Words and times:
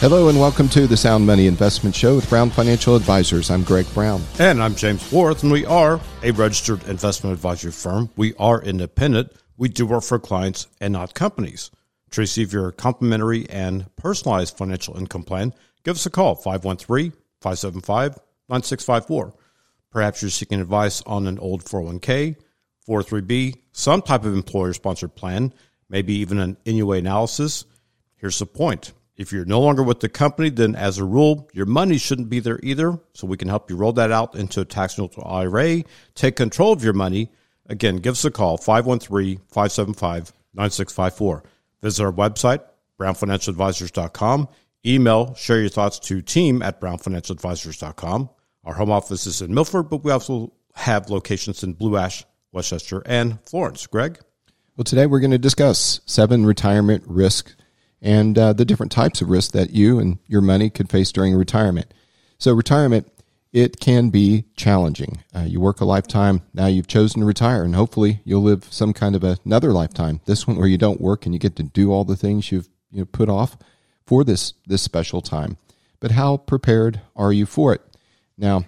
Hello 0.00 0.30
and 0.30 0.40
welcome 0.40 0.66
to 0.70 0.86
the 0.86 0.96
Sound 0.96 1.26
Money 1.26 1.46
Investment 1.46 1.94
Show 1.94 2.16
with 2.16 2.30
Brown 2.30 2.48
Financial 2.48 2.96
Advisors. 2.96 3.50
I'm 3.50 3.62
Greg 3.62 3.84
Brown. 3.92 4.22
And 4.38 4.62
I'm 4.62 4.74
James 4.74 5.12
Worth, 5.12 5.42
and 5.42 5.52
we 5.52 5.66
are 5.66 6.00
a 6.22 6.30
registered 6.30 6.82
investment 6.88 7.34
advisory 7.34 7.70
firm. 7.70 8.08
We 8.16 8.32
are 8.38 8.62
independent. 8.62 9.30
We 9.58 9.68
do 9.68 9.84
work 9.84 10.04
for 10.04 10.18
clients 10.18 10.68
and 10.80 10.94
not 10.94 11.12
companies. 11.12 11.70
To 12.12 12.22
receive 12.22 12.50
your 12.50 12.72
complimentary 12.72 13.46
and 13.50 13.94
personalized 13.96 14.56
financial 14.56 14.96
income 14.96 15.22
plan, 15.22 15.52
give 15.84 15.96
us 15.96 16.06
a 16.06 16.10
call 16.10 16.34
513 16.34 17.12
575 17.42 18.18
9654. 18.48 19.34
Perhaps 19.90 20.22
you're 20.22 20.30
seeking 20.30 20.62
advice 20.62 21.02
on 21.02 21.26
an 21.26 21.38
old 21.38 21.66
401k, 21.66 22.36
403b, 22.88 23.54
some 23.72 24.00
type 24.00 24.24
of 24.24 24.32
employer 24.32 24.72
sponsored 24.72 25.14
plan, 25.14 25.52
maybe 25.90 26.14
even 26.14 26.38
an 26.38 26.56
NUA 26.64 26.96
analysis. 26.96 27.66
Here's 28.16 28.38
the 28.38 28.46
point 28.46 28.94
if 29.20 29.32
you're 29.32 29.44
no 29.44 29.60
longer 29.60 29.82
with 29.82 30.00
the 30.00 30.08
company, 30.08 30.48
then 30.48 30.74
as 30.74 30.96
a 30.96 31.04
rule, 31.04 31.50
your 31.52 31.66
money 31.66 31.98
shouldn't 31.98 32.30
be 32.30 32.40
there 32.40 32.58
either. 32.62 32.98
So 33.12 33.26
we 33.26 33.36
can 33.36 33.48
help 33.48 33.68
you 33.68 33.76
roll 33.76 33.92
that 33.92 34.10
out 34.10 34.34
into 34.34 34.62
a 34.62 34.64
tax 34.64 34.96
neutral 34.96 35.28
IRA, 35.28 35.82
take 36.14 36.36
control 36.36 36.72
of 36.72 36.82
your 36.82 36.94
money. 36.94 37.30
Again, 37.66 37.96
give 37.96 38.12
us 38.12 38.24
a 38.24 38.30
call, 38.30 38.56
513 38.56 39.36
575 39.48 40.32
9654. 40.54 41.44
Visit 41.82 42.02
our 42.02 42.10
website, 42.10 42.62
brownfinancialadvisors.com. 42.98 44.48
Email, 44.86 45.34
share 45.34 45.60
your 45.60 45.68
thoughts 45.68 45.98
to 45.98 46.22
team 46.22 46.62
at 46.62 46.80
brownfinancialadvisors.com. 46.80 48.30
Our 48.64 48.74
home 48.74 48.90
office 48.90 49.26
is 49.26 49.42
in 49.42 49.52
Milford, 49.52 49.90
but 49.90 50.02
we 50.02 50.12
also 50.12 50.54
have 50.74 51.10
locations 51.10 51.62
in 51.62 51.74
Blue 51.74 51.98
Ash, 51.98 52.24
West 52.52 52.70
Chester, 52.70 53.02
and 53.04 53.38
Florence. 53.42 53.86
Greg? 53.86 54.18
Well, 54.78 54.84
today 54.84 55.04
we're 55.04 55.20
going 55.20 55.30
to 55.32 55.38
discuss 55.38 56.00
seven 56.06 56.46
retirement 56.46 57.04
risk 57.06 57.54
and 58.02 58.38
uh, 58.38 58.52
the 58.52 58.64
different 58.64 58.92
types 58.92 59.20
of 59.20 59.28
risks 59.28 59.52
that 59.52 59.70
you 59.70 59.98
and 59.98 60.18
your 60.26 60.40
money 60.40 60.70
could 60.70 60.90
face 60.90 61.12
during 61.12 61.34
retirement. 61.34 61.92
So, 62.38 62.52
retirement, 62.52 63.10
it 63.52 63.80
can 63.80 64.10
be 64.10 64.44
challenging. 64.56 65.24
Uh, 65.34 65.40
you 65.40 65.60
work 65.60 65.80
a 65.80 65.84
lifetime, 65.84 66.42
now 66.54 66.66
you've 66.66 66.86
chosen 66.86 67.20
to 67.20 67.26
retire, 67.26 67.64
and 67.64 67.74
hopefully 67.74 68.20
you'll 68.24 68.42
live 68.42 68.64
some 68.70 68.92
kind 68.92 69.16
of 69.16 69.24
another 69.24 69.72
lifetime. 69.72 70.20
This 70.24 70.46
one 70.46 70.56
where 70.56 70.68
you 70.68 70.78
don't 70.78 71.00
work 71.00 71.26
and 71.26 71.34
you 71.34 71.38
get 71.38 71.56
to 71.56 71.62
do 71.62 71.92
all 71.92 72.04
the 72.04 72.16
things 72.16 72.52
you've 72.52 72.68
you 72.90 73.00
know, 73.00 73.06
put 73.06 73.28
off 73.28 73.56
for 74.06 74.24
this 74.24 74.54
this 74.66 74.82
special 74.82 75.20
time. 75.20 75.56
But 75.98 76.12
how 76.12 76.38
prepared 76.38 77.00
are 77.14 77.32
you 77.32 77.44
for 77.44 77.74
it? 77.74 77.82
Now, 78.38 78.64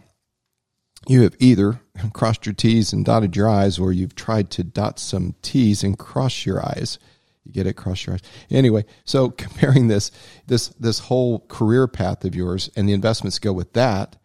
you 1.08 1.22
have 1.22 1.34
either 1.38 1.80
crossed 2.12 2.46
your 2.46 2.54
T's 2.54 2.92
and 2.92 3.04
dotted 3.04 3.36
your 3.36 3.48
I's, 3.48 3.78
or 3.78 3.92
you've 3.92 4.14
tried 4.14 4.50
to 4.50 4.64
dot 4.64 4.98
some 4.98 5.34
T's 5.42 5.82
and 5.82 5.98
cross 5.98 6.44
your 6.44 6.64
I's. 6.64 6.98
You 7.44 7.52
get 7.52 7.66
it, 7.66 7.74
cross 7.74 8.06
your 8.06 8.14
eyes. 8.14 8.22
Anyway, 8.50 8.84
so 9.04 9.30
comparing 9.44 9.88
this 9.88 10.10
this 10.46 10.68
this 10.68 11.00
whole 11.00 11.40
career 11.48 11.86
path 11.86 12.24
of 12.24 12.34
yours 12.34 12.70
and 12.76 12.88
the 12.88 12.92
investments 12.92 13.38
go 13.38 13.52
with 13.52 13.72
that 13.72 14.16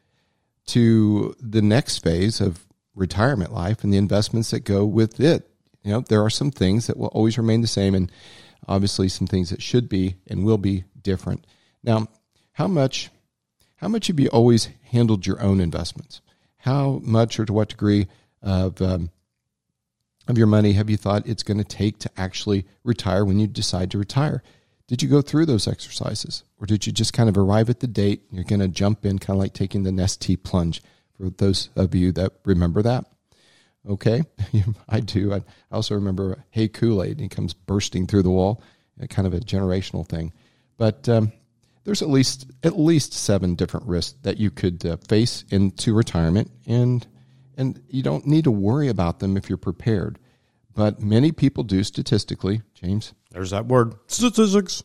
to 0.68 1.36
the 1.40 1.62
next 1.62 2.00
phase 2.00 2.42
of 2.42 2.66
retirement 2.94 3.54
life 3.54 3.84
and 3.84 3.94
the 3.94 3.98
investments 3.98 4.52
that 4.52 4.62
go 4.62 4.86
with 4.86 5.20
it. 5.20 5.50
You 5.84 5.92
know, 5.94 6.02
there 6.02 6.24
are 6.24 6.30
some 6.30 6.52
things 6.52 6.88
that 6.88 6.98
will 6.98 7.08
always 7.08 7.38
remain 7.38 7.62
the 7.62 7.68
same 7.68 7.96
and 7.96 8.12
obviously 8.68 9.08
some 9.08 9.28
things 9.28 9.50
that 9.52 9.62
should 9.62 9.88
be 9.88 10.18
and 10.28 10.44
will 10.44 10.58
be 10.58 10.84
different. 11.02 11.46
Now, 11.84 12.08
how 12.54 12.68
much 12.68 13.10
how 13.78 13.88
much 13.88 14.08
have 14.08 14.20
you 14.20 14.28
always 14.30 14.70
handled 14.92 15.28
your 15.28 15.42
own 15.42 15.62
investments? 15.62 16.22
How 16.58 17.00
much 17.04 17.40
or 17.40 17.46
to 17.46 17.54
what 17.54 17.70
degree 17.70 18.08
of 18.42 18.82
um, 18.82 19.12
of 20.28 20.38
your 20.38 20.48
money 20.48 20.74
have 20.74 20.90
you 20.90 20.98
thought 20.98 21.28
it's 21.28 21.44
going 21.44 21.58
to 21.58 21.64
take 21.64 22.00
to 22.00 22.12
actually 22.18 22.66
retire 22.84 23.24
when 23.24 23.40
you 23.40 23.48
decide 23.48 23.92
to 23.92 23.98
retire? 23.98 24.44
Did 24.88 25.02
you 25.02 25.10
go 25.10 25.22
through 25.22 25.46
those 25.46 25.68
exercises 25.68 26.44
or 26.60 26.66
did 26.66 26.88
you 26.88 26.94
just 26.94 27.14
kind 27.14 27.30
of 27.30 27.38
arrive 27.38 27.70
at 27.70 27.80
the 27.80 27.88
date? 27.88 28.24
You're 28.32 28.44
going 28.44 28.62
to 28.62 28.68
jump 28.68 29.06
in, 29.06 29.20
kind 29.20 29.38
of 29.38 29.42
like 29.42 29.54
taking 29.54 29.84
the 29.84 29.92
Nestea 29.92 30.42
plunge 30.42 30.82
for 31.18 31.30
those 31.30 31.70
of 31.76 31.94
you 31.94 32.12
that 32.14 32.34
remember 32.46 32.82
that. 32.82 33.06
Okay, 33.88 34.24
I 34.90 35.00
do. 35.00 35.34
I 35.34 35.44
also 35.72 35.96
remember 35.96 36.44
Hey 36.50 36.68
Kool 36.68 37.04
Aid, 37.04 37.20
he 37.20 37.30
comes 37.30 37.54
bursting 37.54 38.06
through 38.06 38.24
the 38.24 38.30
wall, 38.30 38.62
kind 39.10 39.28
of 39.28 39.34
a 39.34 39.40
generational 39.40 40.08
thing. 40.08 40.34
But 40.78 41.08
um, 41.08 41.32
there's 41.84 42.02
at 42.02 42.10
least 42.10 42.52
at 42.64 42.78
least 42.78 43.14
seven 43.14 43.56
different 43.56 43.88
risks 43.88 44.18
that 44.24 44.38
you 44.38 44.52
could 44.52 44.86
uh, 44.86 44.98
face 45.08 45.46
into 45.50 45.94
retirement, 45.94 46.52
and 46.66 47.06
and 47.58 47.82
you 47.90 48.04
don't 48.04 48.28
need 48.28 48.46
to 48.46 48.52
worry 48.52 48.88
about 48.88 49.20
them 49.20 49.36
if 49.36 49.50
you're 49.50 49.58
prepared. 49.58 50.20
But 50.74 51.02
many 51.02 51.32
people 51.32 51.64
do 51.64 51.84
statistically, 51.84 52.62
James. 52.76 53.14
There's 53.32 53.50
that 53.50 53.66
word 53.66 53.96
statistics. 54.06 54.84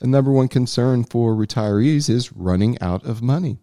The 0.00 0.08
number 0.08 0.32
one 0.32 0.48
concern 0.48 1.04
for 1.04 1.34
retirees 1.34 2.10
is 2.10 2.32
running 2.32 2.76
out 2.80 3.04
of 3.06 3.22
money. 3.22 3.60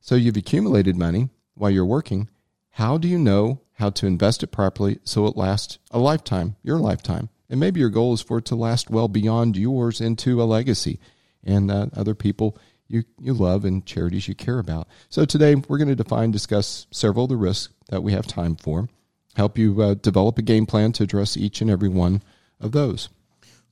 So 0.00 0.14
you've 0.14 0.36
accumulated 0.36 0.96
money 0.96 1.30
while 1.54 1.70
you're 1.70 1.84
working. 1.84 2.28
How 2.70 2.96
do 2.96 3.08
you 3.08 3.18
know 3.18 3.62
how 3.74 3.90
to 3.90 4.06
invest 4.06 4.44
it 4.44 4.52
properly 4.52 4.98
so 5.04 5.26
it 5.26 5.36
lasts 5.36 5.78
a 5.90 5.98
lifetime, 5.98 6.54
your 6.62 6.78
lifetime? 6.78 7.28
And 7.48 7.58
maybe 7.58 7.80
your 7.80 7.90
goal 7.90 8.14
is 8.14 8.22
for 8.22 8.38
it 8.38 8.44
to 8.46 8.54
last 8.54 8.88
well 8.88 9.08
beyond 9.08 9.56
yours 9.56 10.00
into 10.00 10.40
a 10.40 10.44
legacy 10.44 11.00
and 11.42 11.70
uh, 11.70 11.86
other 11.96 12.14
people 12.14 12.56
you, 12.90 13.04
you 13.20 13.32
love 13.32 13.64
and 13.64 13.86
charities 13.86 14.26
you 14.26 14.34
care 14.34 14.58
about. 14.58 14.88
So 15.08 15.24
today 15.24 15.54
we're 15.54 15.78
going 15.78 15.88
to 15.88 15.94
define, 15.94 16.32
discuss 16.32 16.86
several 16.90 17.24
of 17.24 17.30
the 17.30 17.36
risks 17.36 17.72
that 17.88 18.02
we 18.02 18.12
have 18.12 18.26
time 18.26 18.56
for, 18.56 18.88
help 19.36 19.56
you 19.56 19.80
uh, 19.80 19.94
develop 19.94 20.38
a 20.38 20.42
game 20.42 20.66
plan 20.66 20.92
to 20.92 21.04
address 21.04 21.36
each 21.36 21.60
and 21.60 21.70
every 21.70 21.88
one 21.88 22.22
of 22.60 22.72
those. 22.72 23.08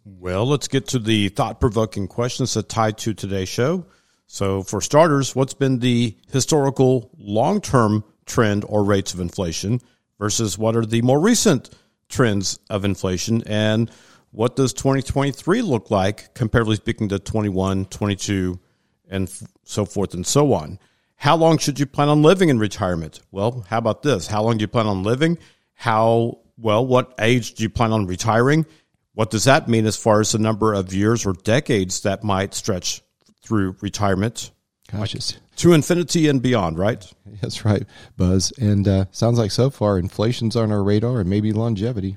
Well, 0.04 0.46
let's 0.46 0.68
get 0.68 0.86
to 0.88 0.98
the 0.98 1.28
thought 1.30 1.60
provoking 1.60 2.06
questions 2.06 2.54
that 2.54 2.68
tie 2.68 2.92
to 2.92 3.12
today's 3.12 3.48
show. 3.48 3.86
So, 4.26 4.62
for 4.62 4.80
starters, 4.80 5.34
what's 5.34 5.54
been 5.54 5.80
the 5.80 6.16
historical 6.30 7.10
long 7.18 7.60
term 7.60 8.04
trend 8.24 8.64
or 8.68 8.84
rates 8.84 9.12
of 9.14 9.20
inflation 9.20 9.80
versus 10.18 10.56
what 10.56 10.76
are 10.76 10.86
the 10.86 11.02
more 11.02 11.20
recent 11.20 11.70
trends 12.08 12.58
of 12.70 12.84
inflation? 12.84 13.42
And 13.46 13.90
what 14.30 14.56
does 14.56 14.72
2023 14.74 15.62
look 15.62 15.90
like, 15.90 16.34
comparatively 16.34 16.76
speaking, 16.76 17.08
to 17.08 17.18
21, 17.18 17.86
22, 17.86 18.60
and 19.08 19.30
so 19.64 19.84
forth 19.84 20.14
and 20.14 20.26
so 20.26 20.52
on? 20.52 20.78
How 21.16 21.36
long 21.36 21.58
should 21.58 21.80
you 21.80 21.86
plan 21.86 22.08
on 22.08 22.22
living 22.22 22.48
in 22.48 22.58
retirement? 22.58 23.20
Well, 23.32 23.64
how 23.68 23.78
about 23.78 24.02
this? 24.02 24.28
How 24.28 24.42
long 24.42 24.58
do 24.58 24.62
you 24.62 24.68
plan 24.68 24.86
on 24.86 25.02
living? 25.02 25.38
How, 25.74 26.38
well, 26.56 26.86
what 26.86 27.14
age 27.18 27.54
do 27.54 27.62
you 27.64 27.70
plan 27.70 27.92
on 27.92 28.06
retiring? 28.06 28.66
What 29.14 29.30
does 29.30 29.44
that 29.44 29.68
mean 29.68 29.86
as 29.86 29.96
far 29.96 30.20
as 30.20 30.30
the 30.30 30.38
number 30.38 30.72
of 30.74 30.94
years 30.94 31.26
or 31.26 31.32
decades 31.32 32.02
that 32.02 32.22
might 32.22 32.54
stretch 32.54 33.02
through 33.42 33.74
retirement? 33.80 34.52
Gosh, 34.92 35.14
like 35.14 35.42
to 35.56 35.72
infinity 35.72 36.28
and 36.28 36.40
beyond, 36.40 36.78
right? 36.78 37.12
That's 37.40 37.64
right, 37.64 37.84
Buzz. 38.16 38.52
And 38.58 38.86
uh, 38.86 39.04
sounds 39.10 39.38
like 39.38 39.50
so 39.50 39.70
far 39.70 39.98
inflation's 39.98 40.56
on 40.56 40.72
our 40.72 40.82
radar 40.82 41.20
and 41.20 41.28
maybe 41.28 41.52
longevity. 41.52 42.16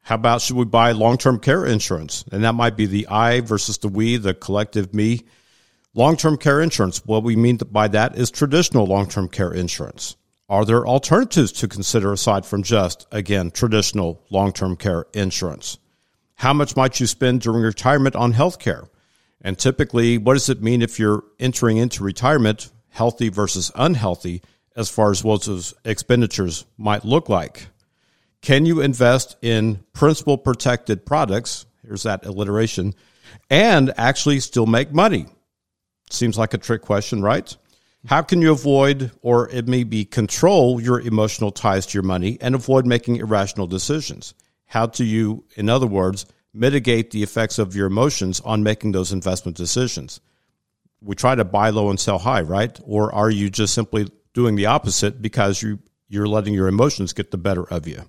How 0.00 0.16
about 0.16 0.40
should 0.40 0.56
we 0.56 0.64
buy 0.64 0.92
long 0.92 1.16
term 1.16 1.38
care 1.38 1.64
insurance? 1.64 2.24
And 2.32 2.42
that 2.44 2.54
might 2.54 2.76
be 2.76 2.86
the 2.86 3.06
I 3.06 3.40
versus 3.40 3.78
the 3.78 3.88
we, 3.88 4.16
the 4.16 4.34
collective 4.34 4.92
me. 4.92 5.22
Long 5.94 6.16
term 6.16 6.38
care 6.38 6.62
insurance, 6.62 7.04
what 7.04 7.22
we 7.22 7.36
mean 7.36 7.58
by 7.58 7.86
that 7.88 8.16
is 8.16 8.30
traditional 8.30 8.86
long 8.86 9.08
term 9.08 9.28
care 9.28 9.52
insurance. 9.52 10.16
Are 10.48 10.64
there 10.64 10.86
alternatives 10.86 11.52
to 11.52 11.68
consider 11.68 12.12
aside 12.12 12.46
from 12.46 12.62
just, 12.62 13.06
again, 13.12 13.50
traditional 13.50 14.22
long 14.30 14.52
term 14.52 14.74
care 14.76 15.04
insurance? 15.12 15.78
How 16.36 16.54
much 16.54 16.76
might 16.76 16.98
you 16.98 17.06
spend 17.06 17.42
during 17.42 17.62
retirement 17.62 18.16
on 18.16 18.32
health 18.32 18.58
care? 18.58 18.84
And 19.42 19.58
typically, 19.58 20.16
what 20.16 20.34
does 20.34 20.48
it 20.48 20.62
mean 20.62 20.80
if 20.80 20.98
you're 20.98 21.24
entering 21.38 21.76
into 21.76 22.04
retirement, 22.04 22.70
healthy 22.88 23.28
versus 23.28 23.70
unhealthy, 23.74 24.40
as 24.74 24.88
far 24.88 25.10
as 25.10 25.22
what 25.22 25.42
those 25.42 25.74
expenditures 25.84 26.64
might 26.78 27.04
look 27.04 27.28
like? 27.28 27.68
Can 28.40 28.64
you 28.64 28.80
invest 28.80 29.36
in 29.42 29.84
principal 29.92 30.38
protected 30.38 31.04
products? 31.04 31.66
Here's 31.86 32.04
that 32.04 32.24
alliteration, 32.24 32.94
and 33.50 33.92
actually 33.98 34.40
still 34.40 34.66
make 34.66 34.92
money? 34.92 35.26
Seems 36.12 36.38
like 36.38 36.54
a 36.54 36.58
trick 36.58 36.82
question, 36.82 37.22
right? 37.22 37.56
How 38.06 38.22
can 38.22 38.42
you 38.42 38.52
avoid, 38.52 39.12
or 39.22 39.48
it 39.50 39.68
may 39.68 39.84
be 39.84 40.04
control 40.04 40.80
your 40.80 41.00
emotional 41.00 41.52
ties 41.52 41.86
to 41.86 41.94
your 41.94 42.02
money 42.02 42.36
and 42.40 42.54
avoid 42.54 42.86
making 42.86 43.16
irrational 43.16 43.66
decisions? 43.66 44.34
How 44.66 44.86
do 44.86 45.04
you, 45.04 45.44
in 45.56 45.68
other 45.68 45.86
words, 45.86 46.26
mitigate 46.52 47.12
the 47.12 47.22
effects 47.22 47.58
of 47.58 47.76
your 47.76 47.86
emotions 47.86 48.40
on 48.40 48.62
making 48.62 48.92
those 48.92 49.12
investment 49.12 49.56
decisions? 49.56 50.20
We 51.00 51.14
try 51.14 51.34
to 51.34 51.44
buy 51.44 51.70
low 51.70 51.90
and 51.90 51.98
sell 51.98 52.18
high, 52.18 52.42
right? 52.42 52.78
Or 52.84 53.14
are 53.14 53.30
you 53.30 53.50
just 53.50 53.74
simply 53.74 54.08
doing 54.32 54.56
the 54.56 54.66
opposite 54.66 55.20
because 55.20 55.62
you, 55.62 55.78
you're 56.08 56.28
letting 56.28 56.54
your 56.54 56.68
emotions 56.68 57.12
get 57.12 57.30
the 57.30 57.38
better 57.38 57.64
of 57.64 57.86
you. 57.86 58.02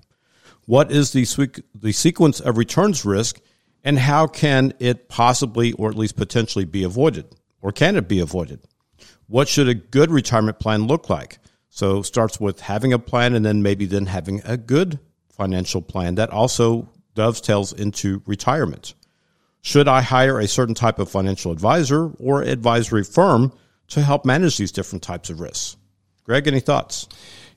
What 0.66 0.92
is 0.92 1.12
the, 1.12 1.64
the 1.76 1.92
sequence 1.92 2.40
of 2.40 2.58
returns 2.58 3.04
risk 3.04 3.42
and 3.84 4.00
how 4.00 4.28
can 4.28 4.74
it 4.80 5.10
possibly 5.10 5.74
or 5.74 5.90
at 5.90 5.98
least 5.98 6.16
potentially 6.16 6.66
be 6.66 6.84
avoided? 6.84 7.26
Or 7.63 7.71
can 7.71 7.95
it 7.95 8.07
be 8.07 8.19
avoided? 8.19 8.60
What 9.27 9.48
should 9.48 9.69
a 9.69 9.74
good 9.74 10.12
retirement 10.12 10.60
plan 10.60 10.86
look 10.86 11.10
like? 11.10 11.39
So 11.69 12.04
starts 12.04 12.39
with 12.39 12.60
having 12.60 12.94
a 12.94 13.00
plan 13.00 13.33
and 13.33 13.44
then 13.44 13.63
maybe 13.63 13.86
then 13.86 14.06
having 14.06 14.42
a 14.45 14.57
good 14.57 15.00
financial 15.31 15.81
plan 15.81 16.15
that 16.15 16.30
also 16.30 16.89
dovetails 17.15 17.74
into 17.74 18.21
retirement. 18.27 18.94
Should 19.62 19.88
I 19.88 20.01
hire 20.01 20.39
a 20.39 20.48
certain 20.48 20.75
type 20.75 21.00
of 21.00 21.10
financial 21.10 21.51
advisor 21.54 22.12
or 22.19 22.44
advisory 22.44 23.06
firm 23.06 23.54
to 23.88 24.01
help 24.01 24.25
manage 24.25 24.57
these 24.57 24.74
different 24.74 25.01
types 25.01 25.30
of 25.30 25.39
risks? 25.39 25.77
Greg, 26.25 26.48
any 26.48 26.59
thoughts? 26.59 27.07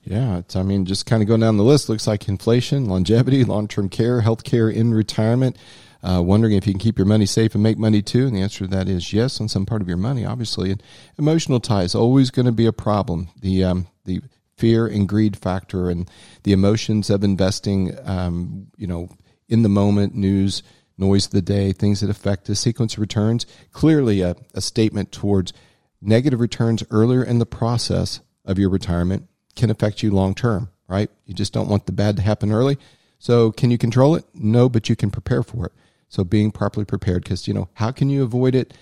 Yeah, 0.03 0.41
I 0.55 0.63
mean, 0.63 0.85
just 0.85 1.05
kind 1.05 1.21
of 1.21 1.27
going 1.27 1.41
down 1.41 1.57
the 1.57 1.63
list, 1.63 1.89
looks 1.89 2.07
like 2.07 2.29
inflation, 2.29 2.85
longevity, 2.85 3.43
long 3.43 3.67
term 3.67 3.89
care, 3.89 4.21
health 4.21 4.45
care 4.45 4.69
in 4.69 4.93
retirement. 4.93 5.57
Uh, 6.03 6.21
wondering 6.21 6.53
if 6.53 6.67
you 6.67 6.73
can 6.73 6.79
keep 6.79 6.97
your 6.97 7.07
money 7.07 7.25
safe 7.25 7.53
and 7.55 7.63
make 7.63 7.77
money 7.77 8.01
too. 8.01 8.27
And 8.27 8.35
the 8.35 8.41
answer 8.41 8.65
to 8.65 8.71
that 8.71 8.87
is 8.87 9.13
yes 9.13 9.41
on 9.41 9.47
some 9.47 9.65
part 9.65 9.81
of 9.81 9.87
your 9.87 9.97
money, 9.97 10.25
obviously. 10.25 10.71
And 10.71 10.81
emotional 11.17 11.59
ties 11.59 11.95
always 11.95 12.29
going 12.29 12.45
to 12.45 12.51
be 12.51 12.67
a 12.67 12.73
problem. 12.73 13.29
The 13.41 13.63
um, 13.63 13.87
the 14.05 14.21
fear 14.57 14.87
and 14.87 15.07
greed 15.07 15.37
factor 15.37 15.89
and 15.89 16.09
the 16.43 16.51
emotions 16.51 17.09
of 17.09 17.23
investing, 17.23 17.95
um, 18.05 18.67
you 18.75 18.87
know, 18.87 19.09
in 19.47 19.61
the 19.61 19.69
moment, 19.69 20.15
news, 20.15 20.63
noise 20.97 21.27
of 21.27 21.31
the 21.31 21.41
day, 21.41 21.71
things 21.71 22.01
that 22.01 22.09
affect 22.09 22.45
the 22.45 22.55
sequence 22.55 22.95
of 22.95 22.99
returns. 22.99 23.45
Clearly, 23.71 24.21
a, 24.21 24.35
a 24.53 24.61
statement 24.61 25.11
towards 25.11 25.53
negative 26.01 26.39
returns 26.39 26.83
earlier 26.89 27.23
in 27.23 27.39
the 27.39 27.45
process 27.45 28.19
of 28.45 28.59
your 28.59 28.69
retirement 28.69 29.27
can 29.55 29.69
affect 29.69 30.03
you 30.03 30.11
long 30.11 30.33
term, 30.33 30.69
right? 30.87 31.09
You 31.25 31.33
just 31.33 31.53
don't 31.53 31.69
want 31.69 31.85
the 31.85 31.91
bad 31.91 32.15
to 32.17 32.21
happen 32.21 32.51
early. 32.51 32.77
So, 33.19 33.51
can 33.51 33.71
you 33.71 33.77
control 33.77 34.15
it? 34.15 34.25
No, 34.33 34.69
but 34.69 34.89
you 34.89 34.95
can 34.95 35.09
prepare 35.09 35.43
for 35.43 35.67
it. 35.67 35.73
So, 36.09 36.23
being 36.23 36.51
properly 36.51 36.85
prepared, 36.85 37.23
because, 37.23 37.47
you 37.47 37.53
know, 37.53 37.69
how 37.73 37.91
can 37.91 38.09
you 38.09 38.23
avoid 38.23 38.55
it? 38.55 38.73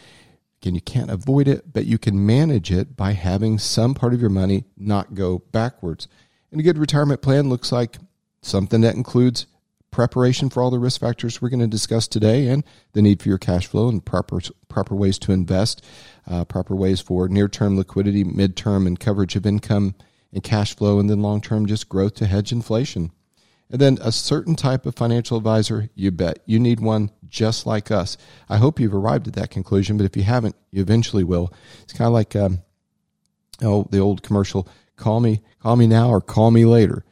Again, 0.62 0.76
you 0.76 0.82
can't 0.82 1.10
avoid 1.10 1.48
it, 1.48 1.74
but 1.74 1.86
you 1.86 1.98
can 1.98 2.26
manage 2.26 2.72
it 2.72 2.96
by 2.96 3.14
having 3.14 3.60
some 3.60 3.94
part 3.94 4.14
of 4.14 4.22
your 4.22 4.30
money 4.30 4.66
not 4.78 5.14
go 5.14 5.40
backwards. 5.52 6.08
And 6.52 6.60
a 6.60 6.64
good 6.64 6.78
retirement 6.78 7.22
plan 7.22 7.50
looks 7.50 7.72
like 7.72 7.98
something 8.42 8.82
that 8.82 8.96
includes 8.96 9.48
preparation 9.96 10.50
for 10.50 10.62
all 10.62 10.70
the 10.70 10.78
risk 10.78 11.00
factors 11.00 11.42
we're 11.42 11.50
going 11.50 11.60
to 11.62 11.68
discuss 11.68 12.06
today 12.06 12.48
and 12.50 12.66
the 12.92 13.02
need 13.02 13.22
for 13.22 13.30
your 13.30 13.38
cash 13.38 13.66
flow 13.66 13.88
and 13.88 14.06
proper 14.06 14.40
proper 14.68 14.94
ways 14.94 15.18
to 15.18 15.32
invest, 15.32 15.84
uh, 16.28 16.44
proper 16.44 16.76
ways 16.76 17.00
for 17.00 17.30
near 17.30 17.48
term 17.48 17.78
liquidity, 17.78 18.24
mid 18.24 18.58
term, 18.58 18.86
and 18.88 19.00
coverage 19.00 19.38
of 19.38 19.46
income 19.46 19.96
and 20.34 20.44
cash 20.44 20.76
flow, 20.76 21.00
and 21.00 21.10
then 21.10 21.22
long 21.22 21.40
term 21.40 21.66
just 21.66 21.88
growth 21.88 22.14
to 22.16 22.26
hedge 22.26 22.52
inflation. 22.52 23.12
And 23.70 23.82
then 23.82 23.98
a 24.02 24.12
certain 24.12 24.56
type 24.56 24.86
of 24.86 24.96
financial 24.96 25.38
advisor, 25.38 25.90
you 25.96 26.12
bet. 26.12 26.40
You 26.46 26.60
need 26.60 26.80
one 26.80 27.12
just 27.28 27.66
like 27.66 27.90
us. 27.92 28.16
I 28.48 28.58
hope 28.58 28.80
you've 28.80 28.94
arrived 28.94 29.28
at 29.28 29.34
that 29.34 29.50
conclusion, 29.50 29.98
but 29.98 30.06
if 30.06 30.16
you 30.16 30.24
haven't, 30.24 30.56
you 30.72 30.82
eventually 30.82 31.24
will. 31.24 31.52
It's 31.84 31.94
kind 31.94 32.08
of 32.08 32.14
like 32.14 32.36
um, 32.36 32.62
oh, 33.62 33.88
the 33.90 34.00
old 34.00 34.24
commercial 34.24 34.68
call 34.96 35.20
me, 35.20 35.42
call 35.60 35.76
me 35.76 35.88
now 35.88 36.10
or 36.10 36.22
call 36.22 36.52
me 36.52 36.66
later. 36.66 37.04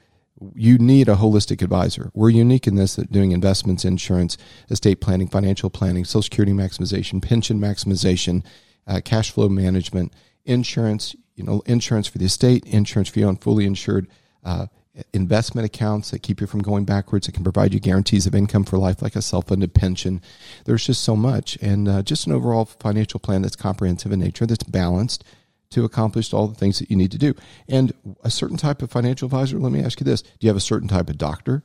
You 0.56 0.78
need 0.78 1.08
a 1.08 1.16
holistic 1.16 1.62
advisor. 1.62 2.12
We're 2.14 2.30
unique 2.30 2.68
in 2.68 2.76
this 2.76 2.96
that 2.96 3.12
doing 3.12 3.32
investments, 3.32 3.86
insurance, 3.86 4.38
estate 4.70 5.00
planning, 5.00 5.28
financial 5.28 5.70
planning, 5.70 6.06
social 6.06 6.24
security 6.24 6.52
maximization, 6.52 7.22
pension 7.22 7.60
maximization, 7.60 8.46
uh, 8.86 9.00
cash 9.04 9.32
flow 9.32 9.48
management, 9.48 10.14
insurance, 10.44 11.16
you 11.36 11.44
know, 11.44 11.62
insurance 11.66 12.08
for 12.08 12.18
the 12.18 12.26
estate, 12.26 12.66
insurance 12.66 13.10
for 13.10 13.20
you 13.20 13.28
on 13.28 13.38
fully 13.38 13.66
insured 13.66 14.08
uh, 14.44 14.68
investment 15.12 15.66
accounts 15.66 16.12
that 16.12 16.22
keep 16.22 16.40
you 16.40 16.48
from 16.48 16.62
going 16.62 16.86
backwards. 16.86 17.28
It 17.28 17.34
can 17.34 17.44
provide 17.44 17.74
you 17.74 17.80
guarantees 17.80 18.28
of 18.28 18.36
income 18.36 18.64
for 18.64 18.78
life, 18.78 19.02
like 19.02 19.16
a 19.16 19.22
self-funded 19.22 19.74
pension. 19.74 20.22
There's 20.66 20.86
just 20.86 21.04
so 21.04 21.16
much, 21.16 21.58
and 21.62 21.88
uh, 21.88 22.04
just 22.04 22.28
an 22.28 22.34
overall 22.34 22.66
financial 22.66 23.20
plan 23.20 23.42
that's 23.42 23.56
comprehensive 23.56 24.12
in 24.12 24.20
nature, 24.20 24.46
that's 24.46 24.64
balanced 24.64 25.24
to 25.72 25.84
accomplish 25.84 26.32
all 26.34 26.48
the 26.48 26.56
things 26.56 26.78
that 26.80 26.92
you 26.92 26.96
need 26.96 27.12
to 27.12 27.18
do. 27.18 27.34
And 27.68 27.94
a 28.24 28.30
certain 28.30 28.58
type 28.58 28.82
of 28.82 28.92
financial 28.92 29.26
advisor. 29.26 29.58
Let 29.58 29.72
me 29.72 29.84
ask 29.84 30.00
you 30.00 30.06
this: 30.06 30.22
Do 30.22 30.30
you 30.42 30.50
have 30.50 30.58
a 30.58 30.62
certain 30.62 30.88
type 30.88 31.10
of 31.10 31.18
doctor? 31.18 31.64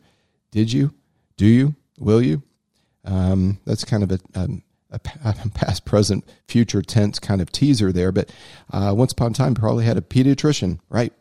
Did 0.51 0.73
you? 0.73 0.95
Do 1.37 1.47
you? 1.47 1.75
Will 1.99 2.23
you? 2.23 2.43
Um, 3.05 3.59
that's 3.65 3.85
kind 3.85 4.03
of 4.03 4.13
a, 4.13 4.21
um, 4.35 4.63
a 4.91 4.99
past, 5.55 5.85
present, 5.85 6.25
future 6.47 6.83
tense 6.83 7.19
kind 7.19 7.41
of 7.41 7.53
teaser 7.53 7.93
there. 7.93 8.13
But 8.13 8.33
uh, 8.73 8.95
once 8.97 9.13
upon 9.13 9.33
a 9.33 9.35
time, 9.35 9.55
probably 9.55 9.85
had 9.85 9.99
a 9.99 10.03
pediatrician, 10.03 10.81
right? 10.89 11.13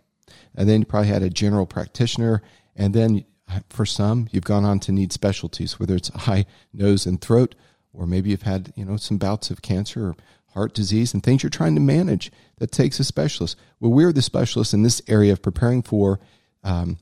And 0.58 0.68
then 0.68 0.82
you 0.82 0.86
probably 0.86 1.10
had 1.10 1.24
a 1.24 1.30
general 1.30 1.66
practitioner. 1.66 2.42
And 2.76 2.94
then 2.94 3.24
for 3.70 3.86
some, 3.86 4.28
you've 4.32 4.44
gone 4.44 4.66
on 4.66 4.80
to 4.82 4.92
need 4.92 5.14
specialties, 5.14 5.80
whether 5.80 5.96
it's 5.96 6.12
eye, 6.28 6.46
nose, 6.74 7.06
and 7.06 7.22
throat, 7.22 7.56
or 7.94 8.06
maybe 8.06 8.32
you've 8.32 8.42
had 8.42 8.74
you 8.76 8.84
know 8.84 8.98
some 8.98 9.18
bouts 9.18 9.50
of 9.50 9.62
cancer 9.62 10.08
or 10.08 10.16
heart 10.54 10.74
disease 10.74 11.14
and 11.14 11.24
things 11.24 11.44
you're 11.44 11.50
trying 11.50 11.76
to 11.76 11.82
manage 11.82 12.32
that 12.58 12.72
takes 12.72 13.00
a 13.00 13.04
specialist. 13.04 13.56
Well, 13.80 13.92
we're 13.92 14.12
the 14.12 14.22
specialists 14.22 14.74
in 14.74 14.84
this 14.84 15.02
area 15.08 15.32
of 15.32 15.42
preparing 15.42 15.84
for 15.84 16.20
um, 16.64 16.98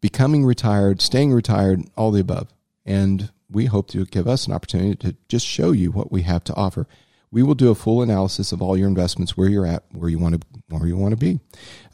becoming 0.00 0.44
retired, 0.44 1.00
staying 1.00 1.32
retired, 1.32 1.82
all 1.96 2.12
the 2.12 2.20
above. 2.20 2.52
And 2.86 3.30
we 3.50 3.66
hope 3.66 3.88
to 3.88 4.04
give 4.06 4.28
us 4.28 4.46
an 4.46 4.52
opportunity 4.52 4.94
to 4.96 5.16
just 5.28 5.46
show 5.46 5.72
you 5.72 5.90
what 5.90 6.12
we 6.12 6.22
have 6.22 6.44
to 6.44 6.54
offer. 6.54 6.86
We 7.32 7.42
will 7.42 7.54
do 7.54 7.70
a 7.70 7.74
full 7.74 8.02
analysis 8.02 8.52
of 8.52 8.60
all 8.60 8.76
your 8.76 8.88
investments, 8.88 9.38
where 9.38 9.48
you're 9.48 9.66
at, 9.66 9.84
where 9.90 10.10
you 10.10 10.18
want 10.18 10.40
to, 10.40 10.46
where 10.68 10.86
you 10.86 10.98
want 10.98 11.12
to 11.12 11.16
be. 11.16 11.40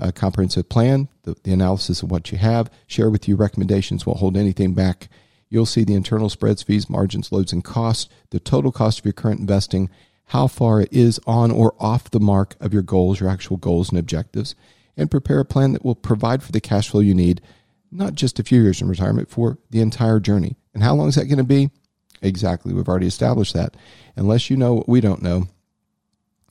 A 0.01 0.11
comprehensive 0.11 0.69
plan, 0.69 1.09
the, 1.23 1.37
the 1.45 1.53
analysis 1.53 2.03
of 2.03 2.11
what 2.11 2.33
you 2.33 2.39
have, 2.39 2.71
share 2.89 3.09
with 3.09 3.29
you 3.29 3.37
recommendations, 3.37 4.05
won't 4.05 4.19
hold 4.19 4.37
anything 4.37 4.75
back. 4.75 5.09
You'll 5.49 5.65
see 5.65 5.85
the 5.85 5.95
internal 5.95 6.29
spreads, 6.29 6.65
fees, 6.65 6.91
margins, 6.91 7.31
loads, 7.31 7.53
and 7.53 7.63
costs, 7.63 8.09
the 8.31 8.41
total 8.41 8.73
cost 8.73 8.99
of 8.99 9.05
your 9.05 9.13
current 9.13 9.39
investing, 9.39 9.89
how 10.27 10.49
far 10.49 10.81
it 10.81 10.93
is 10.93 11.21
on 11.25 11.53
or 11.53 11.75
off 11.79 12.11
the 12.11 12.21
mark 12.21 12.57
of 12.61 12.75
your 12.75 12.83
goals, 12.83 13.21
your 13.21 13.31
actual 13.31 13.57
goals 13.57 13.91
and 13.91 13.99
objectives, 13.99 14.57
and 14.97 15.11
prepare 15.11 15.39
a 15.39 15.45
plan 15.45 15.73
that 15.73 15.85
will 15.85 15.95
provide 15.95 16.43
for 16.43 16.51
the 16.51 16.61
cash 16.61 16.91
flow 16.91 17.01
you 17.01 17.15
need, 17.15 17.41
not 17.93 18.15
just 18.15 18.41
a 18.41 18.45
few 18.45 18.61
years 18.61 18.83
in 18.83 18.89
retirement, 18.89 19.31
for 19.31 19.59
the 19.71 19.81
entire 19.81 20.19
journey. 20.19 20.57
And 20.75 20.83
how 20.83 20.97
long 20.97 21.09
is 21.09 21.15
that 21.15 21.27
going 21.27 21.39
to 21.39 21.45
be? 21.45 21.71
Exactly. 22.23 22.73
We've 22.73 22.89
already 22.89 23.07
established 23.07 23.55
that. 23.55 23.77
Unless 24.17 24.51
you 24.51 24.57
know 24.57 24.75
what 24.75 24.89
we 24.89 25.01
don't 25.01 25.23
know, 25.23 25.49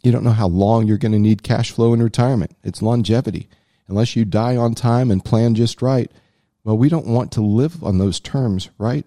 you 0.03 0.11
don't 0.11 0.23
know 0.23 0.31
how 0.31 0.47
long 0.47 0.87
you're 0.87 0.97
going 0.97 1.11
to 1.11 1.19
need 1.19 1.43
cash 1.43 1.71
flow 1.71 1.93
in 1.93 2.01
retirement. 2.01 2.55
It's 2.63 2.81
longevity. 2.81 3.49
Unless 3.87 4.15
you 4.15 4.25
die 4.25 4.55
on 4.55 4.73
time 4.73 5.11
and 5.11 5.23
plan 5.23 5.55
just 5.55 5.81
right, 5.81 6.11
well, 6.63 6.77
we 6.77 6.89
don't 6.89 7.07
want 7.07 7.31
to 7.33 7.41
live 7.41 7.83
on 7.83 7.97
those 7.97 8.19
terms, 8.19 8.69
right? 8.77 9.05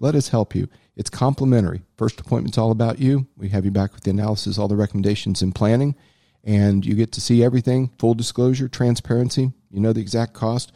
Let 0.00 0.14
us 0.14 0.28
help 0.28 0.54
you. 0.54 0.68
It's 0.96 1.10
complimentary. 1.10 1.82
First 1.96 2.20
appointment's 2.20 2.58
all 2.58 2.70
about 2.70 2.98
you. 2.98 3.26
We 3.36 3.50
have 3.50 3.64
you 3.64 3.70
back 3.70 3.92
with 3.94 4.04
the 4.04 4.10
analysis, 4.10 4.58
all 4.58 4.68
the 4.68 4.76
recommendations 4.76 5.42
and 5.42 5.54
planning, 5.54 5.94
and 6.42 6.84
you 6.84 6.94
get 6.94 7.12
to 7.12 7.20
see 7.20 7.44
everything, 7.44 7.90
full 7.98 8.14
disclosure, 8.14 8.68
transparency. 8.68 9.52
You 9.70 9.80
know 9.80 9.92
the 9.92 10.00
exact 10.00 10.32
cost, 10.32 10.72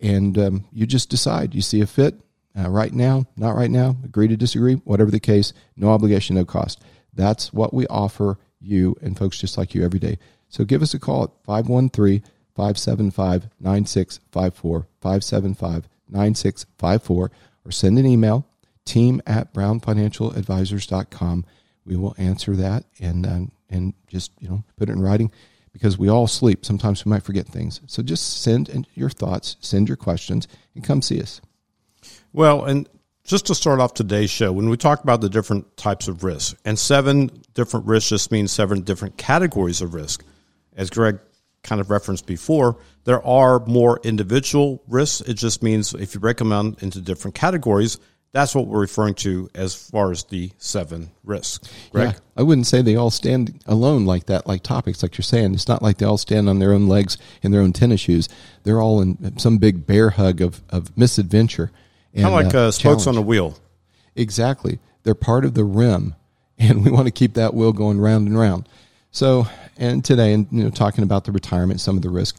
and 0.00 0.36
um, 0.38 0.64
you 0.72 0.86
just 0.86 1.08
decide. 1.08 1.54
You 1.54 1.62
see 1.62 1.80
a 1.80 1.86
fit, 1.86 2.20
uh, 2.58 2.68
right 2.68 2.92
now, 2.92 3.26
not 3.36 3.56
right 3.56 3.70
now, 3.70 3.96
agree 4.04 4.28
to 4.28 4.36
disagree, 4.36 4.74
whatever 4.74 5.10
the 5.10 5.20
case, 5.20 5.52
no 5.76 5.90
obligation, 5.90 6.36
no 6.36 6.44
cost. 6.44 6.82
That's 7.14 7.52
what 7.52 7.72
we 7.72 7.86
offer 7.86 8.38
you 8.60 8.96
and 9.02 9.16
folks 9.16 9.38
just 9.38 9.58
like 9.58 9.74
you 9.74 9.84
every 9.84 9.98
day. 9.98 10.18
So 10.48 10.64
give 10.64 10.82
us 10.82 10.94
a 10.94 10.98
call 10.98 11.24
at 11.24 11.30
513 11.44 12.22
575 12.54 13.48
9654, 13.58 14.86
575 15.00 15.88
9654, 16.08 17.30
or 17.64 17.72
send 17.72 17.98
an 17.98 18.06
email, 18.06 18.46
team 18.84 19.22
at 19.26 19.54
brownfinancialadvisors.com. 19.54 21.46
We 21.84 21.96
will 21.96 22.14
answer 22.18 22.54
that 22.56 22.84
and, 23.00 23.26
uh, 23.26 23.40
and 23.70 23.94
just, 24.06 24.32
you 24.40 24.48
know, 24.48 24.64
put 24.76 24.90
it 24.90 24.92
in 24.92 25.00
writing 25.00 25.32
because 25.72 25.98
we 25.98 26.08
all 26.08 26.26
sleep. 26.26 26.64
Sometimes 26.64 27.04
we 27.04 27.10
might 27.10 27.22
forget 27.22 27.46
things. 27.46 27.80
So 27.86 28.02
just 28.02 28.42
send 28.42 28.86
your 28.94 29.10
thoughts, 29.10 29.56
send 29.60 29.88
your 29.88 29.96
questions, 29.96 30.46
and 30.74 30.84
come 30.84 31.00
see 31.00 31.20
us. 31.20 31.40
Well, 32.32 32.64
and 32.64 32.88
just 33.24 33.46
to 33.46 33.54
start 33.54 33.80
off 33.80 33.94
today's 33.94 34.30
show, 34.30 34.52
when 34.52 34.68
we 34.68 34.76
talk 34.76 35.02
about 35.02 35.20
the 35.20 35.28
different 35.28 35.76
types 35.76 36.08
of 36.08 36.24
risk, 36.24 36.56
and 36.64 36.78
seven 36.78 37.30
different 37.54 37.86
risks 37.86 38.10
just 38.10 38.32
means 38.32 38.50
seven 38.50 38.82
different 38.82 39.16
categories 39.16 39.80
of 39.80 39.94
risk. 39.94 40.24
As 40.76 40.90
Greg 40.90 41.18
kind 41.62 41.80
of 41.80 41.90
referenced 41.90 42.26
before, 42.26 42.78
there 43.04 43.24
are 43.24 43.60
more 43.66 44.00
individual 44.02 44.82
risks. 44.88 45.20
It 45.20 45.34
just 45.34 45.62
means 45.62 45.94
if 45.94 46.14
you 46.14 46.20
break 46.20 46.38
them 46.38 46.50
down 46.50 46.76
into 46.80 47.00
different 47.00 47.34
categories, 47.34 47.98
that's 48.32 48.54
what 48.54 48.66
we're 48.66 48.80
referring 48.80 49.14
to 49.16 49.50
as 49.54 49.74
far 49.74 50.10
as 50.10 50.24
the 50.24 50.50
seven 50.56 51.10
risks. 51.22 51.70
Greg? 51.90 52.14
Yeah, 52.14 52.18
I 52.36 52.42
wouldn't 52.42 52.66
say 52.66 52.80
they 52.80 52.96
all 52.96 53.10
stand 53.10 53.62
alone 53.66 54.06
like 54.06 54.26
that, 54.26 54.46
like 54.46 54.62
topics, 54.62 55.02
like 55.02 55.18
you're 55.18 55.22
saying. 55.22 55.52
It's 55.52 55.68
not 55.68 55.82
like 55.82 55.98
they 55.98 56.06
all 56.06 56.16
stand 56.16 56.48
on 56.48 56.58
their 56.58 56.72
own 56.72 56.88
legs 56.88 57.18
in 57.42 57.52
their 57.52 57.60
own 57.60 57.74
tennis 57.74 58.00
shoes. 58.00 58.30
They're 58.62 58.80
all 58.80 59.02
in 59.02 59.38
some 59.38 59.58
big 59.58 59.86
bear 59.86 60.10
hug 60.10 60.40
of, 60.40 60.62
of 60.70 60.96
misadventure 60.96 61.70
Kind 62.14 62.26
of 62.26 62.32
like 62.32 62.54
uh, 62.54 62.68
uh 62.68 62.70
spokes 62.70 63.06
on 63.06 63.16
a 63.16 63.22
wheel. 63.22 63.58
Exactly. 64.14 64.78
They're 65.02 65.14
part 65.14 65.44
of 65.44 65.54
the 65.54 65.64
rim, 65.64 66.14
and 66.58 66.84
we 66.84 66.90
want 66.90 67.06
to 67.06 67.12
keep 67.12 67.34
that 67.34 67.54
wheel 67.54 67.72
going 67.72 67.98
round 67.98 68.28
and 68.28 68.38
round. 68.38 68.68
So, 69.10 69.46
and 69.76 70.04
today, 70.04 70.32
and 70.32 70.46
you 70.50 70.64
know, 70.64 70.70
talking 70.70 71.04
about 71.04 71.24
the 71.24 71.32
retirement, 71.32 71.80
some 71.80 71.96
of 71.96 72.02
the 72.02 72.10
risk, 72.10 72.38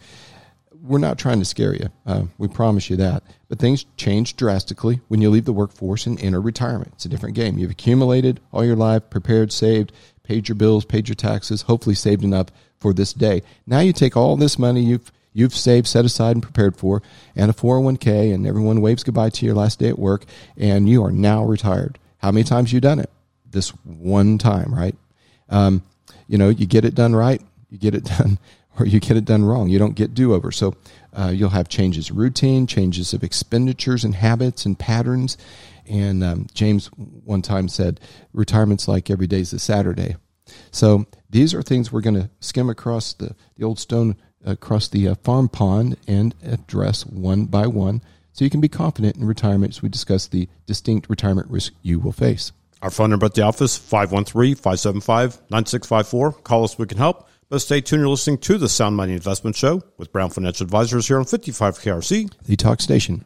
we're 0.84 1.00
not 1.00 1.18
trying 1.18 1.40
to 1.40 1.46
scare 1.46 1.74
you. 1.74 1.90
Uh, 2.06 2.24
we 2.38 2.48
promise 2.48 2.90
you 2.90 2.98
that. 2.98 3.24
But 3.48 3.60
things 3.60 3.86
change 3.96 4.36
drastically 4.36 5.00
when 5.08 5.22
you 5.22 5.30
leave 5.30 5.46
the 5.46 5.54
workforce 5.54 6.06
and 6.06 6.22
enter 6.22 6.42
retirement. 6.42 6.92
It's 6.96 7.06
a 7.06 7.10
different 7.10 7.36
game. 7.36 7.58
You've 7.58 7.72
accumulated 7.72 8.42
all 8.52 8.66
your 8.66 8.76
life, 8.76 9.10
prepared, 9.10 9.54
saved, 9.54 9.94
paid 10.24 10.50
your 10.50 10.56
bills, 10.56 10.84
paid 10.84 11.08
your 11.08 11.16
taxes, 11.16 11.64
hopefully 11.64 11.96
saved 11.96 12.24
enough 12.24 12.48
for 12.80 12.94
this 12.94 13.14
day. 13.14 13.44
Now 13.66 13.80
you 13.80 13.94
take 13.94 14.18
all 14.18 14.36
this 14.36 14.60
money 14.60 14.82
you've 14.82 15.12
you've 15.34 15.56
saved, 15.56 15.88
set 15.88 16.06
aside, 16.06 16.36
and 16.36 16.44
prepared 16.44 16.76
for, 16.76 17.02
and 17.36 17.52
a 17.52 17.54
401k, 17.54 18.34
and 18.34 18.48
everyone 18.48 18.82
waves 18.82 19.04
goodbye 19.04 19.30
to 19.32 19.46
your 19.46 19.56
last 19.56 19.80
day 19.80 19.90
at 19.90 20.00
work, 20.00 20.26
and 20.58 20.88
you 20.88 21.04
are 21.04 21.12
now 21.12 21.44
retired. 21.44 22.00
How 22.20 22.32
many 22.32 22.44
times 22.44 22.72
you 22.72 22.80
done 22.80 23.00
it? 23.00 23.10
This 23.50 23.70
one 23.84 24.38
time, 24.38 24.74
right? 24.74 24.96
Um, 25.50 25.84
you 26.28 26.38
know, 26.38 26.50
you 26.50 26.66
get 26.66 26.86
it 26.86 26.96
done 26.96 27.16
right, 27.16 27.42
you 27.70 27.78
get 27.78 27.96
it 27.96 28.04
done, 28.18 28.40
or 28.80 28.86
you 28.86 29.00
get 29.00 29.18
it 29.18 29.26
done 29.26 29.44
wrong. 29.44 29.70
You 29.70 29.80
don't 29.80 29.96
get 29.96 30.14
do 30.14 30.34
over. 30.34 30.52
So 30.52 30.76
uh, 31.14 31.32
you'll 31.34 31.50
have 31.50 31.70
changes 31.70 32.12
routine, 32.12 32.66
changes 32.68 33.14
of 33.14 33.24
expenditures 33.24 34.04
and 34.04 34.16
habits 34.16 34.66
and 34.66 34.78
patterns. 34.78 35.38
And 35.88 36.24
um, 36.24 36.48
James 36.54 36.88
one 36.88 37.42
time 37.42 37.68
said, 37.68 38.00
retirement's 38.32 38.88
like 38.88 39.10
every 39.10 39.28
day's 39.28 39.54
a 39.54 39.60
Saturday. 39.60 40.16
So 40.72 41.06
these 41.30 41.54
are 41.54 41.62
things 41.62 41.92
we're 41.92 42.02
going 42.02 42.16
to 42.16 42.30
skim 42.40 42.70
across 42.70 43.14
the, 43.14 43.36
the 43.58 43.66
old 43.66 43.80
stone, 43.80 44.16
across 44.44 44.88
the 44.88 45.08
uh, 45.08 45.16
farm 45.16 45.50
pond 45.50 45.98
and 46.08 46.36
address 46.44 47.06
one 47.06 47.46
by 47.46 47.68
one 47.68 48.02
so 48.34 48.44
you 48.44 48.50
can 48.50 48.60
be 48.62 48.68
confident 48.68 49.16
in 49.16 49.26
retirement 49.26 49.74
as 49.74 49.82
we 49.82 49.88
discuss 49.90 50.28
the 50.28 50.48
distinct 50.66 51.10
retirement 51.10 51.50
risk 51.50 51.72
you 51.82 52.00
will 52.00 52.12
face. 52.12 52.52
Our 52.82 52.90
phone 52.90 53.12
number 53.12 53.28
at 53.28 53.36
the 53.36 53.44
office, 53.44 53.80
513-575-9654. 53.80 56.44
Call 56.44 56.66
us, 56.66 56.78
we 56.78 56.86
can 56.86 56.98
help. 56.98 57.30
But 57.48 57.60
stay 57.60 57.80
tuned. 57.82 58.02
You're 58.02 58.10
listening 58.10 58.40
to 58.40 58.58
the 58.58 58.68
Sound 58.68 58.98
Money 58.98 59.14
Investment 59.14 59.56
Show 59.56 59.84
with 59.98 60.12
Brown 60.12 60.32
Financial 60.32 60.66
Advisors 60.66 61.08
here 61.08 61.20
on 61.20 61.26
55 61.26 61.80
KRC. 61.80 62.34
The 62.46 62.56
Talk 62.56 62.82
Station. 62.82 63.26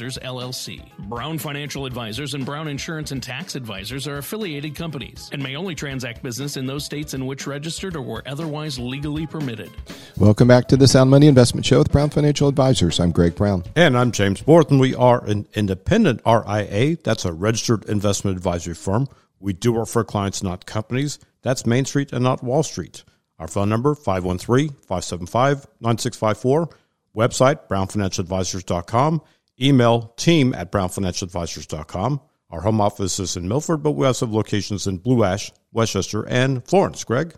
Advisors, 0.00 0.24
LLC. 0.24 0.88
Brown 1.08 1.38
Financial 1.38 1.84
Advisors 1.84 2.34
and 2.34 2.46
Brown 2.46 2.68
Insurance 2.68 3.10
and 3.10 3.20
Tax 3.20 3.56
Advisors 3.56 4.06
are 4.06 4.18
affiliated 4.18 4.76
companies 4.76 5.28
and 5.32 5.42
may 5.42 5.56
only 5.56 5.74
transact 5.74 6.22
business 6.22 6.56
in 6.56 6.66
those 6.66 6.84
states 6.84 7.14
in 7.14 7.26
which 7.26 7.48
registered 7.48 7.96
or 7.96 8.02
were 8.02 8.22
otherwise 8.24 8.78
legally 8.78 9.26
permitted. 9.26 9.72
Welcome 10.16 10.46
back 10.46 10.68
to 10.68 10.76
the 10.76 10.86
Sound 10.86 11.10
Money 11.10 11.26
Investment 11.26 11.66
Show 11.66 11.78
with 11.78 11.90
Brown 11.90 12.10
Financial 12.10 12.46
Advisors. 12.46 13.00
I'm 13.00 13.10
Greg 13.10 13.34
Brown. 13.34 13.64
And 13.74 13.98
I'm 13.98 14.12
James 14.12 14.40
Borton. 14.40 14.78
We 14.78 14.94
are 14.94 15.24
an 15.24 15.48
independent 15.54 16.20
RIA. 16.24 16.96
That's 17.02 17.24
a 17.24 17.32
registered 17.32 17.84
investment 17.86 18.36
advisory 18.36 18.74
firm. 18.74 19.08
We 19.40 19.52
do 19.52 19.72
work 19.72 19.88
for 19.88 20.04
clients, 20.04 20.44
not 20.44 20.64
companies. 20.64 21.18
That's 21.42 21.66
Main 21.66 21.86
Street 21.86 22.12
and 22.12 22.22
not 22.22 22.44
Wall 22.44 22.62
Street. 22.62 23.02
Our 23.40 23.48
phone 23.48 23.68
number, 23.68 23.96
513-575-9654. 23.96 26.72
Website, 27.16 27.66
brownfinancialadvisors.com. 27.66 29.22
Email 29.60 30.14
team 30.16 30.54
at 30.54 30.70
brownfinancialadvisors.com. 30.72 32.20
Our 32.50 32.62
home 32.62 32.80
office 32.80 33.18
is 33.18 33.36
in 33.36 33.46
Milford, 33.46 33.82
but 33.82 33.92
we 33.92 34.06
also 34.06 34.26
have 34.26 34.34
locations 34.34 34.86
in 34.86 34.98
Blue 34.98 35.22
Ash, 35.22 35.52
West 35.72 35.92
Chester, 35.92 36.26
and 36.26 36.66
Florence. 36.66 37.04
Greg? 37.04 37.34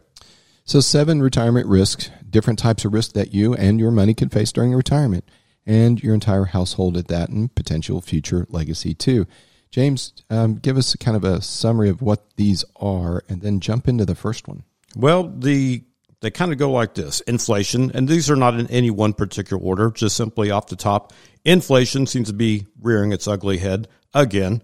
So, 0.64 0.80
seven 0.80 1.20
retirement 1.20 1.66
risks, 1.66 2.10
different 2.28 2.58
types 2.58 2.84
of 2.84 2.92
risks 2.92 3.12
that 3.14 3.34
you 3.34 3.54
and 3.54 3.80
your 3.80 3.90
money 3.90 4.14
can 4.14 4.28
face 4.28 4.52
during 4.52 4.72
retirement, 4.72 5.24
and 5.66 6.00
your 6.00 6.14
entire 6.14 6.44
household 6.44 6.96
at 6.96 7.08
that, 7.08 7.28
and 7.28 7.52
potential 7.54 8.00
future 8.00 8.46
legacy 8.50 8.94
too. 8.94 9.26
James, 9.70 10.12
um, 10.30 10.56
give 10.56 10.76
us 10.76 10.94
kind 10.96 11.16
of 11.16 11.24
a 11.24 11.40
summary 11.40 11.88
of 11.88 12.02
what 12.02 12.36
these 12.36 12.64
are, 12.76 13.24
and 13.28 13.42
then 13.42 13.58
jump 13.58 13.88
into 13.88 14.04
the 14.04 14.14
first 14.14 14.46
one. 14.46 14.62
Well, 14.94 15.28
the 15.28 15.84
they 16.20 16.30
kind 16.30 16.52
of 16.52 16.58
go 16.58 16.70
like 16.70 16.94
this 16.94 17.20
inflation, 17.22 17.90
and 17.92 18.06
these 18.06 18.30
are 18.30 18.36
not 18.36 18.58
in 18.58 18.66
any 18.68 18.90
one 18.90 19.14
particular 19.14 19.62
order, 19.62 19.90
just 19.90 20.16
simply 20.16 20.50
off 20.50 20.66
the 20.66 20.76
top. 20.76 21.12
Inflation 21.44 22.06
seems 22.06 22.28
to 22.28 22.34
be 22.34 22.66
rearing 22.80 23.12
its 23.12 23.26
ugly 23.26 23.58
head 23.58 23.88
again. 24.12 24.62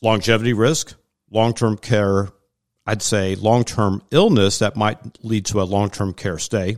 Longevity 0.00 0.52
risk, 0.52 0.94
long 1.30 1.54
term 1.54 1.76
care, 1.76 2.28
I'd 2.86 3.02
say 3.02 3.34
long 3.34 3.64
term 3.64 4.02
illness 4.10 4.60
that 4.60 4.76
might 4.76 4.98
lead 5.24 5.46
to 5.46 5.60
a 5.60 5.64
long 5.64 5.90
term 5.90 6.14
care 6.14 6.38
stay, 6.38 6.76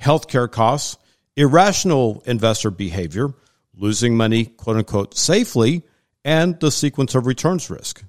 healthcare 0.00 0.50
costs, 0.50 0.98
irrational 1.36 2.22
investor 2.26 2.70
behavior, 2.70 3.32
losing 3.74 4.16
money, 4.16 4.46
quote 4.46 4.76
unquote, 4.76 5.16
safely, 5.16 5.82
and 6.24 6.60
the 6.60 6.70
sequence 6.70 7.14
of 7.14 7.26
returns 7.26 7.70
risk. 7.70 8.04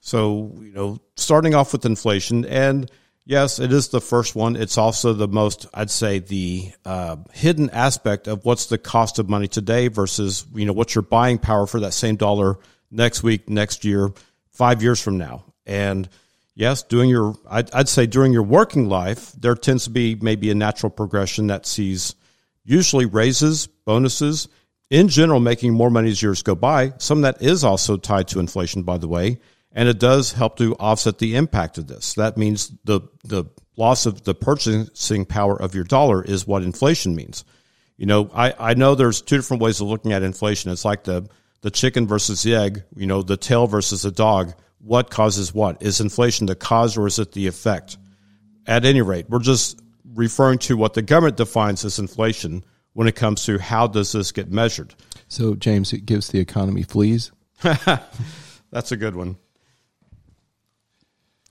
So, 0.00 0.52
you 0.60 0.72
know, 0.72 0.98
starting 1.16 1.54
off 1.54 1.72
with 1.72 1.86
inflation 1.86 2.44
and 2.44 2.90
Yes, 3.26 3.58
it 3.58 3.72
is 3.72 3.88
the 3.88 4.02
first 4.02 4.34
one. 4.34 4.54
It's 4.54 4.76
also 4.76 5.14
the 5.14 5.28
most, 5.28 5.66
I'd 5.72 5.90
say, 5.90 6.18
the 6.18 6.70
uh, 6.84 7.16
hidden 7.32 7.70
aspect 7.70 8.28
of 8.28 8.44
what's 8.44 8.66
the 8.66 8.76
cost 8.76 9.18
of 9.18 9.30
money 9.30 9.48
today 9.48 9.88
versus 9.88 10.44
you 10.54 10.66
know 10.66 10.74
what's 10.74 10.94
your 10.94 11.02
buying 11.02 11.38
power 11.38 11.66
for 11.66 11.80
that 11.80 11.94
same 11.94 12.16
dollar 12.16 12.58
next 12.90 13.22
week, 13.22 13.48
next 13.48 13.84
year, 13.84 14.12
five 14.50 14.82
years 14.82 15.00
from 15.00 15.16
now. 15.16 15.44
And 15.64 16.06
yes, 16.54 16.82
doing 16.82 17.08
your, 17.08 17.34
I'd, 17.48 17.72
I'd 17.74 17.88
say 17.88 18.06
during 18.06 18.34
your 18.34 18.42
working 18.42 18.90
life, 18.90 19.32
there 19.32 19.54
tends 19.54 19.84
to 19.84 19.90
be 19.90 20.16
maybe 20.16 20.50
a 20.50 20.54
natural 20.54 20.90
progression 20.90 21.46
that 21.46 21.64
sees 21.64 22.14
usually 22.62 23.06
raises, 23.06 23.66
bonuses, 23.66 24.48
in 24.90 25.08
general, 25.08 25.40
making 25.40 25.72
more 25.72 25.90
money 25.90 26.10
as 26.10 26.22
years 26.22 26.42
go 26.42 26.54
by. 26.54 26.92
Some 26.98 27.22
that 27.22 27.40
is 27.40 27.64
also 27.64 27.96
tied 27.96 28.28
to 28.28 28.38
inflation, 28.38 28.82
by 28.82 28.98
the 28.98 29.08
way 29.08 29.38
and 29.74 29.88
it 29.88 29.98
does 29.98 30.32
help 30.32 30.56
to 30.58 30.74
offset 30.76 31.18
the 31.18 31.36
impact 31.36 31.76
of 31.78 31.88
this. 31.88 32.14
That 32.14 32.36
means 32.36 32.72
the 32.84 33.00
the 33.24 33.44
loss 33.76 34.06
of 34.06 34.22
the 34.22 34.34
purchasing 34.34 35.24
power 35.26 35.60
of 35.60 35.74
your 35.74 35.84
dollar 35.84 36.22
is 36.22 36.46
what 36.46 36.62
inflation 36.62 37.14
means. 37.16 37.44
You 37.96 38.06
know, 38.06 38.30
I, 38.32 38.54
I 38.58 38.74
know 38.74 38.94
there's 38.94 39.20
two 39.20 39.36
different 39.36 39.62
ways 39.62 39.80
of 39.80 39.88
looking 39.88 40.12
at 40.12 40.22
inflation. 40.22 40.70
It's 40.70 40.84
like 40.84 41.04
the 41.04 41.28
the 41.62 41.70
chicken 41.70 42.06
versus 42.06 42.42
the 42.42 42.54
egg, 42.54 42.84
you 42.94 43.06
know, 43.06 43.22
the 43.22 43.36
tail 43.36 43.66
versus 43.66 44.02
the 44.02 44.10
dog. 44.10 44.54
What 44.78 45.10
causes 45.10 45.54
what? 45.54 45.82
Is 45.82 46.00
inflation 46.00 46.46
the 46.46 46.54
cause 46.54 46.96
or 46.96 47.06
is 47.06 47.18
it 47.18 47.32
the 47.32 47.46
effect? 47.46 47.96
At 48.66 48.84
any 48.84 49.02
rate, 49.02 49.26
we're 49.28 49.40
just 49.40 49.80
referring 50.14 50.58
to 50.60 50.76
what 50.76 50.94
the 50.94 51.02
government 51.02 51.36
defines 51.36 51.84
as 51.84 51.98
inflation 51.98 52.64
when 52.92 53.08
it 53.08 53.16
comes 53.16 53.44
to 53.46 53.58
how 53.58 53.86
does 53.86 54.12
this 54.12 54.30
get 54.32 54.50
measured. 54.50 54.94
So, 55.28 55.54
James, 55.54 55.92
it 55.92 56.06
gives 56.06 56.28
the 56.28 56.38
economy 56.38 56.82
fleas. 56.82 57.32
That's 57.62 58.92
a 58.92 58.96
good 58.96 59.16
one. 59.16 59.36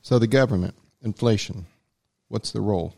So 0.03 0.19
the 0.19 0.27
government, 0.27 0.75
inflation, 1.01 1.65
what's 2.27 2.51
the 2.51 2.59
role? 2.59 2.93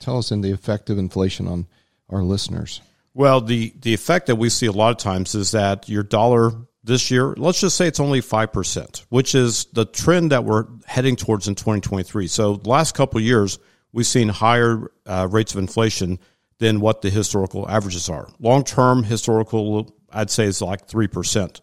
Tell 0.00 0.18
us 0.18 0.32
in 0.32 0.40
the 0.40 0.50
effect 0.50 0.90
of 0.90 0.98
inflation 0.98 1.46
on 1.46 1.66
our 2.10 2.22
listeners. 2.22 2.80
Well, 3.14 3.40
the, 3.40 3.72
the 3.80 3.94
effect 3.94 4.26
that 4.26 4.34
we 4.34 4.50
see 4.50 4.66
a 4.66 4.72
lot 4.72 4.90
of 4.90 4.98
times 4.98 5.36
is 5.36 5.52
that 5.52 5.88
your 5.88 6.02
dollar 6.02 6.50
this 6.82 7.08
year, 7.08 7.34
let's 7.36 7.60
just 7.60 7.76
say 7.76 7.86
it's 7.86 8.00
only 8.00 8.20
5%, 8.20 9.04
which 9.10 9.36
is 9.36 9.66
the 9.66 9.84
trend 9.84 10.32
that 10.32 10.44
we're 10.44 10.66
heading 10.86 11.14
towards 11.14 11.46
in 11.46 11.54
2023. 11.54 12.26
So 12.26 12.56
the 12.56 12.68
last 12.68 12.96
couple 12.96 13.18
of 13.18 13.24
years, 13.24 13.60
we've 13.92 14.06
seen 14.06 14.28
higher 14.28 14.90
uh, 15.06 15.28
rates 15.30 15.52
of 15.52 15.60
inflation 15.60 16.18
than 16.58 16.80
what 16.80 17.00
the 17.00 17.10
historical 17.10 17.68
averages 17.68 18.08
are. 18.08 18.28
Long 18.40 18.64
term 18.64 19.04
historical, 19.04 19.94
I'd 20.12 20.30
say 20.30 20.46
is 20.46 20.60
like 20.60 20.88
3%. 20.88 21.60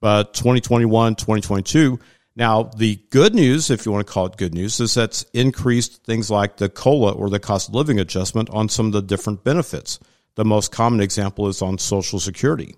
But 0.00 0.34
2021, 0.34 1.14
2022, 1.14 1.98
now, 2.36 2.64
the 2.64 3.00
good 3.08 3.34
news, 3.34 3.70
if 3.70 3.86
you 3.86 3.92
want 3.92 4.06
to 4.06 4.12
call 4.12 4.26
it 4.26 4.36
good 4.36 4.52
news, 4.52 4.78
is 4.78 4.92
that's 4.92 5.22
increased 5.32 6.04
things 6.04 6.30
like 6.30 6.58
the 6.58 6.68
COLA 6.68 7.12
or 7.12 7.30
the 7.30 7.40
cost 7.40 7.68
of 7.68 7.74
living 7.74 7.98
adjustment 7.98 8.50
on 8.50 8.68
some 8.68 8.86
of 8.86 8.92
the 8.92 9.00
different 9.00 9.42
benefits. 9.42 9.98
The 10.34 10.44
most 10.44 10.70
common 10.70 11.00
example 11.00 11.48
is 11.48 11.62
on 11.62 11.78
Social 11.78 12.20
Security. 12.20 12.76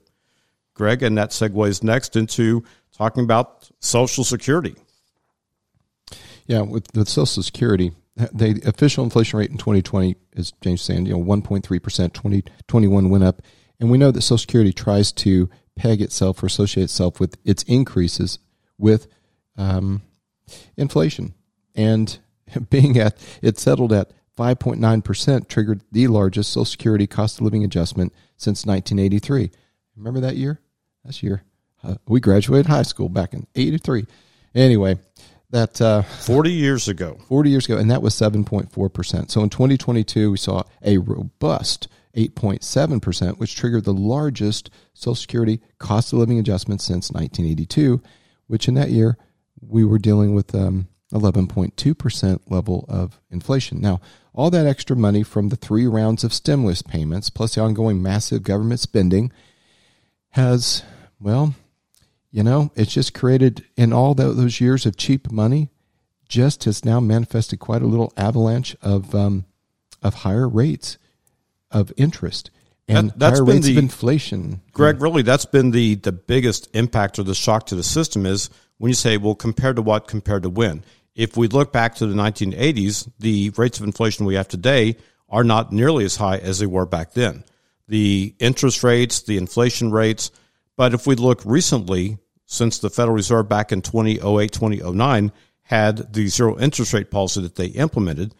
Greg, 0.75 1.03
and 1.03 1.19
that 1.19 1.31
segues 1.31 1.83
next 1.83 2.15
into 2.15 2.62
talking 2.97 3.25
about 3.25 3.69
Social 3.81 4.23
Security. 4.23 4.77
Yeah, 6.47 6.61
with 6.61 6.87
the 6.93 7.05
Social 7.05 7.43
Security, 7.43 7.91
the 8.15 8.62
official 8.65 9.03
inflation 9.03 9.41
rate 9.41 9.50
in 9.50 9.59
2020 9.59 10.15
as 10.37 10.53
James 10.61 10.83
saying, 10.83 11.07
you 11.07 11.15
know, 11.15 11.25
1.3%, 11.25 11.65
2021 11.65 13.11
went 13.11 13.25
up. 13.25 13.43
And 13.81 13.91
we 13.91 13.99
know 13.99 14.12
that 14.12 14.23
Social 14.23 14.38
Security 14.38 14.73
tries 14.73 15.11
to 15.12 15.50
peg 15.75 16.00
itself 16.00 16.45
or 16.45 16.47
associate 16.47 16.85
itself 16.85 17.19
with 17.19 17.37
its 17.45 17.65
increases 17.65 18.38
with 18.79 19.09
um, 19.59 20.00
inflation 20.77 21.35
and 21.75 22.19
being 22.71 22.99
at 22.99 23.17
it 23.43 23.59
settled 23.59 23.93
at 23.93 24.12
5.9% 24.38 25.49
triggered 25.49 25.83
the 25.91 26.07
largest 26.07 26.53
Social 26.53 26.65
Security 26.65 27.07
cost 27.07 27.38
of 27.38 27.45
living 27.45 27.65
adjustment 27.65 28.15
since 28.37 28.65
1983. 28.65 29.50
Remember 29.97 30.21
that 30.21 30.37
year? 30.37 30.61
That's 31.05 31.23
year. 31.23 31.43
Uh, 31.83 31.97
we 32.07 32.21
graduated 32.21 32.67
high 32.67 32.83
school 32.83 33.09
back 33.09 33.35
in 33.35 33.47
83. 33.57 34.07
Anyway, 34.55 34.99
that 35.50 35.81
uh, 35.81 36.03
40 36.03 36.53
years 36.53 36.88
ago. 36.88 37.19
40 37.29 37.50
years 37.50 37.65
ago, 37.67 37.79
and 37.79 37.91
that 37.91 38.03
was 38.03 38.15
7.4%. 38.15 39.31
So 39.31 39.43
in 39.43 39.50
2022, 39.50 40.31
we 40.31 40.37
saw 40.37 40.62
a 40.83 40.99
robust 40.99 41.88
8.7%, 42.17 43.38
which 43.38 43.57
triggered 43.57 43.85
the 43.85 43.93
largest 43.93 44.71
Social 44.95 45.15
Security 45.15 45.61
cost 45.79 46.12
of 46.12 46.21
living 46.21 46.38
adjustment 46.38 46.81
since 46.81 47.11
1982, 47.11 48.00
which 48.47 48.69
in 48.69 48.75
that 48.75 48.91
year 48.91 49.17
we 49.61 49.85
were 49.85 49.99
dealing 49.99 50.35
with 50.35 50.55
um, 50.55 50.88
11.2% 51.12 52.41
level 52.49 52.85
of 52.88 53.21
inflation. 53.31 53.81
Now, 53.81 54.00
all 54.35 54.50
that 54.50 54.67
extra 54.67 54.95
money 54.97 55.23
from 55.23 55.49
the 55.49 55.57
three 55.57 55.87
rounds 55.87 56.23
of 56.25 56.33
stimulus 56.33 56.83
payments, 56.83 57.31
plus 57.31 57.55
the 57.55 57.61
ongoing 57.62 58.03
massive 58.03 58.43
government 58.43 58.81
spending, 58.81 59.33
has, 60.31 60.83
well, 61.19 61.55
you 62.31 62.43
know, 62.43 62.71
it's 62.77 62.93
just 62.93 63.15
created 63.15 63.65
in 63.77 63.93
all 63.93 64.15
those 64.15 64.61
years 64.61 64.87
of 64.87 64.97
cheap 64.97 65.31
money, 65.33 65.71
just 66.29 66.65
has 66.65 66.85
now 66.85 67.00
manifested 67.00 67.59
quite 67.59 67.83
a 67.83 67.87
little 67.87 68.12
avalanche 68.17 68.77
of 68.83 69.15
um, 69.15 69.47
of 70.03 70.15
higher 70.15 70.47
rates 70.49 70.99
of 71.71 71.91
interest 71.97 72.50
and 72.87 73.11
That- 73.12 73.19
that's 73.19 73.38
higher 73.38 73.45
been 73.47 73.55
rates 73.57 73.67
the- 73.67 73.73
of 73.73 73.79
inflation. 73.79 74.61
Greg, 74.73 75.00
really, 75.00 75.23
that's 75.23 75.47
been 75.47 75.71
the, 75.71 75.95
the 75.97 76.12
biggest 76.12 76.69
impact 76.75 77.19
or 77.19 77.23
the 77.25 77.35
shock 77.35 77.67
to 77.67 77.75
the 77.75 77.83
system 77.83 78.27
is 78.27 78.50
when 78.78 78.88
you 78.88 78.94
say, 78.94 79.16
well, 79.16 79.35
compared 79.35 79.76
to 79.76 79.82
what, 79.82 80.08
compared 80.08 80.44
to 80.44 80.50
when? 80.50 80.85
If 81.14 81.37
we 81.37 81.49
look 81.49 81.73
back 81.73 81.97
to 81.97 82.06
the 82.06 82.14
1980s, 82.14 83.11
the 83.18 83.50
rates 83.56 83.78
of 83.78 83.85
inflation 83.85 84.25
we 84.25 84.37
have 84.37 84.49
today 84.49 84.97
are 85.28 85.44
not 85.44 85.73
nearly 85.73 86.04
as 86.04 86.16
high 86.16 86.38
as 86.38 86.58
they 86.58 86.66
were 86.66 86.87
back 86.87 87.12
then. 87.12 87.44
The 87.88 88.35
interest 88.38 88.82
rates, 88.82 89.23
the 89.23 89.37
inflation 89.37 89.90
rates, 89.90 90.30
but 90.76 90.94
if 90.94 91.06
we 91.06 91.16
look 91.16 91.42
recently, 91.44 92.18
since 92.47 92.78
the 92.78 92.88
Federal 92.88 93.16
Reserve 93.16 93.49
back 93.49 93.73
in 93.73 93.82
2008, 93.82 94.52
2009 94.52 95.32
had 95.62 96.12
the 96.14 96.28
zero 96.28 96.58
interest 96.58 96.94
rate 96.94 97.11
policy 97.11 97.42
that 97.42 97.56
they 97.56 97.66
implemented, 97.66 98.35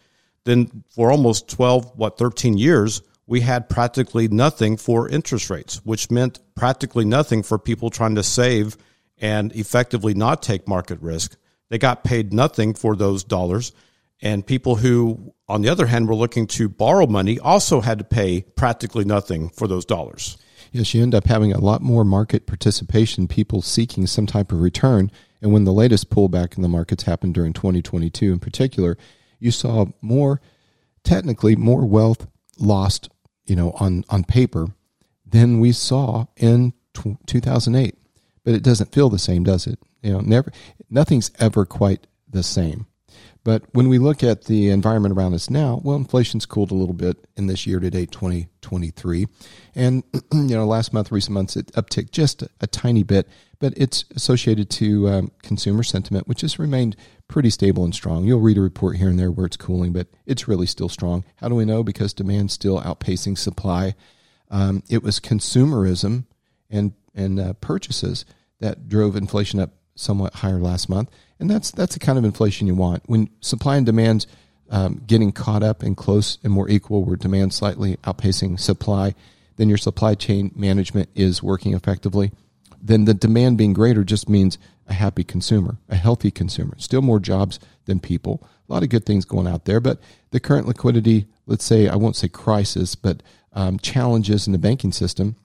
then 0.45 0.83
for 0.89 1.11
almost 1.11 1.49
12, 1.49 1.91
what, 1.95 2.17
13 2.17 2.57
years, 2.57 3.01
we 3.27 3.41
had 3.41 3.69
practically 3.69 4.27
nothing 4.27 4.77
for 4.77 5.07
interest 5.07 5.49
rates, 5.51 5.81
which 5.83 6.09
meant 6.09 6.39
practically 6.55 7.05
nothing 7.05 7.43
for 7.43 7.59
people 7.59 7.91
trying 7.91 8.15
to 8.15 8.23
save 8.23 8.77
and 9.19 9.53
effectively 9.55 10.13
not 10.13 10.41
take 10.41 10.67
market 10.67 10.99
risk. 11.01 11.37
They 11.69 11.77
got 11.77 12.03
paid 12.03 12.33
nothing 12.33 12.73
for 12.73 12.95
those 12.95 13.23
dollars. 13.23 13.71
And 14.21 14.45
people 14.45 14.75
who, 14.75 15.33
on 15.47 15.61
the 15.61 15.69
other 15.69 15.85
hand, 15.85 16.07
were 16.07 16.15
looking 16.15 16.47
to 16.47 16.67
borrow 16.67 17.07
money 17.07 17.39
also 17.39 17.81
had 17.81 17.99
to 17.99 18.03
pay 18.03 18.41
practically 18.41 19.05
nothing 19.05 19.49
for 19.49 19.67
those 19.67 19.85
dollars. 19.85 20.37
Yes, 20.71 20.93
you 20.93 21.01
end 21.01 21.15
up 21.15 21.25
having 21.25 21.53
a 21.53 21.59
lot 21.59 21.81
more 21.81 22.03
market 22.03 22.45
participation, 22.45 23.27
people 23.27 23.61
seeking 23.61 24.05
some 24.07 24.27
type 24.27 24.51
of 24.51 24.61
return. 24.61 25.09
And 25.41 25.53
when 25.53 25.63
the 25.63 25.71
latest 25.71 26.09
pullback 26.09 26.57
in 26.57 26.63
the 26.63 26.69
markets 26.69 27.03
happened 27.03 27.33
during 27.33 27.53
2022 27.53 28.31
in 28.31 28.39
particular, 28.39 28.97
you 29.39 29.51
saw 29.51 29.85
more, 30.01 30.41
technically, 31.03 31.55
more 31.55 31.85
wealth 31.85 32.27
lost, 32.59 33.09
you 33.45 33.55
know, 33.55 33.71
on, 33.79 34.03
on 34.09 34.23
paper 34.25 34.67
than 35.25 35.59
we 35.59 35.71
saw 35.71 36.25
in 36.35 36.73
tw 36.93 37.17
2008. 37.25 37.95
But 38.49 38.55
it 38.55 38.63
doesn't 38.63 38.91
feel 38.91 39.11
the 39.11 39.19
same, 39.19 39.43
does 39.43 39.67
it? 39.67 39.77
You 40.01 40.13
know, 40.13 40.21
never, 40.21 40.51
nothing's 40.89 41.29
ever 41.37 41.67
quite 41.67 42.07
the 42.27 42.41
same. 42.41 42.87
But 43.43 43.61
when 43.73 43.89
we 43.89 43.99
look 43.99 44.23
at 44.23 44.45
the 44.45 44.71
environment 44.71 45.15
around 45.15 45.35
us 45.35 45.51
now, 45.51 45.79
well, 45.83 45.95
inflation's 45.95 46.47
cooled 46.47 46.71
a 46.71 46.73
little 46.73 46.95
bit 46.95 47.27
in 47.37 47.45
this 47.45 47.67
year 47.67 47.79
to 47.79 47.91
date 47.91 48.11
2023. 48.11 49.27
And, 49.75 50.03
you 50.33 50.55
know, 50.55 50.65
last 50.65 50.93
month, 50.93 51.11
recent 51.11 51.35
months, 51.35 51.55
it 51.55 51.67
upticked 51.73 52.09
just 52.09 52.41
a, 52.41 52.49
a 52.59 52.65
tiny 52.65 53.03
bit, 53.03 53.27
but 53.59 53.75
it's 53.77 54.05
associated 54.15 54.71
to 54.71 55.07
um, 55.09 55.31
consumer 55.43 55.83
sentiment, 55.83 56.27
which 56.27 56.41
has 56.41 56.57
remained 56.57 56.95
pretty 57.27 57.51
stable 57.51 57.83
and 57.83 57.93
strong. 57.93 58.25
You'll 58.25 58.39
read 58.39 58.57
a 58.57 58.61
report 58.61 58.97
here 58.97 59.09
and 59.09 59.19
there 59.19 59.29
where 59.29 59.45
it's 59.45 59.57
cooling, 59.57 59.93
but 59.93 60.07
it's 60.25 60.47
really 60.47 60.65
still 60.65 60.89
strong. 60.89 61.23
How 61.35 61.49
do 61.49 61.53
we 61.53 61.65
know? 61.65 61.83
Because 61.83 62.15
demand's 62.15 62.53
still 62.53 62.81
outpacing 62.81 63.37
supply. 63.37 63.93
Um, 64.49 64.81
it 64.89 65.03
was 65.03 65.19
consumerism 65.19 66.25
and, 66.71 66.93
and 67.13 67.39
uh, 67.39 67.53
purchases 67.53 68.25
that 68.59 68.87
drove 68.87 69.15
inflation 69.15 69.59
up 69.59 69.71
somewhat 69.95 70.35
higher 70.35 70.59
last 70.59 70.89
month, 70.89 71.09
and 71.39 71.49
that's 71.49 71.71
that's 71.71 71.93
the 71.93 71.99
kind 71.99 72.17
of 72.17 72.25
inflation 72.25 72.67
you 72.67 72.75
want 72.75 73.03
when 73.07 73.29
supply 73.41 73.77
and 73.77 73.85
demand's 73.85 74.27
um, 74.69 75.01
getting 75.05 75.31
caught 75.31 75.63
up 75.63 75.83
and 75.83 75.97
close 75.97 76.37
and 76.43 76.53
more 76.53 76.69
equal, 76.69 77.03
where 77.03 77.15
demand 77.15 77.53
slightly 77.53 77.97
outpacing 77.97 78.59
supply, 78.59 79.15
then 79.57 79.69
your 79.69 79.77
supply 79.77 80.15
chain 80.15 80.51
management 80.55 81.09
is 81.15 81.43
working 81.43 81.73
effectively. 81.73 82.31
Then 82.81 83.05
the 83.05 83.13
demand 83.13 83.57
being 83.57 83.73
greater 83.73 84.03
just 84.03 84.29
means 84.29 84.57
a 84.87 84.93
happy 84.93 85.23
consumer, 85.23 85.77
a 85.89 85.95
healthy 85.95 86.31
consumer, 86.31 86.75
still 86.77 87.01
more 87.01 87.19
jobs 87.19 87.59
than 87.85 87.99
people. 87.99 88.47
A 88.69 88.73
lot 88.73 88.83
of 88.83 88.89
good 88.89 89.05
things 89.05 89.25
going 89.25 89.47
out 89.47 89.65
there, 89.65 89.79
but 89.79 89.99
the 90.31 90.39
current 90.39 90.67
liquidity, 90.67 91.27
let's 91.45 91.65
say, 91.65 91.87
I 91.87 91.95
won't 91.95 92.15
say 92.15 92.27
crisis, 92.27 92.95
but 92.95 93.21
um, 93.53 93.79
challenges 93.79 94.45
in 94.45 94.53
the 94.53 94.59
banking 94.59 94.91
system 94.91 95.35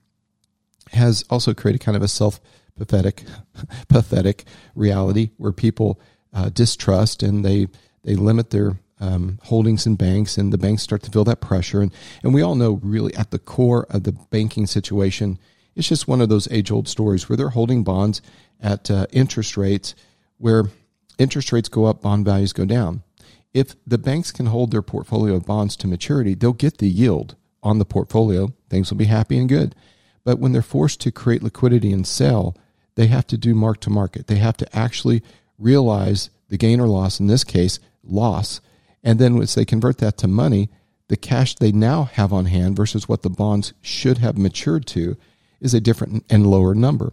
has 0.91 1.25
also 1.29 1.53
created 1.53 1.81
kind 1.81 1.97
of 1.97 2.03
a 2.03 2.07
self 2.07 2.39
pathetic, 2.77 3.23
pathetic 3.87 4.45
reality 4.75 5.31
where 5.37 5.51
people 5.51 5.99
uh, 6.33 6.49
distrust 6.49 7.23
and 7.23 7.43
they 7.43 7.67
they 8.03 8.15
limit 8.15 8.51
their 8.51 8.77
um, 8.99 9.39
holdings 9.43 9.85
in 9.85 9.95
banks, 9.95 10.37
and 10.37 10.53
the 10.53 10.57
banks 10.57 10.83
start 10.83 11.01
to 11.03 11.11
feel 11.11 11.23
that 11.25 11.41
pressure. 11.41 11.81
And 11.81 11.93
and 12.23 12.33
we 12.33 12.41
all 12.41 12.55
know 12.55 12.79
really 12.83 13.13
at 13.15 13.31
the 13.31 13.39
core 13.39 13.87
of 13.89 14.03
the 14.03 14.13
banking 14.29 14.67
situation, 14.67 15.39
it's 15.75 15.87
just 15.87 16.07
one 16.07 16.21
of 16.21 16.29
those 16.29 16.47
age 16.51 16.71
old 16.71 16.87
stories 16.87 17.27
where 17.27 17.37
they're 17.37 17.49
holding 17.49 17.83
bonds 17.83 18.21
at 18.61 18.89
uh, 18.89 19.07
interest 19.11 19.57
rates 19.57 19.95
where 20.37 20.65
interest 21.17 21.51
rates 21.51 21.69
go 21.69 21.85
up, 21.85 22.01
bond 22.01 22.25
values 22.25 22.53
go 22.53 22.65
down. 22.65 23.03
If 23.53 23.75
the 23.87 23.97
banks 23.97 24.31
can 24.31 24.47
hold 24.47 24.71
their 24.71 24.81
portfolio 24.81 25.35
of 25.35 25.45
bonds 25.45 25.77
to 25.77 25.87
maturity, 25.87 26.33
they'll 26.33 26.53
get 26.53 26.77
the 26.77 26.89
yield 26.89 27.35
on 27.63 27.79
the 27.79 27.85
portfolio. 27.85 28.53
Things 28.69 28.89
will 28.89 28.97
be 28.97 29.05
happy 29.05 29.37
and 29.37 29.47
good. 29.47 29.75
But 30.25 30.39
when 30.39 30.51
they're 30.51 30.61
forced 30.61 30.99
to 31.01 31.11
create 31.11 31.43
liquidity 31.43 31.93
and 31.93 32.05
sell, 32.05 32.55
they 32.95 33.07
have 33.07 33.27
to 33.27 33.37
do 33.37 33.53
mark 33.53 33.79
to 33.81 33.89
market. 33.89 34.27
They 34.27 34.37
have 34.37 34.57
to 34.57 34.75
actually 34.77 35.21
realize 35.57 36.29
the 36.49 36.57
gain 36.57 36.79
or 36.79 36.87
loss, 36.87 37.19
in 37.19 37.27
this 37.27 37.43
case, 37.43 37.79
loss. 38.03 38.61
And 39.03 39.19
then 39.19 39.37
once 39.37 39.55
they 39.55 39.65
convert 39.65 39.99
that 39.99 40.17
to 40.17 40.27
money, 40.27 40.69
the 41.07 41.17
cash 41.17 41.55
they 41.55 41.71
now 41.71 42.03
have 42.03 42.33
on 42.33 42.45
hand 42.45 42.75
versus 42.75 43.07
what 43.07 43.21
the 43.21 43.29
bonds 43.29 43.73
should 43.81 44.17
have 44.19 44.37
matured 44.37 44.85
to 44.87 45.17
is 45.59 45.73
a 45.73 45.81
different 45.81 46.25
and 46.29 46.47
lower 46.47 46.73
number. 46.73 47.11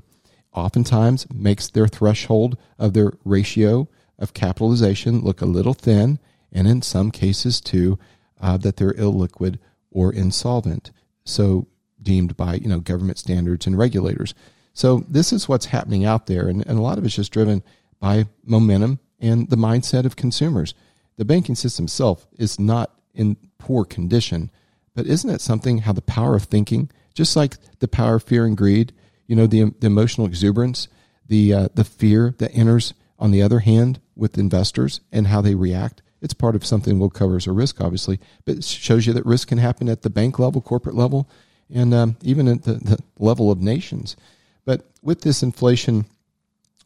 Oftentimes 0.55 1.27
makes 1.33 1.69
their 1.69 1.89
threshold 1.89 2.57
of 2.79 2.93
their 2.93 3.13
ratio 3.25 3.89
of 4.19 4.35
capitalization 4.35 5.21
look 5.21 5.41
a 5.41 5.47
little 5.47 5.75
thin, 5.75 6.19
and 6.53 6.67
in 6.67 6.83
some 6.83 7.11
cases 7.11 7.61
too, 7.61 7.99
uh, 8.41 8.57
that 8.59 8.77
they're 8.77 8.93
illiquid 8.95 9.59
or 9.91 10.13
insolvent. 10.13 10.91
So 11.25 11.69
deemed 12.01 12.37
by 12.37 12.55
you 12.55 12.69
know 12.69 12.81
government 12.81 13.19
standards 13.19 13.67
and 13.67 13.79
regulators. 13.79 14.35
So 14.75 15.05
this 15.09 15.33
is 15.33 15.49
what's 15.49 15.67
happening 15.67 16.05
out 16.05 16.27
there, 16.27 16.49
and, 16.49 16.67
and 16.67 16.79
a 16.79 16.83
lot 16.83 16.99
of 16.99 17.05
it's 17.05 17.17
just 17.17 17.33
driven 17.33 17.63
by 18.01 18.27
momentum 18.45 19.01
and 19.21 19.49
the 19.51 19.57
mindset 19.57 20.05
of 20.05 20.17
consumers. 20.17 20.75
The 21.17 21.25
banking 21.25 21.55
system 21.55 21.85
itself 21.85 22.27
is 22.39 22.59
not 22.59 22.91
in 23.15 23.37
poor 23.59 23.85
condition, 23.85 24.51
but 24.95 25.07
isn't 25.07 25.31
it 25.31 25.41
something 25.41 25.79
how 25.79 25.93
the 25.93 26.03
power 26.03 26.35
of 26.35 26.45
thinking, 26.45 26.91
just 27.15 27.37
like 27.37 27.57
the 27.79 27.89
power 27.89 28.17
of 28.17 28.25
fear 28.25 28.47
and 28.47 28.57
greed, 28.57 28.93
you 29.27 29.37
know, 29.37 29.47
the, 29.47 29.73
the 29.81 29.87
emotional 29.87 30.27
exuberance, 30.27 30.89
the 31.29 31.53
uh, 31.53 31.69
the 31.75 31.85
fear 31.85 32.35
that 32.39 32.55
enters 32.55 32.95
on 33.19 33.31
the 33.31 33.43
other 33.43 33.61
hand 33.61 34.01
with 34.17 34.37
investors 34.37 35.01
and 35.13 35.29
how 35.29 35.41
they 35.41 35.55
react. 35.55 36.03
It's 36.21 36.35
part 36.35 36.55
of 36.55 36.65
something 36.65 36.99
we'll 36.99 37.11
cover 37.11 37.37
as 37.37 37.47
a 37.47 37.53
risk, 37.53 37.81
obviously, 37.81 38.21
but 38.45 38.57
it 38.57 38.65
shows 38.65 39.07
you 39.07 39.13
that 39.13 39.27
risk 39.27 39.49
can 39.49 39.59
happen 39.59 39.89
at 39.89 40.03
the 40.03 40.11
bank 40.11 40.39
level, 40.39 40.61
corporate 40.61 40.95
level, 40.95 41.29
and 41.73 41.95
um, 41.95 42.17
even 42.23 42.49
at 42.49 42.63
the, 42.65 42.75
the 42.75 42.99
level 43.19 43.51
of 43.51 43.61
nations. 43.61 44.17
But 44.65 44.89
with 45.03 45.23
this 45.23 45.43
inflation 45.43 46.07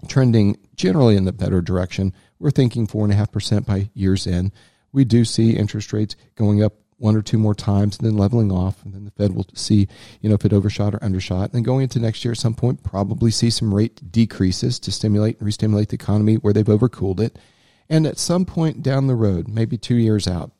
trending 0.08 0.58
generally 0.74 1.16
in 1.16 1.24
the 1.24 1.32
better 1.32 1.60
direction, 1.60 2.12
we're 2.38 2.50
thinking 2.50 2.86
four 2.86 3.04
and 3.04 3.12
a 3.12 3.16
half 3.16 3.32
percent 3.32 3.66
by 3.66 3.90
year's 3.94 4.26
end. 4.26 4.52
We 4.92 5.04
do 5.04 5.24
see 5.24 5.56
interest 5.56 5.92
rates 5.92 6.16
going 6.36 6.62
up 6.62 6.74
one 6.98 7.16
or 7.16 7.22
two 7.22 7.38
more 7.38 7.54
times 7.54 7.98
and 7.98 8.06
then 8.06 8.16
leveling 8.16 8.50
off, 8.50 8.82
and 8.82 8.94
then 8.94 9.04
the 9.04 9.10
Fed 9.10 9.34
will 9.34 9.46
see, 9.54 9.86
you 10.20 10.28
know, 10.28 10.34
if 10.34 10.44
it 10.46 10.52
overshot 10.52 10.94
or 10.94 11.04
undershot. 11.04 11.52
And 11.52 11.64
going 11.64 11.82
into 11.82 11.98
next 11.98 12.24
year, 12.24 12.32
at 12.32 12.38
some 12.38 12.54
point, 12.54 12.82
probably 12.82 13.30
see 13.30 13.50
some 13.50 13.74
rate 13.74 14.10
decreases 14.10 14.78
to 14.80 14.90
stimulate 14.90 15.38
and 15.38 15.46
re-stimulate 15.46 15.90
the 15.90 15.96
economy 15.96 16.36
where 16.36 16.54
they've 16.54 16.64
overcooled 16.64 17.20
it. 17.20 17.38
And 17.88 18.06
at 18.06 18.18
some 18.18 18.46
point 18.46 18.82
down 18.82 19.06
the 19.06 19.14
road, 19.14 19.46
maybe 19.46 19.76
two 19.76 19.96
years 19.96 20.26
out, 20.26 20.52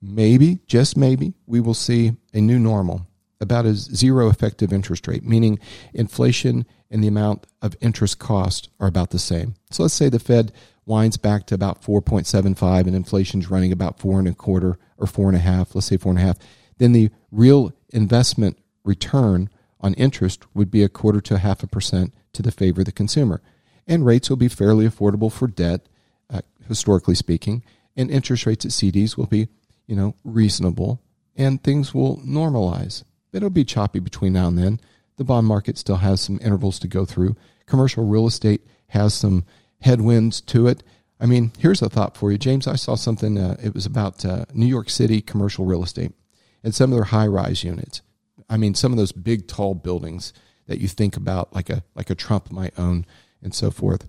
maybe 0.00 0.60
just 0.66 0.96
maybe, 0.96 1.32
we 1.46 1.60
will 1.60 1.74
see 1.74 2.12
a 2.34 2.40
new 2.40 2.58
normal 2.58 3.06
about 3.42 3.66
a 3.66 3.74
zero 3.74 4.28
effective 4.28 4.72
interest 4.72 5.06
rate, 5.08 5.24
meaning 5.24 5.58
inflation 5.92 6.64
and 6.90 7.02
the 7.02 7.08
amount 7.08 7.46
of 7.60 7.76
interest 7.80 8.18
cost 8.18 8.70
are 8.78 8.86
about 8.86 9.10
the 9.10 9.18
same. 9.18 9.54
So 9.70 9.82
let's 9.82 9.94
say 9.94 10.08
the 10.08 10.20
Fed 10.20 10.52
winds 10.86 11.16
back 11.16 11.46
to 11.46 11.54
about 11.54 11.82
4.75 11.82 12.86
and 12.86 12.94
inflation's 12.94 13.50
running 13.50 13.72
about 13.72 13.98
four 13.98 14.18
and 14.18 14.28
a 14.28 14.34
quarter 14.34 14.78
or 14.96 15.06
four 15.06 15.28
and 15.28 15.36
a 15.36 15.40
half, 15.40 15.74
let's 15.74 15.88
say 15.88 15.96
four 15.96 16.12
and 16.12 16.20
a 16.20 16.22
half, 16.22 16.38
then 16.78 16.92
the 16.92 17.10
real 17.32 17.72
investment 17.90 18.58
return 18.84 19.50
on 19.80 19.94
interest 19.94 20.44
would 20.54 20.70
be 20.70 20.84
a 20.84 20.88
quarter 20.88 21.20
to 21.20 21.34
a 21.34 21.38
half 21.38 21.62
a 21.62 21.66
percent 21.66 22.14
to 22.32 22.42
the 22.42 22.52
favor 22.52 22.82
of 22.82 22.86
the 22.86 22.92
consumer. 22.92 23.42
And 23.88 24.06
rates 24.06 24.30
will 24.30 24.36
be 24.36 24.48
fairly 24.48 24.88
affordable 24.88 25.32
for 25.32 25.48
debt, 25.48 25.88
uh, 26.30 26.42
historically 26.68 27.16
speaking, 27.16 27.64
and 27.96 28.08
interest 28.08 28.46
rates 28.46 28.64
at 28.64 28.70
CDs 28.70 29.16
will 29.16 29.26
be, 29.26 29.48
you 29.88 29.96
know, 29.96 30.14
reasonable 30.22 31.02
and 31.36 31.62
things 31.62 31.94
will 31.94 32.18
normalize. 32.18 33.04
It'll 33.32 33.50
be 33.50 33.64
choppy 33.64 33.98
between 33.98 34.34
now 34.34 34.48
and 34.48 34.58
then. 34.58 34.80
The 35.16 35.24
bond 35.24 35.46
market 35.46 35.78
still 35.78 35.96
has 35.96 36.20
some 36.20 36.38
intervals 36.42 36.78
to 36.80 36.88
go 36.88 37.04
through. 37.04 37.36
Commercial 37.66 38.04
real 38.04 38.26
estate 38.26 38.66
has 38.88 39.14
some 39.14 39.44
headwinds 39.80 40.40
to 40.42 40.66
it. 40.66 40.82
I 41.20 41.26
mean, 41.26 41.52
here's 41.58 41.82
a 41.82 41.88
thought 41.88 42.16
for 42.16 42.32
you, 42.32 42.38
James. 42.38 42.66
I 42.66 42.76
saw 42.76 42.94
something. 42.94 43.38
Uh, 43.38 43.56
it 43.62 43.74
was 43.74 43.86
about 43.86 44.24
uh, 44.24 44.44
New 44.52 44.66
York 44.66 44.90
City 44.90 45.20
commercial 45.20 45.64
real 45.64 45.82
estate 45.82 46.12
and 46.64 46.74
some 46.74 46.90
of 46.92 46.96
their 46.96 47.04
high-rise 47.04 47.62
units. 47.64 48.02
I 48.50 48.56
mean, 48.56 48.74
some 48.74 48.92
of 48.92 48.98
those 48.98 49.12
big, 49.12 49.46
tall 49.46 49.74
buildings 49.74 50.32
that 50.66 50.80
you 50.80 50.88
think 50.88 51.16
about, 51.16 51.54
like 51.54 51.70
a 51.70 51.84
like 51.94 52.10
a 52.10 52.14
Trump 52.14 52.50
might 52.50 52.78
own, 52.78 53.06
and 53.42 53.54
so 53.54 53.70
forth. 53.70 54.08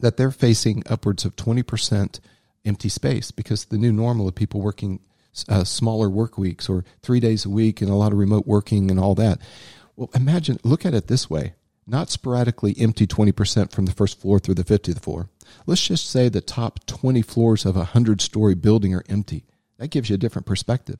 That 0.00 0.16
they're 0.16 0.30
facing 0.30 0.82
upwards 0.88 1.24
of 1.24 1.36
twenty 1.36 1.62
percent 1.62 2.20
empty 2.64 2.88
space 2.88 3.30
because 3.30 3.64
the 3.64 3.78
new 3.78 3.92
normal 3.92 4.28
of 4.28 4.34
people 4.34 4.60
working 4.60 5.00
uh, 5.48 5.64
smaller 5.64 6.08
work 6.08 6.38
weeks 6.38 6.68
or 6.68 6.84
three 7.02 7.20
days 7.20 7.44
a 7.44 7.50
week 7.50 7.80
and 7.80 7.90
a 7.90 7.94
lot 7.94 8.12
of 8.12 8.18
remote 8.18 8.46
working 8.46 8.90
and 8.90 8.98
all 8.98 9.14
that. 9.14 9.40
Well, 9.96 10.10
imagine, 10.14 10.58
look 10.62 10.84
at 10.84 10.94
it 10.94 11.08
this 11.08 11.28
way 11.28 11.54
not 11.86 12.10
sporadically 12.10 12.74
empty 12.78 13.06
20% 13.06 13.70
from 13.70 13.86
the 13.86 13.92
first 13.92 14.20
floor 14.20 14.38
through 14.38 14.54
the 14.54 14.64
50th 14.64 15.00
floor. 15.00 15.28
Let's 15.66 15.86
just 15.86 16.10
say 16.10 16.28
the 16.28 16.40
top 16.40 16.84
20 16.86 17.22
floors 17.22 17.64
of 17.64 17.76
a 17.76 17.80
100 17.80 18.20
story 18.20 18.54
building 18.54 18.94
are 18.94 19.04
empty. 19.08 19.44
That 19.78 19.88
gives 19.88 20.10
you 20.10 20.14
a 20.14 20.18
different 20.18 20.46
perspective. 20.46 20.98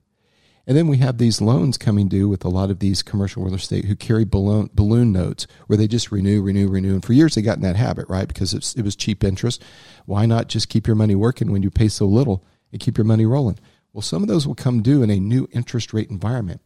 And 0.68 0.76
then 0.76 0.88
we 0.88 0.98
have 0.98 1.18
these 1.18 1.40
loans 1.40 1.78
coming 1.78 2.08
due 2.08 2.28
with 2.28 2.44
a 2.44 2.48
lot 2.48 2.70
of 2.70 2.80
these 2.80 3.02
commercial 3.02 3.44
real 3.44 3.54
estate 3.54 3.84
who 3.84 3.94
carry 3.94 4.24
balloon, 4.24 4.68
balloon 4.74 5.12
notes 5.12 5.46
where 5.66 5.76
they 5.76 5.86
just 5.86 6.10
renew, 6.10 6.42
renew, 6.42 6.68
renew. 6.68 6.94
And 6.94 7.04
for 7.04 7.12
years 7.12 7.34
they 7.34 7.42
got 7.42 7.56
in 7.56 7.62
that 7.62 7.76
habit, 7.76 8.08
right? 8.08 8.26
Because 8.26 8.52
it 8.52 8.82
was 8.82 8.96
cheap 8.96 9.22
interest. 9.22 9.62
Why 10.06 10.26
not 10.26 10.48
just 10.48 10.68
keep 10.68 10.86
your 10.86 10.96
money 10.96 11.14
working 11.14 11.52
when 11.52 11.62
you 11.62 11.70
pay 11.70 11.88
so 11.88 12.06
little 12.06 12.44
and 12.72 12.80
keep 12.80 12.98
your 12.98 13.04
money 13.04 13.26
rolling? 13.26 13.58
Well, 13.96 14.02
some 14.02 14.20
of 14.20 14.28
those 14.28 14.46
will 14.46 14.54
come 14.54 14.82
due 14.82 15.02
in 15.02 15.08
a 15.08 15.18
new 15.18 15.48
interest 15.52 15.94
rate 15.94 16.10
environment. 16.10 16.60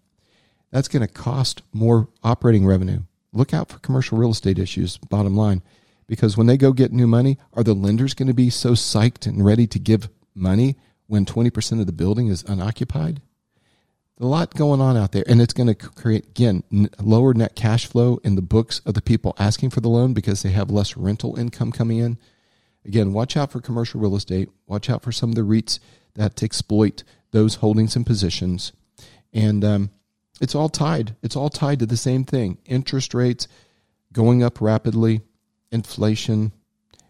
That's 0.73 0.89
going 0.89 1.07
to 1.07 1.13
cost 1.13 1.63
more 1.73 2.09
operating 2.25 2.67
revenue 2.67 3.03
look 3.33 3.55
out 3.55 3.69
for 3.69 3.79
commercial 3.79 4.19
real 4.19 4.33
estate 4.33 4.59
issues, 4.59 4.99
bottom 4.99 5.37
line. 5.37 5.63
Because 6.09 6.37
when 6.37 6.49
they 6.49 6.57
go 6.57 6.73
get 6.73 6.93
new 6.93 7.07
money, 7.07 7.39
are 7.53 7.63
the 7.63 7.73
lenders 7.73 8.15
going 8.15 8.27
to 8.27 8.35
be 8.35 8.51
so 8.51 8.73
psyched 8.73 9.29
and 9.29 9.45
ready 9.45 9.69
to 9.69 9.79
give 9.79 10.09
money 10.35 10.77
when 11.07 11.25
20% 11.25 11.79
of 11.79 11.87
the 11.87 11.93
building 11.93 12.27
is 12.27 12.43
unoccupied? 12.49 13.23
A 14.19 14.27
lot 14.27 14.57
going 14.57 14.81
on 14.81 14.97
out 14.97 15.13
there, 15.13 15.23
and 15.29 15.41
it's 15.41 15.53
going 15.53 15.69
to 15.69 15.77
create, 15.77 16.27
again, 16.27 16.65
lower 17.01 17.33
net 17.33 17.55
cash 17.55 17.87
flow 17.87 18.19
in 18.25 18.35
the 18.35 18.43
books 18.43 18.81
of 18.85 18.95
the 18.95 19.03
people 19.03 19.37
asking 19.39 19.71
for 19.71 19.81
the 19.81 19.89
loan 19.89 20.15
because 20.15 20.43
they 20.43 20.51
have 20.51 20.69
less 20.69 20.97
rental 20.97 21.39
income 21.39 21.71
coming 21.71 21.99
in. 21.99 22.19
Again, 22.85 23.13
watch 23.13 23.37
out 23.37 23.53
for 23.53 23.61
commercial 23.61 24.01
real 24.01 24.17
estate. 24.17 24.49
Watch 24.67 24.91
out 24.91 25.03
for 25.03 25.13
some 25.13 25.29
of 25.29 25.37
the 25.37 25.43
REITs 25.43 25.79
that 26.15 26.43
exploit 26.43 27.05
those 27.31 27.57
holdings 27.57 27.97
and 27.97 28.07
positions. 28.07 28.73
And 29.33 29.65
um, 29.65 29.91
it's 30.41 30.55
all 30.55 30.69
tied. 30.69 31.17
It's 31.23 31.37
all 31.37 31.51
tied 31.51 31.79
to 31.81 31.87
the 31.87 31.97
same 31.97 32.25
thing. 32.25 32.59
Interest 32.67 33.15
rates 33.15 33.49
going 34.13 34.43
up 34.43 34.61
rapidly, 34.61 35.21
inflation. 35.71 36.53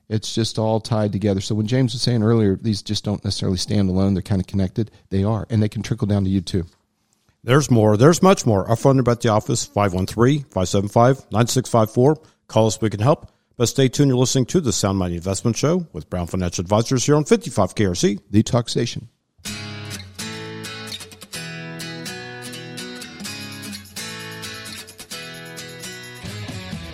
It's 0.09 0.35
just 0.35 0.59
all 0.59 0.81
tied 0.81 1.13
together. 1.13 1.41
So 1.41 1.55
when 1.55 1.67
James 1.67 1.93
was 1.93 2.03
saying 2.03 2.23
earlier, 2.23 2.57
these 2.57 2.83
just 2.83 3.05
don't 3.05 3.25
necessarily 3.25 3.59
stand 3.59 3.89
alone. 3.89 4.15
They're 4.15 4.23
kind 4.23 4.41
of 4.41 4.47
connected. 4.47 4.91
They 5.11 5.25
are, 5.25 5.47
and 5.49 5.63
they 5.63 5.69
can 5.69 5.83
trickle 5.83 6.09
down 6.09 6.25
to 6.25 6.31
you 6.31 6.41
too. 6.41 6.67
There's 7.43 7.71
more. 7.71 7.97
There's 7.97 8.23
much 8.23 8.45
more. 8.45 8.69
Our 8.69 8.77
phone 8.77 8.97
number 8.97 9.13
at 9.13 9.23
the 9.23 9.31
office, 9.31 9.67
513-575-9654. 9.69 12.25
Call 12.49 12.67
us. 12.67 12.79
We 12.81 12.91
can 12.91 13.01
help. 13.01 13.33
But 13.57 13.69
stay 13.69 13.89
tuned. 13.89 14.09
You're 14.09 14.19
listening 14.19 14.47
to 14.47 14.61
the 14.61 14.73
Sound 14.73 14.99
Money 14.99 15.15
Investment 15.17 15.57
Show 15.57 15.87
with 15.93 16.11
Brown 16.11 16.27
Financial 16.27 16.63
Advisors 16.63 17.07
here 17.07 17.15
on 17.17 17.25
55 17.25 17.75
KRC. 17.75 18.21
The 18.31 18.43
Talk 18.43 18.69
Station. 18.69 19.09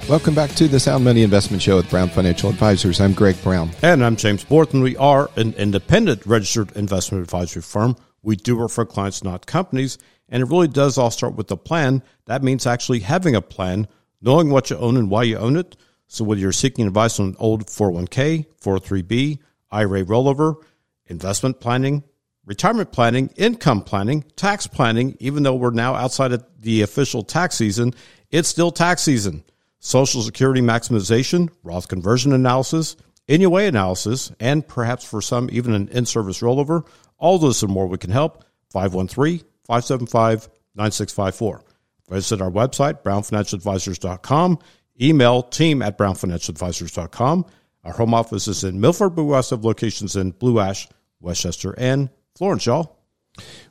Welcome 0.08 0.36
back 0.36 0.50
to 0.50 0.68
the 0.68 0.78
Sound 0.78 1.02
Money 1.02 1.24
Investment 1.24 1.60
Show 1.60 1.74
with 1.74 1.90
Brown 1.90 2.08
Financial 2.08 2.48
Advisors. 2.48 3.00
I'm 3.00 3.12
Greg 3.12 3.42
Brown. 3.42 3.72
And 3.82 4.04
I'm 4.04 4.14
James 4.14 4.44
Borton. 4.44 4.80
We 4.80 4.96
are 4.98 5.28
an 5.34 5.52
independent 5.54 6.24
registered 6.24 6.70
investment 6.76 7.24
advisory 7.24 7.62
firm. 7.62 7.96
We 8.22 8.36
do 8.36 8.56
work 8.56 8.70
for 8.70 8.86
clients, 8.86 9.24
not 9.24 9.46
companies. 9.46 9.98
And 10.28 10.44
it 10.44 10.46
really 10.46 10.68
does 10.68 10.96
all 10.96 11.10
start 11.10 11.34
with 11.34 11.50
a 11.50 11.56
plan. 11.56 12.04
That 12.26 12.44
means 12.44 12.68
actually 12.68 13.00
having 13.00 13.34
a 13.34 13.42
plan, 13.42 13.88
knowing 14.22 14.50
what 14.50 14.70
you 14.70 14.76
own 14.76 14.96
and 14.96 15.10
why 15.10 15.24
you 15.24 15.38
own 15.38 15.56
it. 15.56 15.76
So 16.06 16.22
whether 16.22 16.40
you're 16.40 16.52
seeking 16.52 16.86
advice 16.86 17.18
on 17.18 17.30
an 17.30 17.36
old 17.40 17.66
401k, 17.66 18.46
403b, 18.62 19.40
IRA 19.72 20.04
rollover, 20.04 20.62
investment 21.06 21.58
planning, 21.58 22.04
retirement 22.44 22.92
planning, 22.92 23.30
income 23.34 23.82
planning, 23.82 24.22
tax 24.36 24.68
planning, 24.68 25.16
even 25.18 25.42
though 25.42 25.56
we're 25.56 25.70
now 25.72 25.96
outside 25.96 26.30
of 26.30 26.44
the 26.60 26.82
official 26.82 27.24
tax 27.24 27.56
season, 27.56 27.92
it's 28.30 28.48
still 28.48 28.70
tax 28.70 29.02
season. 29.02 29.42
Social 29.78 30.22
Security 30.22 30.60
maximization, 30.60 31.50
Roth 31.62 31.88
conversion 31.88 32.32
analysis, 32.32 32.96
NUA 33.28 33.64
analysis, 33.64 34.32
and 34.40 34.66
perhaps 34.66 35.04
for 35.04 35.20
some, 35.20 35.48
even 35.52 35.74
an 35.74 35.88
in 35.88 36.06
service 36.06 36.40
rollover. 36.40 36.86
All 37.18 37.38
those 37.38 37.62
and 37.62 37.72
more 37.72 37.86
we 37.86 37.98
can 37.98 38.10
help. 38.10 38.44
513 38.70 39.40
575 39.66 40.48
9654. 40.74 41.62
Visit 42.08 42.40
our 42.40 42.50
website, 42.50 43.02
brownfinancialadvisors.com. 43.02 44.58
Email 45.00 45.42
team 45.42 45.82
at 45.82 45.98
brownfinancialadvisors.com. 45.98 47.46
Our 47.84 47.92
home 47.92 48.14
office 48.14 48.48
is 48.48 48.64
in 48.64 48.80
Milford, 48.80 49.14
but 49.14 49.24
we 49.24 49.34
also 49.34 49.56
have 49.56 49.64
locations 49.64 50.16
in 50.16 50.32
Blue 50.32 50.58
Ash, 50.58 50.88
West 51.20 51.42
Chester, 51.42 51.74
and 51.78 52.10
Florence, 52.34 52.66
y'all. 52.66 52.95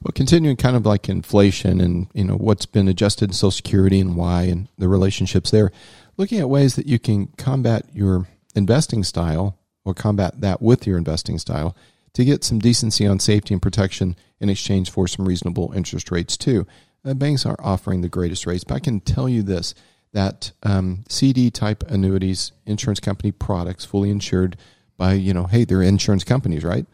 Well, 0.01 0.11
continuing 0.13 0.57
kind 0.57 0.75
of 0.75 0.85
like 0.85 1.09
inflation 1.09 1.81
and 1.81 2.07
you 2.13 2.23
know 2.23 2.35
what's 2.35 2.65
been 2.65 2.87
adjusted 2.87 3.29
in 3.29 3.33
Social 3.33 3.51
Security 3.51 3.99
and 3.99 4.15
why 4.15 4.43
and 4.43 4.67
the 4.77 4.87
relationships 4.87 5.51
there, 5.51 5.71
looking 6.17 6.39
at 6.39 6.49
ways 6.49 6.75
that 6.75 6.87
you 6.87 6.99
can 6.99 7.27
combat 7.37 7.85
your 7.93 8.27
investing 8.55 9.03
style 9.03 9.57
or 9.83 9.93
combat 9.93 10.41
that 10.41 10.61
with 10.61 10.87
your 10.87 10.97
investing 10.97 11.37
style 11.37 11.75
to 12.13 12.25
get 12.25 12.43
some 12.43 12.59
decency 12.59 13.05
on 13.05 13.19
safety 13.19 13.53
and 13.53 13.61
protection 13.61 14.15
in 14.39 14.49
exchange 14.49 14.89
for 14.89 15.07
some 15.07 15.27
reasonable 15.27 15.73
interest 15.73 16.11
rates 16.11 16.37
too. 16.37 16.65
Uh, 17.03 17.13
banks 17.13 17.45
aren't 17.45 17.59
offering 17.59 18.01
the 18.01 18.09
greatest 18.09 18.45
rates, 18.45 18.63
but 18.63 18.75
I 18.75 18.79
can 18.79 18.99
tell 18.99 19.29
you 19.29 19.43
this: 19.43 19.75
that 20.13 20.51
um, 20.63 21.03
CD 21.09 21.51
type 21.51 21.83
annuities, 21.89 22.51
insurance 22.65 22.99
company 22.99 23.31
products, 23.31 23.85
fully 23.85 24.09
insured 24.09 24.57
by 24.97 25.13
you 25.13 25.33
know, 25.33 25.43
hey, 25.45 25.65
they're 25.65 25.81
insurance 25.81 26.23
companies, 26.23 26.63
right? 26.63 26.85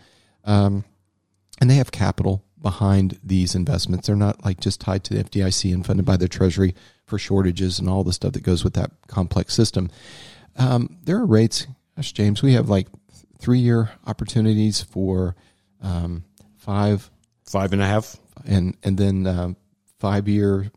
Um, 0.43 0.83
and 1.59 1.69
they 1.69 1.75
have 1.75 1.91
capital 1.91 2.43
behind 2.61 3.19
these 3.23 3.55
investments. 3.55 4.07
They're 4.07 4.15
not 4.15 4.43
like 4.45 4.59
just 4.59 4.81
tied 4.81 5.03
to 5.05 5.13
the 5.15 5.23
FDIC 5.23 5.73
and 5.73 5.85
funded 5.85 6.05
by 6.05 6.17
the 6.17 6.27
Treasury 6.27 6.75
for 7.05 7.17
shortages 7.17 7.79
and 7.79 7.89
all 7.89 8.03
the 8.03 8.13
stuff 8.13 8.33
that 8.33 8.43
goes 8.43 8.63
with 8.63 8.73
that 8.73 8.91
complex 9.07 9.53
system. 9.53 9.89
Um, 10.57 10.97
there 11.03 11.17
are 11.17 11.25
rates, 11.25 11.67
gosh, 11.95 12.11
James, 12.13 12.41
we 12.41 12.53
have 12.53 12.69
like 12.69 12.87
three 13.39 13.59
year 13.59 13.91
opportunities 14.05 14.81
for 14.81 15.35
um, 15.81 16.23
five, 16.57 17.09
five 17.45 17.73
and 17.73 17.81
a 17.81 17.85
half, 17.85 18.15
and 18.45 18.77
and 18.83 18.97
then 18.97 19.25
um, 19.27 19.55
five 19.99 20.27
year 20.27 20.71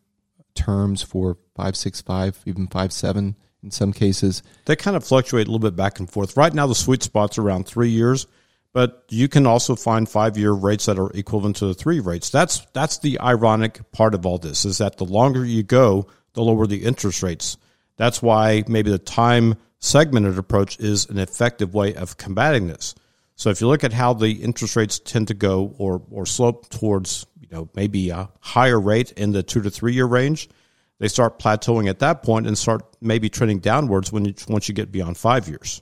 terms 0.55 1.03
for 1.03 1.37
five 1.55 1.77
six 1.77 2.01
five, 2.01 2.41
even 2.47 2.67
five 2.67 2.93
seven 2.93 3.37
in 3.63 3.71
some 3.71 3.93
cases. 3.93 4.43
They 4.67 4.77
kind 4.77 4.97
of 4.97 5.05
fluctuate 5.05 5.47
a 5.47 5.51
little 5.51 5.59
bit 5.59 5.77
back 5.77 5.99
and 5.99 6.11
forth. 6.11 6.37
Right 6.37 6.53
now, 6.53 6.67
the 6.67 6.75
sweet 6.75 7.03
spot's 7.03 7.39
around 7.39 7.67
three 7.67 7.91
years 7.91 8.27
but 8.75 9.05
you 9.09 9.29
can 9.29 9.47
also 9.47 9.77
find 9.77 10.07
five 10.09 10.37
year 10.37 10.53
rates 10.53 10.87
that 10.87 10.99
are 10.99 11.11
equivalent 11.13 11.57
to 11.57 11.67
the 11.67 11.75
three 11.75 12.01
rates. 12.01 12.29
That's 12.29 12.67
that's 12.75 12.99
the 12.99 13.19
ironic 13.21 13.91
part 13.93 14.15
of 14.15 14.27
all 14.27 14.37
this 14.37 14.67
is 14.67 14.79
that 14.79 14.99
the 14.99 15.05
longer 15.05 15.45
you 15.45 15.63
go, 15.63 16.09
the 16.35 16.43
lower 16.43 16.67
the 16.67 16.85
interest 16.85 17.23
rates. 17.23 17.57
That's 17.97 18.21
why 18.21 18.65
maybe 18.67 18.91
the 18.91 18.99
time 18.99 19.55
segmented 19.79 20.37
approach 20.37 20.79
is 20.81 21.09
an 21.09 21.19
effective 21.19 21.73
way 21.73 21.95
of 21.95 22.17
combating 22.17 22.67
this. 22.67 22.97
So 23.37 23.51
if 23.51 23.61
you 23.61 23.69
look 23.69 23.85
at 23.85 23.93
how 23.93 24.13
the 24.13 24.33
interest 24.33 24.75
rates 24.75 24.99
tend 24.99 25.29
to 25.29 25.35
go 25.35 25.75
or 25.79 26.03
or 26.11 26.27
slope 26.27 26.69
towards 26.69 27.27
you 27.41 27.49
know 27.53 27.71
maybe 27.77 28.11
a 28.11 28.29
higher 28.41 28.81
rate 28.81 29.13
in 29.13 29.31
the 29.31 29.45
two 29.45 29.63
to 29.63 29.71
three 29.71 29.95
year 29.95 30.07
range, 30.07 30.49
they 30.99 31.07
start 31.07 31.39
plateauing 31.39 31.89
at 31.89 32.01
that 32.01 32.25
point 32.25 32.49
and 32.49 32.59
start 32.59 32.83
maybe 33.01 33.29
trending 33.29 33.61
downwards 33.61 34.11
when 34.11 34.25
you, 34.25 34.35
once 34.49 34.69
you 34.69 34.75
get 34.75 34.91
beyond 34.91 35.17
five 35.17 35.49
years. 35.49 35.81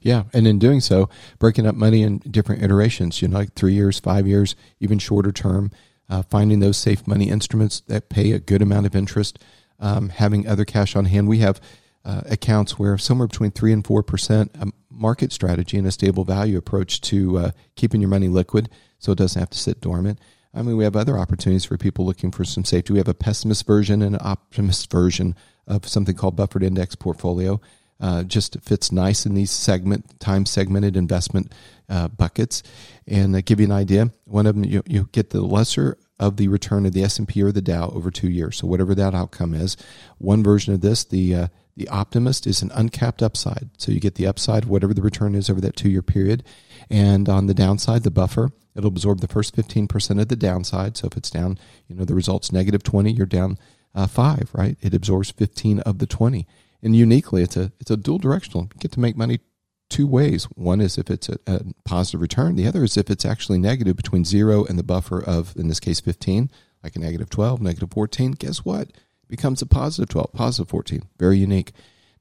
Yeah, 0.00 0.24
and 0.32 0.46
in 0.46 0.58
doing 0.58 0.80
so, 0.80 1.08
breaking 1.38 1.66
up 1.66 1.74
money 1.74 2.02
in 2.02 2.18
different 2.18 2.62
iterations, 2.62 3.20
you 3.20 3.28
know, 3.28 3.38
like 3.38 3.54
three 3.54 3.74
years, 3.74 3.98
five 3.98 4.26
years, 4.26 4.54
even 4.80 4.98
shorter 4.98 5.32
term. 5.32 5.70
uh, 6.08 6.22
finding 6.22 6.60
those 6.60 6.76
safe 6.76 7.06
money 7.06 7.28
instruments 7.30 7.80
that 7.88 8.08
pay 8.08 8.32
a 8.32 8.38
good 8.38 8.62
amount 8.62 8.86
of 8.86 8.94
interest, 8.94 9.38
um, 9.80 10.08
having 10.10 10.46
other 10.46 10.64
cash 10.64 10.96
on 10.96 11.06
hand. 11.06 11.28
We 11.28 11.38
have 11.38 11.60
uh, 12.04 12.22
accounts 12.26 12.78
where 12.78 12.98
somewhere 12.98 13.28
between 13.28 13.50
three 13.50 13.72
and 13.72 13.84
four 13.84 14.02
percent 14.02 14.50
a 14.60 14.68
market 14.90 15.32
strategy 15.32 15.78
and 15.78 15.86
a 15.86 15.92
stable 15.92 16.24
value 16.24 16.58
approach 16.58 17.00
to 17.00 17.38
uh, 17.38 17.50
keeping 17.74 18.00
your 18.00 18.10
money 18.10 18.28
liquid, 18.28 18.68
so 18.98 19.12
it 19.12 19.18
doesn't 19.18 19.40
have 19.40 19.50
to 19.50 19.58
sit 19.58 19.80
dormant. 19.80 20.18
I 20.52 20.62
mean, 20.62 20.76
we 20.76 20.84
have 20.84 20.94
other 20.94 21.18
opportunities 21.18 21.64
for 21.64 21.76
people 21.76 22.06
looking 22.06 22.30
for 22.30 22.44
some 22.44 22.64
safety. 22.64 22.92
We 22.92 23.00
have 23.00 23.08
a 23.08 23.14
pessimist 23.14 23.66
version 23.66 24.02
and 24.02 24.14
an 24.14 24.20
optimist 24.22 24.88
version 24.90 25.34
of 25.66 25.88
something 25.88 26.14
called 26.14 26.36
buffered 26.36 26.62
index 26.62 26.94
portfolio. 26.94 27.60
Uh, 28.04 28.22
just 28.22 28.60
fits 28.60 28.92
nice 28.92 29.24
in 29.24 29.32
these 29.32 29.50
segment 29.50 30.20
time 30.20 30.44
segmented 30.44 30.94
investment 30.94 31.50
uh, 31.88 32.06
buckets. 32.06 32.62
And 33.06 33.34
uh, 33.34 33.40
give 33.40 33.60
you 33.60 33.64
an 33.64 33.72
idea, 33.72 34.10
one 34.24 34.46
of 34.46 34.54
them 34.54 34.64
you, 34.64 34.82
you 34.84 35.08
get 35.12 35.30
the 35.30 35.40
lesser 35.40 35.96
of 36.20 36.36
the 36.36 36.48
return 36.48 36.84
of 36.84 36.92
the 36.92 37.02
S&P 37.02 37.42
or 37.42 37.50
the 37.50 37.62
Dow 37.62 37.88
over 37.88 38.10
two 38.10 38.28
years. 38.28 38.58
So 38.58 38.66
whatever 38.66 38.94
that 38.94 39.14
outcome 39.14 39.54
is, 39.54 39.78
one 40.18 40.44
version 40.44 40.74
of 40.74 40.82
this, 40.82 41.02
the 41.02 41.34
uh, 41.34 41.46
the 41.78 41.88
optimist 41.88 42.46
is 42.46 42.60
an 42.60 42.70
uncapped 42.74 43.22
upside. 43.22 43.70
So 43.78 43.90
you 43.90 44.00
get 44.00 44.16
the 44.16 44.26
upside, 44.26 44.66
whatever 44.66 44.92
the 44.92 45.00
return 45.00 45.34
is 45.34 45.48
over 45.48 45.62
that 45.62 45.74
two 45.74 45.88
year 45.88 46.02
period. 46.02 46.44
And 46.90 47.26
on 47.26 47.46
the 47.46 47.54
downside, 47.54 48.02
the 48.02 48.10
buffer, 48.10 48.50
it'll 48.76 48.88
absorb 48.88 49.20
the 49.20 49.28
first 49.28 49.56
15% 49.56 50.20
of 50.20 50.28
the 50.28 50.36
downside. 50.36 50.98
So 50.98 51.06
if 51.06 51.16
it's 51.16 51.30
down, 51.30 51.58
you 51.88 51.96
know, 51.96 52.04
the 52.04 52.14
result's 52.14 52.52
negative 52.52 52.82
20, 52.82 53.12
you're 53.12 53.24
down 53.24 53.56
uh, 53.94 54.06
five, 54.06 54.50
right? 54.52 54.76
It 54.82 54.92
absorbs 54.92 55.30
15 55.30 55.80
of 55.80 56.00
the 56.00 56.06
20. 56.06 56.46
And 56.84 56.94
uniquely, 56.94 57.42
it's 57.42 57.56
a, 57.56 57.72
it's 57.80 57.90
a 57.90 57.96
dual 57.96 58.18
directional. 58.18 58.64
You 58.64 58.78
get 58.78 58.92
to 58.92 59.00
make 59.00 59.16
money 59.16 59.40
two 59.88 60.06
ways. 60.06 60.44
One 60.54 60.80
is 60.80 60.98
if 60.98 61.10
it's 61.10 61.28
a, 61.28 61.38
a, 61.46 61.60
positive 61.84 62.20
return. 62.20 62.56
The 62.56 62.66
other 62.66 62.84
is 62.84 62.96
if 62.96 63.10
it's 63.10 63.24
actually 63.24 63.58
negative 63.58 63.96
between 63.96 64.24
zero 64.24 64.64
and 64.64 64.78
the 64.78 64.82
buffer 64.82 65.22
of, 65.22 65.56
in 65.56 65.68
this 65.68 65.80
case, 65.80 66.00
15, 66.00 66.50
like 66.82 66.94
a 66.94 66.98
negative 66.98 67.30
12, 67.30 67.62
negative 67.62 67.90
14. 67.90 68.32
Guess 68.32 68.64
what? 68.64 68.88
It 68.90 69.28
becomes 69.28 69.62
a 69.62 69.66
positive 69.66 70.10
12, 70.10 70.32
positive 70.34 70.68
14. 70.68 71.02
Very 71.18 71.38
unique. 71.38 71.72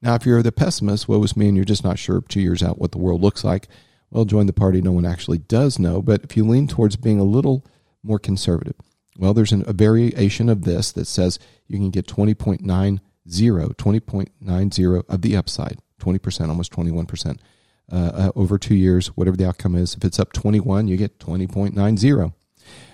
Now, 0.02 0.16
if 0.16 0.26
you're 0.26 0.42
the 0.42 0.52
pessimist, 0.52 1.08
what 1.08 1.20
was 1.20 1.38
me 1.38 1.48
and 1.48 1.56
you're 1.56 1.66
just 1.66 1.84
not 1.84 2.00
sure 2.00 2.22
two 2.22 2.42
years 2.42 2.64
out 2.64 2.80
what 2.80 2.92
the 2.92 2.98
world 2.98 3.22
looks 3.22 3.44
like, 3.44 3.68
well, 4.12 4.26
join 4.26 4.46
the 4.46 4.54
party. 4.54 4.80
No 4.80 4.92
one 4.92 5.06
actually 5.06 5.40
does 5.40 5.80
know. 5.80 6.02
But 6.02 6.24
if 6.24 6.38
you 6.38 6.48
lean 6.48 6.68
towards 6.68 6.96
being 6.96 7.20
a 7.20 7.24
little 7.24 7.66
more 8.04 8.20
conservative, 8.20 8.76
well, 9.18 9.34
there's 9.34 9.52
an, 9.52 9.64
a 9.68 9.74
variation 9.74 10.50
of 10.50 10.64
this 10.64 10.92
that 10.92 11.06
says 11.06 11.40
you 11.68 11.78
can 11.78 11.90
get 11.90 12.08
20.90, 13.28 13.76
20.90 13.76 15.04
of 15.10 15.22
the 15.22 15.36
upside, 15.36 15.80
20%, 16.00 16.50
almost 16.50 16.72
21% 16.72 17.40
uh, 17.92 17.96
uh, 17.96 18.32
over 18.36 18.58
two 18.58 18.76
years, 18.76 19.08
whatever 19.08 19.38
the 19.38 19.48
outcome 19.48 19.76
is. 19.76 19.96
If 19.96 20.04
it's 20.04 20.20
up 20.20 20.34
21, 20.34 20.88
you 20.88 20.98
get 20.98 21.20
20.90. 21.20 22.34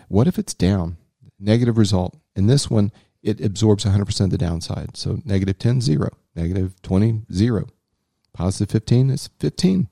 What 0.08 0.28
if 0.28 0.40
it's 0.40 0.54
down? 0.54 0.98
Negative 1.40 1.78
result. 1.78 2.18
In 2.36 2.48
this 2.48 2.70
one, 2.70 2.92
it 3.22 3.40
absorbs 3.42 3.86
100% 3.86 4.22
of 4.22 4.30
the 4.30 4.38
downside. 4.38 4.98
So 4.98 5.20
negative 5.26 5.60
10, 5.60 5.82
0. 5.82 6.10
Negative 6.36 6.82
20, 6.82 7.22
0. 7.32 7.68
Positive 8.34 8.72
15 8.72 9.10
is 9.10 9.30
15. 9.40 9.90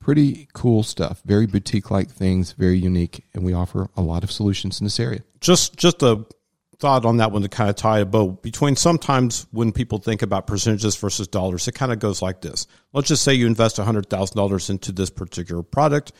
Pretty 0.00 0.48
cool 0.52 0.82
stuff. 0.82 1.22
Very 1.24 1.46
boutique 1.46 1.90
like 1.90 2.10
things, 2.10 2.52
very 2.52 2.78
unique. 2.78 3.24
And 3.32 3.44
we 3.44 3.54
offer 3.54 3.88
a 3.96 4.02
lot 4.02 4.24
of 4.24 4.30
solutions 4.30 4.80
in 4.80 4.84
this 4.84 5.00
area. 5.00 5.20
Just, 5.40 5.76
just 5.76 6.02
a 6.02 6.24
thought 6.78 7.04
on 7.04 7.18
that 7.18 7.32
one 7.32 7.42
to 7.42 7.48
kind 7.48 7.70
of 7.70 7.76
tie 7.76 8.00
a 8.00 8.04
bow 8.04 8.28
between 8.28 8.76
sometimes 8.76 9.46
when 9.50 9.72
people 9.72 9.98
think 9.98 10.22
about 10.22 10.46
percentages 10.46 10.96
versus 10.96 11.28
dollars, 11.28 11.68
it 11.68 11.72
kind 11.72 11.92
of 11.92 11.98
goes 11.98 12.22
like 12.22 12.40
this. 12.40 12.66
Let's 12.92 13.08
just 13.08 13.22
say 13.22 13.34
you 13.34 13.46
invest 13.46 13.76
$100,000 13.76 14.70
into 14.70 14.92
this 14.92 15.10
particular 15.10 15.62
product, 15.62 16.12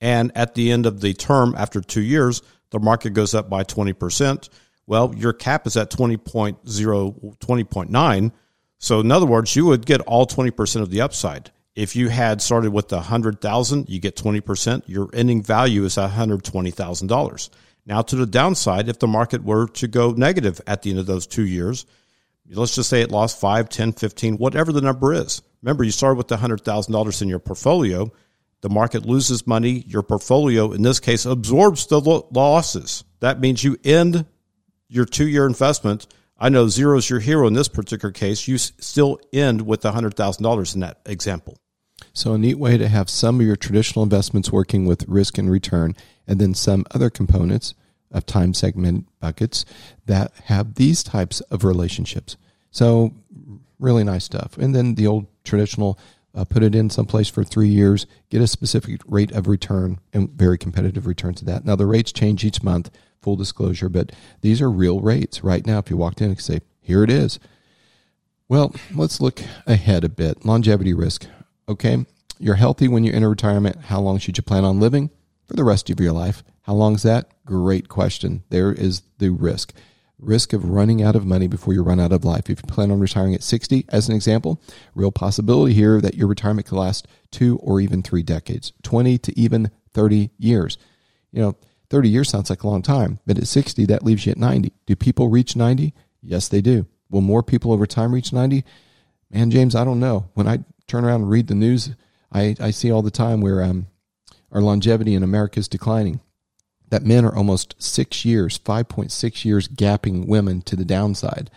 and 0.00 0.32
at 0.34 0.54
the 0.54 0.72
end 0.72 0.86
of 0.86 1.00
the 1.00 1.14
term, 1.14 1.54
after 1.56 1.80
two 1.80 2.02
years, 2.02 2.42
the 2.70 2.78
market 2.78 3.10
goes 3.10 3.34
up 3.34 3.50
by 3.50 3.64
20%. 3.64 4.48
Well, 4.86 5.14
your 5.16 5.32
cap 5.32 5.66
is 5.66 5.76
at 5.76 5.90
20.0, 5.90 6.58
20.9. 6.64 8.32
So, 8.78 9.00
in 9.00 9.12
other 9.12 9.26
words, 9.26 9.54
you 9.54 9.66
would 9.66 9.84
get 9.84 10.00
all 10.02 10.26
20% 10.26 10.80
of 10.80 10.90
the 10.90 11.02
upside. 11.02 11.50
If 11.76 11.94
you 11.94 12.08
had 12.08 12.42
started 12.42 12.72
with 12.72 12.88
the 12.88 12.96
100,000, 12.96 13.88
you 13.88 14.00
get 14.00 14.16
20%. 14.16 14.82
Your 14.86 15.08
ending 15.12 15.42
value 15.42 15.84
is 15.84 15.96
$120,000. 15.96 17.50
Now, 17.90 18.02
to 18.02 18.14
the 18.14 18.24
downside, 18.24 18.88
if 18.88 19.00
the 19.00 19.08
market 19.08 19.42
were 19.42 19.66
to 19.66 19.88
go 19.88 20.12
negative 20.12 20.60
at 20.64 20.82
the 20.82 20.90
end 20.90 21.00
of 21.00 21.06
those 21.06 21.26
two 21.26 21.44
years, 21.44 21.86
let's 22.48 22.76
just 22.76 22.88
say 22.88 23.02
it 23.02 23.10
lost 23.10 23.40
5, 23.40 23.68
10, 23.68 23.94
15, 23.94 24.36
whatever 24.36 24.70
the 24.70 24.80
number 24.80 25.12
is. 25.12 25.42
Remember, 25.60 25.82
you 25.82 25.90
started 25.90 26.14
with 26.14 26.28
the 26.28 26.36
$100,000 26.36 27.22
in 27.22 27.28
your 27.28 27.40
portfolio. 27.40 28.12
The 28.60 28.68
market 28.68 29.06
loses 29.06 29.44
money. 29.44 29.82
Your 29.88 30.04
portfolio, 30.04 30.70
in 30.70 30.82
this 30.82 31.00
case, 31.00 31.26
absorbs 31.26 31.88
the 31.88 32.00
losses. 32.30 33.02
That 33.18 33.40
means 33.40 33.64
you 33.64 33.76
end 33.82 34.24
your 34.88 35.04
two 35.04 35.26
year 35.26 35.44
investment. 35.44 36.06
I 36.38 36.48
know 36.48 36.68
zero 36.68 36.96
is 36.96 37.10
your 37.10 37.18
hero 37.18 37.48
in 37.48 37.54
this 37.54 37.66
particular 37.66 38.12
case. 38.12 38.46
You 38.46 38.56
still 38.56 39.18
end 39.32 39.62
with 39.62 39.82
$100,000 39.82 40.74
in 40.74 40.80
that 40.80 41.00
example. 41.06 41.58
So, 42.12 42.34
a 42.34 42.38
neat 42.38 42.58
way 42.58 42.78
to 42.78 42.88
have 42.88 43.10
some 43.10 43.40
of 43.40 43.46
your 43.46 43.56
traditional 43.56 44.02
investments 44.02 44.50
working 44.50 44.86
with 44.86 45.06
risk 45.06 45.38
and 45.38 45.50
return, 45.50 45.94
and 46.30 46.40
then 46.40 46.54
some 46.54 46.86
other 46.92 47.10
components 47.10 47.74
of 48.12 48.24
time 48.24 48.54
segment 48.54 49.06
buckets 49.18 49.64
that 50.06 50.32
have 50.44 50.76
these 50.76 51.02
types 51.02 51.40
of 51.42 51.64
relationships. 51.64 52.36
So, 52.70 53.12
really 53.80 54.04
nice 54.04 54.24
stuff. 54.24 54.56
And 54.56 54.72
then 54.74 54.94
the 54.94 55.08
old 55.08 55.26
traditional 55.42 55.98
uh, 56.32 56.44
put 56.44 56.62
it 56.62 56.74
in 56.74 56.88
someplace 56.88 57.28
for 57.28 57.42
three 57.42 57.68
years, 57.68 58.06
get 58.30 58.40
a 58.40 58.46
specific 58.46 59.00
rate 59.06 59.32
of 59.32 59.48
return, 59.48 59.98
and 60.12 60.30
very 60.30 60.56
competitive 60.56 61.06
return 61.06 61.34
to 61.34 61.44
that. 61.46 61.64
Now, 61.64 61.74
the 61.74 61.86
rates 61.86 62.12
change 62.12 62.44
each 62.44 62.62
month, 62.62 62.90
full 63.20 63.34
disclosure, 63.34 63.88
but 63.88 64.12
these 64.40 64.62
are 64.62 64.70
real 64.70 65.00
rates. 65.00 65.42
Right 65.42 65.66
now, 65.66 65.78
if 65.78 65.90
you 65.90 65.96
walked 65.96 66.20
in 66.20 66.30
and 66.30 66.40
say, 66.40 66.60
here 66.80 67.02
it 67.02 67.10
is. 67.10 67.40
Well, 68.48 68.72
let's 68.94 69.20
look 69.20 69.42
ahead 69.66 70.04
a 70.04 70.08
bit. 70.08 70.44
Longevity 70.44 70.94
risk. 70.94 71.26
Okay, 71.68 72.06
you're 72.38 72.54
healthy 72.54 72.86
when 72.86 73.02
you 73.02 73.12
enter 73.12 73.28
retirement. 73.28 73.76
How 73.86 74.00
long 74.00 74.18
should 74.18 74.36
you 74.36 74.44
plan 74.44 74.64
on 74.64 74.78
living? 74.78 75.10
For 75.50 75.56
the 75.56 75.64
rest 75.64 75.90
of 75.90 75.98
your 75.98 76.12
life. 76.12 76.44
How 76.62 76.74
long 76.74 76.94
is 76.94 77.02
that? 77.02 77.28
Great 77.44 77.88
question. 77.88 78.44
There 78.50 78.72
is 78.72 79.02
the 79.18 79.30
risk. 79.30 79.72
Risk 80.16 80.52
of 80.52 80.64
running 80.64 81.02
out 81.02 81.16
of 81.16 81.26
money 81.26 81.48
before 81.48 81.74
you 81.74 81.82
run 81.82 81.98
out 81.98 82.12
of 82.12 82.24
life. 82.24 82.48
If 82.48 82.60
you 82.62 82.68
plan 82.68 82.92
on 82.92 83.00
retiring 83.00 83.34
at 83.34 83.42
60, 83.42 83.84
as 83.88 84.08
an 84.08 84.14
example, 84.14 84.62
real 84.94 85.10
possibility 85.10 85.74
here 85.74 86.00
that 86.02 86.14
your 86.14 86.28
retirement 86.28 86.68
could 86.68 86.78
last 86.78 87.08
two 87.32 87.58
or 87.64 87.80
even 87.80 88.00
three 88.00 88.22
decades, 88.22 88.72
20 88.84 89.18
to 89.18 89.36
even 89.36 89.72
30 89.92 90.30
years. 90.38 90.78
You 91.32 91.42
know, 91.42 91.56
30 91.88 92.08
years 92.08 92.28
sounds 92.28 92.48
like 92.48 92.62
a 92.62 92.68
long 92.68 92.82
time, 92.82 93.18
but 93.26 93.36
at 93.36 93.48
60, 93.48 93.86
that 93.86 94.04
leaves 94.04 94.26
you 94.26 94.30
at 94.30 94.38
90. 94.38 94.72
Do 94.86 94.94
people 94.94 95.30
reach 95.30 95.56
90? 95.56 95.92
Yes, 96.22 96.46
they 96.46 96.60
do. 96.60 96.86
Will 97.10 97.22
more 97.22 97.42
people 97.42 97.72
over 97.72 97.86
time 97.88 98.14
reach 98.14 98.32
90? 98.32 98.64
Man, 99.32 99.50
James, 99.50 99.74
I 99.74 99.82
don't 99.82 99.98
know. 99.98 100.28
When 100.34 100.46
I 100.46 100.60
turn 100.86 101.04
around 101.04 101.22
and 101.22 101.30
read 101.30 101.48
the 101.48 101.56
news, 101.56 101.90
I, 102.32 102.54
I 102.60 102.70
see 102.70 102.92
all 102.92 103.02
the 103.02 103.10
time 103.10 103.40
where 103.40 103.64
um, 103.64 103.88
our 104.52 104.60
longevity 104.60 105.14
in 105.14 105.22
America 105.22 105.60
is 105.60 105.68
declining. 105.68 106.20
That 106.88 107.04
men 107.04 107.24
are 107.24 107.34
almost 107.34 107.76
six 107.78 108.24
years, 108.24 108.58
5.6 108.58 109.44
years, 109.44 109.68
gapping 109.68 110.26
women 110.26 110.60
to 110.62 110.76
the 110.76 110.84
downside. 110.84 111.50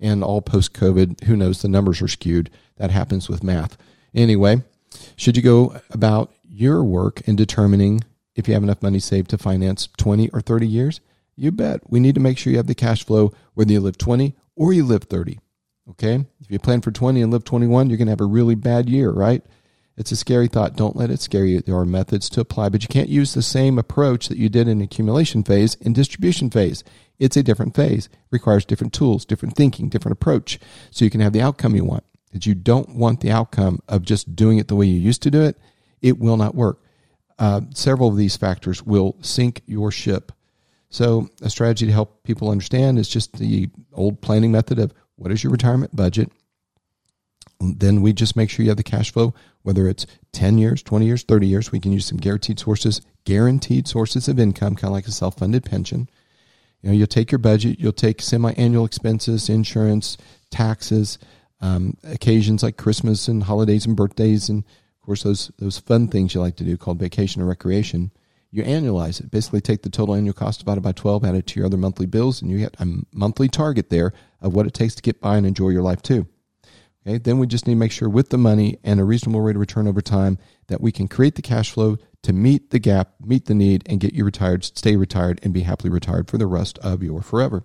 And 0.00 0.24
all 0.24 0.42
post 0.42 0.74
COVID, 0.74 1.24
who 1.24 1.36
knows, 1.36 1.62
the 1.62 1.68
numbers 1.68 2.02
are 2.02 2.08
skewed. 2.08 2.50
That 2.76 2.90
happens 2.90 3.28
with 3.28 3.44
math. 3.44 3.76
Anyway, 4.12 4.62
should 5.14 5.36
you 5.36 5.42
go 5.42 5.76
about 5.90 6.32
your 6.48 6.82
work 6.82 7.20
in 7.22 7.36
determining 7.36 8.02
if 8.34 8.48
you 8.48 8.54
have 8.54 8.64
enough 8.64 8.82
money 8.82 8.98
saved 8.98 9.30
to 9.30 9.38
finance 9.38 9.88
20 9.96 10.30
or 10.30 10.40
30 10.40 10.66
years? 10.66 11.00
You 11.36 11.52
bet. 11.52 11.88
We 11.88 12.00
need 12.00 12.16
to 12.16 12.20
make 12.20 12.36
sure 12.36 12.50
you 12.50 12.56
have 12.56 12.66
the 12.66 12.74
cash 12.74 13.04
flow 13.04 13.32
whether 13.54 13.72
you 13.72 13.80
live 13.80 13.98
20 13.98 14.34
or 14.56 14.72
you 14.72 14.84
live 14.84 15.04
30. 15.04 15.38
Okay? 15.90 16.26
If 16.40 16.50
you 16.50 16.58
plan 16.58 16.80
for 16.80 16.90
20 16.90 17.22
and 17.22 17.32
live 17.32 17.44
21, 17.44 17.88
you're 17.88 17.96
going 17.96 18.06
to 18.06 18.12
have 18.12 18.20
a 18.20 18.26
really 18.26 18.54
bad 18.54 18.88
year, 18.88 19.10
right? 19.10 19.42
It's 19.96 20.12
a 20.12 20.16
scary 20.16 20.48
thought. 20.48 20.76
Don't 20.76 20.96
let 20.96 21.10
it 21.10 21.20
scare 21.20 21.44
you. 21.44 21.60
There 21.60 21.76
are 21.76 21.84
methods 21.84 22.30
to 22.30 22.40
apply, 22.40 22.70
but 22.70 22.82
you 22.82 22.88
can't 22.88 23.08
use 23.08 23.34
the 23.34 23.42
same 23.42 23.78
approach 23.78 24.28
that 24.28 24.38
you 24.38 24.48
did 24.48 24.66
in 24.66 24.80
accumulation 24.80 25.44
phase 25.44 25.74
in 25.76 25.92
distribution 25.92 26.50
phase. 26.50 26.82
It's 27.18 27.36
a 27.36 27.42
different 27.42 27.76
phase. 27.76 28.06
It 28.06 28.18
requires 28.30 28.64
different 28.64 28.94
tools, 28.94 29.24
different 29.24 29.54
thinking, 29.54 29.88
different 29.88 30.14
approach. 30.14 30.58
So 30.90 31.04
you 31.04 31.10
can 31.10 31.20
have 31.20 31.32
the 31.32 31.42
outcome 31.42 31.76
you 31.76 31.84
want. 31.84 32.04
That 32.32 32.46
you 32.46 32.54
don't 32.54 32.96
want 32.96 33.20
the 33.20 33.30
outcome 33.30 33.80
of 33.88 34.02
just 34.02 34.34
doing 34.34 34.56
it 34.56 34.68
the 34.68 34.76
way 34.76 34.86
you 34.86 34.98
used 34.98 35.22
to 35.22 35.30
do 35.30 35.42
it, 35.42 35.58
it 36.00 36.18
will 36.18 36.38
not 36.38 36.54
work. 36.54 36.80
Uh, 37.38 37.60
several 37.74 38.08
of 38.08 38.16
these 38.16 38.36
factors 38.36 38.82
will 38.82 39.16
sink 39.20 39.60
your 39.66 39.90
ship. 39.90 40.32
So, 40.88 41.28
a 41.40 41.50
strategy 41.50 41.86
to 41.86 41.92
help 41.92 42.22
people 42.22 42.50
understand 42.50 42.98
is 42.98 43.08
just 43.08 43.38
the 43.38 43.68
old 43.92 44.20
planning 44.20 44.52
method 44.52 44.78
of 44.78 44.92
what 45.16 45.30
is 45.30 45.42
your 45.42 45.50
retirement 45.50 45.94
budget? 45.94 46.30
Then 47.60 48.02
we 48.02 48.12
just 48.12 48.36
make 48.36 48.50
sure 48.50 48.62
you 48.62 48.70
have 48.70 48.76
the 48.76 48.82
cash 48.82 49.12
flow, 49.12 49.34
whether 49.62 49.88
it's 49.88 50.06
10 50.32 50.58
years, 50.58 50.82
20 50.82 51.06
years, 51.06 51.22
30 51.22 51.46
years. 51.46 51.72
We 51.72 51.80
can 51.80 51.92
use 51.92 52.06
some 52.06 52.18
guaranteed 52.18 52.58
sources, 52.58 53.00
guaranteed 53.24 53.88
sources 53.88 54.28
of 54.28 54.38
income, 54.38 54.76
kind 54.76 54.90
of 54.90 54.94
like 54.94 55.06
a 55.06 55.12
self 55.12 55.38
funded 55.38 55.64
pension. 55.64 56.08
You 56.82 56.90
know, 56.90 56.96
you'll 56.96 57.06
take 57.06 57.30
your 57.30 57.38
budget, 57.38 57.78
you'll 57.78 57.92
take 57.92 58.20
semi 58.20 58.52
annual 58.52 58.84
expenses, 58.84 59.48
insurance, 59.48 60.16
taxes, 60.50 61.18
um, 61.60 61.96
occasions 62.02 62.62
like 62.62 62.76
Christmas 62.76 63.28
and 63.28 63.44
holidays 63.44 63.86
and 63.86 63.96
birthdays, 63.96 64.48
and 64.48 64.64
of 64.64 65.06
course, 65.06 65.22
those, 65.22 65.50
those 65.58 65.78
fun 65.78 66.08
things 66.08 66.34
you 66.34 66.40
like 66.40 66.56
to 66.56 66.64
do 66.64 66.76
called 66.76 66.98
vacation 66.98 67.42
or 67.42 67.46
recreation. 67.46 68.10
you 68.50 68.62
annualize 68.62 69.20
it. 69.20 69.30
Basically, 69.30 69.60
take 69.60 69.82
the 69.82 69.90
total 69.90 70.14
annual 70.14 70.34
cost 70.34 70.60
divided 70.60 70.82
by 70.82 70.92
12, 70.92 71.24
add 71.24 71.34
it 71.34 71.46
to 71.48 71.60
your 71.60 71.66
other 71.66 71.76
monthly 71.76 72.06
bills, 72.06 72.42
and 72.42 72.50
you 72.50 72.58
get 72.58 72.76
a 72.78 72.86
monthly 73.12 73.48
target 73.48 73.90
there 73.90 74.12
of 74.40 74.54
what 74.54 74.66
it 74.66 74.74
takes 74.74 74.94
to 74.96 75.02
get 75.02 75.20
by 75.20 75.36
and 75.36 75.46
enjoy 75.46 75.70
your 75.70 75.82
life 75.82 76.02
too. 76.02 76.26
Okay, 77.06 77.18
then 77.18 77.38
we 77.38 77.46
just 77.46 77.66
need 77.66 77.74
to 77.74 77.78
make 77.78 77.90
sure 77.90 78.08
with 78.08 78.30
the 78.30 78.38
money 78.38 78.78
and 78.84 79.00
a 79.00 79.04
reasonable 79.04 79.40
rate 79.40 79.56
of 79.56 79.60
return 79.60 79.88
over 79.88 80.00
time 80.00 80.38
that 80.68 80.80
we 80.80 80.92
can 80.92 81.08
create 81.08 81.34
the 81.34 81.42
cash 81.42 81.72
flow 81.72 81.96
to 82.22 82.32
meet 82.32 82.70
the 82.70 82.78
gap, 82.78 83.14
meet 83.20 83.46
the 83.46 83.54
need, 83.54 83.82
and 83.86 83.98
get 83.98 84.14
you 84.14 84.24
retired, 84.24 84.64
stay 84.64 84.94
retired, 84.94 85.40
and 85.42 85.52
be 85.52 85.62
happily 85.62 85.90
retired 85.90 86.30
for 86.30 86.38
the 86.38 86.46
rest 86.46 86.78
of 86.78 87.02
your 87.02 87.20
forever. 87.20 87.64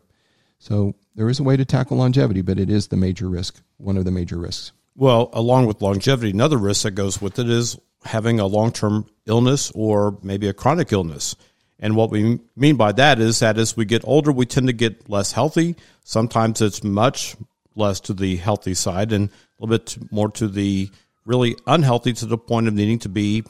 So 0.57 0.95
there 1.13 1.29
is 1.29 1.39
a 1.39 1.43
way 1.43 1.55
to 1.55 1.65
tackle 1.65 1.97
longevity, 1.97 2.41
but 2.41 2.59
it 2.59 2.71
is 2.71 2.87
the 2.87 2.97
major 2.97 3.29
risk, 3.29 3.61
one 3.77 3.97
of 3.97 4.05
the 4.05 4.11
major 4.11 4.37
risks. 4.37 4.71
Well, 4.95 5.29
along 5.33 5.67
with 5.67 5.83
longevity, 5.83 6.31
another 6.31 6.57
risk 6.57 6.83
that 6.83 6.91
goes 6.91 7.21
with 7.21 7.37
it 7.37 7.47
is 7.47 7.77
having 8.03 8.39
a 8.39 8.47
long 8.47 8.71
term 8.71 9.05
illness 9.27 9.71
or 9.75 10.17
maybe 10.23 10.47
a 10.47 10.53
chronic 10.53 10.91
illness. 10.91 11.35
And 11.79 11.95
what 11.95 12.09
we 12.09 12.39
mean 12.55 12.75
by 12.75 12.91
that 12.93 13.19
is 13.19 13.39
that 13.39 13.59
as 13.59 13.77
we 13.77 13.85
get 13.85 14.01
older, 14.07 14.31
we 14.31 14.47
tend 14.47 14.65
to 14.65 14.73
get 14.73 15.07
less 15.07 15.31
healthy. 15.31 15.75
Sometimes 16.03 16.59
it's 16.59 16.83
much 16.83 17.35
less 17.77 17.99
to 18.01 18.13
the 18.13 18.35
healthy 18.37 18.73
side 18.73 19.11
and 19.11 19.29
a 19.29 19.31
little 19.65 19.77
bit 19.77 20.11
more 20.11 20.29
to 20.31 20.47
the 20.47 20.89
really 21.25 21.55
unhealthy 21.67 22.13
to 22.13 22.25
the 22.25 22.37
point 22.37 22.67
of 22.67 22.73
needing 22.73 22.99
to 22.99 23.09
be 23.09 23.43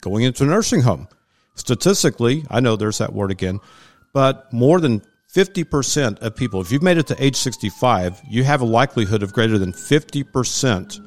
going 0.00 0.24
into 0.24 0.44
a 0.44 0.46
nursing 0.46 0.80
home. 0.80 1.08
Statistically, 1.54 2.44
I 2.50 2.60
know 2.60 2.76
there's 2.76 2.98
that 2.98 3.12
word 3.12 3.30
again, 3.30 3.60
but 4.12 4.52
more 4.52 4.80
than 4.80 5.02
50% 5.32 6.20
of 6.20 6.36
people, 6.36 6.60
if 6.60 6.70
you've 6.70 6.82
made 6.82 6.98
it 6.98 7.06
to 7.06 7.24
age 7.24 7.36
65, 7.36 8.20
you 8.28 8.44
have 8.44 8.60
a 8.60 8.66
likelihood 8.66 9.22
of 9.22 9.32
greater 9.32 9.58
than 9.58 9.72
50% 9.72 11.00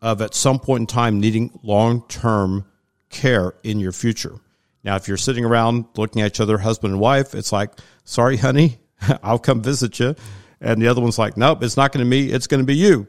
of 0.00 0.20
at 0.20 0.34
some 0.34 0.58
point 0.58 0.82
in 0.82 0.86
time 0.86 1.20
needing 1.20 1.58
long 1.62 2.06
term 2.08 2.64
care 3.10 3.54
in 3.62 3.80
your 3.80 3.92
future. 3.92 4.38
Now, 4.84 4.96
if 4.96 5.06
you're 5.06 5.16
sitting 5.16 5.44
around 5.44 5.84
looking 5.96 6.22
at 6.22 6.32
each 6.32 6.40
other, 6.40 6.58
husband 6.58 6.92
and 6.92 7.00
wife, 7.00 7.34
it's 7.34 7.52
like, 7.52 7.70
sorry, 8.04 8.36
honey, 8.36 8.78
I'll 9.22 9.38
come 9.38 9.62
visit 9.62 9.98
you. 10.00 10.16
And 10.62 10.80
the 10.80 10.88
other 10.88 11.00
one's 11.00 11.18
like, 11.18 11.36
nope, 11.36 11.62
it's 11.62 11.76
not 11.76 11.92
going 11.92 12.04
to 12.06 12.10
be 12.10 12.28
me, 12.28 12.32
it's 12.32 12.46
going 12.46 12.60
to 12.60 12.66
be 12.66 12.76
you. 12.76 13.08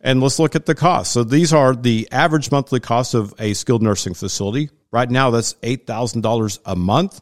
And 0.00 0.22
let's 0.22 0.38
look 0.38 0.54
at 0.54 0.66
the 0.66 0.74
cost. 0.74 1.12
So 1.12 1.24
these 1.24 1.52
are 1.52 1.74
the 1.74 2.06
average 2.12 2.52
monthly 2.52 2.78
cost 2.78 3.14
of 3.14 3.34
a 3.38 3.54
skilled 3.54 3.82
nursing 3.82 4.14
facility. 4.14 4.70
Right 4.92 5.10
now, 5.10 5.30
that's 5.30 5.54
$8,000 5.54 6.58
a 6.64 6.76
month, 6.76 7.20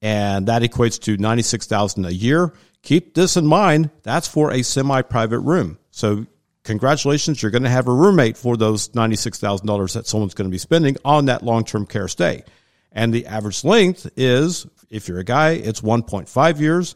and 0.00 0.46
that 0.46 0.62
equates 0.62 0.98
to 1.02 1.16
$96,000 1.16 2.06
a 2.06 2.14
year. 2.14 2.54
Keep 2.82 3.14
this 3.14 3.36
in 3.36 3.46
mind. 3.46 3.90
That's 4.04 4.28
for 4.28 4.52
a 4.52 4.62
semi-private 4.62 5.40
room. 5.40 5.78
So 5.90 6.26
congratulations, 6.62 7.42
you're 7.42 7.50
going 7.50 7.64
to 7.64 7.70
have 7.70 7.88
a 7.88 7.92
roommate 7.92 8.36
for 8.36 8.56
those 8.56 8.88
$96,000 8.90 9.92
that 9.94 10.06
someone's 10.06 10.34
going 10.34 10.48
to 10.48 10.54
be 10.54 10.58
spending 10.58 10.96
on 11.04 11.26
that 11.26 11.42
long-term 11.42 11.86
care 11.86 12.08
stay. 12.08 12.44
And 12.92 13.12
the 13.12 13.26
average 13.26 13.64
length 13.64 14.10
is, 14.16 14.66
if 14.88 15.08
you're 15.08 15.18
a 15.18 15.24
guy, 15.24 15.50
it's 15.50 15.80
1.5 15.80 16.60
years 16.60 16.94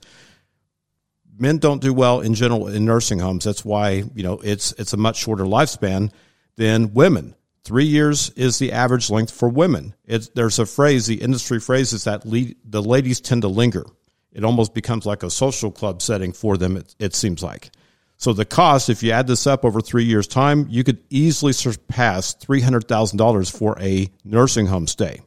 men 1.38 1.58
don't 1.58 1.80
do 1.80 1.92
well 1.92 2.20
in 2.20 2.34
general 2.34 2.68
in 2.68 2.84
nursing 2.84 3.18
homes. 3.18 3.44
That's 3.44 3.64
why 3.64 4.04
you 4.14 4.22
know 4.22 4.40
it's 4.42 4.72
it's 4.72 4.92
a 4.92 4.96
much 4.96 5.16
shorter 5.16 5.44
lifespan 5.44 6.12
than 6.56 6.92
women. 6.94 7.34
Three 7.64 7.84
years 7.84 8.30
is 8.30 8.58
the 8.58 8.72
average 8.72 9.10
length 9.10 9.32
for 9.32 9.48
women. 9.48 9.94
It's, 10.06 10.28
there's 10.30 10.58
a 10.58 10.64
phrase, 10.64 11.06
the 11.06 11.20
industry 11.20 11.60
phrase 11.60 11.92
is 11.92 12.04
that 12.04 12.24
lead, 12.24 12.56
the 12.64 12.82
ladies 12.82 13.20
tend 13.20 13.42
to 13.42 13.48
linger. 13.48 13.84
It 14.32 14.42
almost 14.42 14.72
becomes 14.72 15.04
like 15.04 15.22
a 15.22 15.30
social 15.30 15.70
club 15.70 16.00
setting 16.00 16.32
for 16.32 16.56
them. 16.56 16.78
It, 16.78 16.94
it 16.98 17.14
seems 17.14 17.42
like. 17.42 17.70
So 18.16 18.32
the 18.32 18.44
cost, 18.44 18.88
if 18.88 19.02
you 19.02 19.12
add 19.12 19.26
this 19.26 19.46
up 19.46 19.64
over 19.64 19.80
three 19.80 20.04
years' 20.04 20.26
time, 20.26 20.66
you 20.70 20.82
could 20.82 21.02
easily 21.10 21.52
surpass 21.52 22.34
three 22.34 22.60
hundred 22.60 22.88
thousand 22.88 23.18
dollars 23.18 23.50
for 23.50 23.76
a 23.80 24.08
nursing 24.24 24.66
home 24.66 24.86
stay. 24.86 25.20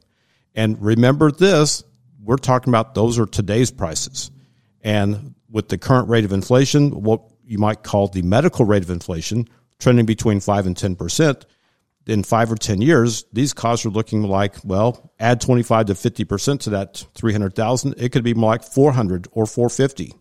And 0.56 0.82
remember 0.82 1.32
this: 1.32 1.84
we're 2.22 2.38
talking 2.38 2.72
about 2.72 2.96
those 2.96 3.20
are 3.20 3.26
today's 3.26 3.72
prices, 3.72 4.32
and 4.82 5.36
with 5.52 5.70
the 5.70 5.78
current 5.78 6.10
rate 6.10 6.26
of 6.26 6.32
inflation, 6.32 7.02
what 7.02 7.22
you 7.44 7.58
might 7.58 7.84
call 7.84 8.08
the 8.08 8.22
medical 8.22 8.66
rate 8.66 8.84
of 8.84 8.90
inflation, 8.90 9.48
trending 9.80 10.06
between 10.06 10.40
5 10.40 10.68
and 10.68 10.76
10%, 10.76 11.44
in 12.08 12.24
five 12.24 12.52
or 12.52 12.56
10 12.56 12.82
years, 12.82 13.26
these 13.32 13.54
costs 13.54 13.86
are 13.86 13.90
looking 13.90 14.24
like, 14.24 14.56
well, 14.64 15.12
add 15.20 15.40
25 15.40 15.88
to 15.88 15.94
50% 15.94 16.60
to 16.62 16.70
that 16.72 17.06
300,000, 17.16 17.96
it 17.98 18.12
could 18.12 18.24
be 18.24 18.34
more 18.34 18.52
like 18.52 18.64
400 18.64 19.28
or 19.32 19.46
450. 19.46 20.14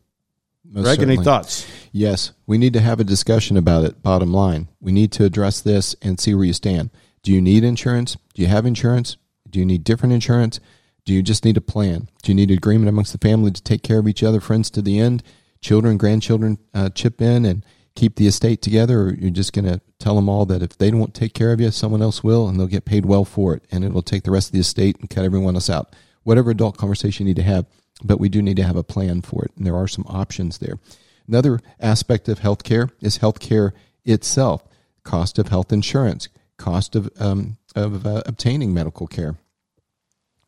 Most 0.64 0.84
Greg, 0.84 0.96
certainly. 0.96 1.14
any 1.16 1.24
thoughts? 1.24 1.66
Yes, 1.90 2.32
we 2.46 2.58
need 2.58 2.74
to 2.74 2.80
have 2.80 3.00
a 3.00 3.04
discussion 3.04 3.56
about 3.56 3.84
it. 3.84 4.02
Bottom 4.02 4.32
line, 4.32 4.68
we 4.80 4.92
need 4.92 5.10
to 5.12 5.24
address 5.24 5.60
this 5.60 5.96
and 6.02 6.20
see 6.20 6.34
where 6.34 6.44
you 6.44 6.52
stand. 6.52 6.90
Do 7.22 7.32
you 7.32 7.40
need 7.40 7.64
insurance? 7.64 8.16
Do 8.34 8.42
you 8.42 8.48
have 8.48 8.66
insurance? 8.66 9.16
Do 9.48 9.58
you 9.58 9.66
need 9.66 9.82
different 9.82 10.12
insurance? 10.12 10.60
Do 11.04 11.14
you 11.14 11.22
just 11.22 11.44
need 11.44 11.56
a 11.56 11.62
plan? 11.62 12.08
Do 12.22 12.30
you 12.30 12.34
need 12.34 12.50
agreement 12.50 12.88
amongst 12.88 13.12
the 13.12 13.18
family 13.18 13.50
to 13.50 13.62
take 13.62 13.82
care 13.82 13.98
of 13.98 14.08
each 14.08 14.22
other, 14.22 14.40
friends 14.40 14.70
to 14.70 14.82
the 14.82 14.98
end? 14.98 15.22
Children, 15.60 15.96
grandchildren 15.96 16.58
uh, 16.72 16.90
chip 16.90 17.20
in 17.20 17.44
and 17.44 17.64
keep 17.94 18.16
the 18.16 18.26
estate 18.26 18.62
together, 18.62 19.02
or 19.02 19.14
you're 19.14 19.30
just 19.30 19.52
going 19.52 19.66
to 19.66 19.80
tell 19.98 20.14
them 20.14 20.28
all 20.28 20.46
that 20.46 20.62
if 20.62 20.78
they 20.78 20.90
don't 20.90 21.14
take 21.14 21.34
care 21.34 21.52
of 21.52 21.60
you, 21.60 21.70
someone 21.70 22.02
else 22.02 22.22
will, 22.22 22.48
and 22.48 22.58
they'll 22.58 22.66
get 22.66 22.84
paid 22.84 23.04
well 23.04 23.24
for 23.24 23.54
it, 23.54 23.64
and 23.70 23.84
it'll 23.84 24.02
take 24.02 24.22
the 24.22 24.30
rest 24.30 24.48
of 24.48 24.52
the 24.52 24.60
estate 24.60 24.96
and 25.00 25.10
cut 25.10 25.24
everyone 25.24 25.54
else 25.54 25.68
out. 25.68 25.94
Whatever 26.22 26.50
adult 26.50 26.76
conversation 26.76 27.26
you 27.26 27.30
need 27.30 27.36
to 27.36 27.42
have, 27.42 27.66
but 28.02 28.20
we 28.20 28.28
do 28.28 28.40
need 28.40 28.56
to 28.56 28.62
have 28.62 28.76
a 28.76 28.82
plan 28.82 29.22
for 29.22 29.44
it, 29.44 29.52
and 29.56 29.66
there 29.66 29.76
are 29.76 29.88
some 29.88 30.04
options 30.08 30.58
there. 30.58 30.78
Another 31.26 31.60
aspect 31.78 32.28
of 32.28 32.40
healthcare 32.40 32.90
is 33.00 33.18
healthcare 33.18 33.72
itself, 34.04 34.66
cost 35.02 35.38
of 35.38 35.48
health 35.48 35.72
insurance, 35.72 36.28
cost 36.56 36.96
of 36.96 37.10
um, 37.18 37.56
of 37.74 38.06
uh, 38.06 38.22
obtaining 38.26 38.74
medical 38.74 39.06
care. 39.06 39.36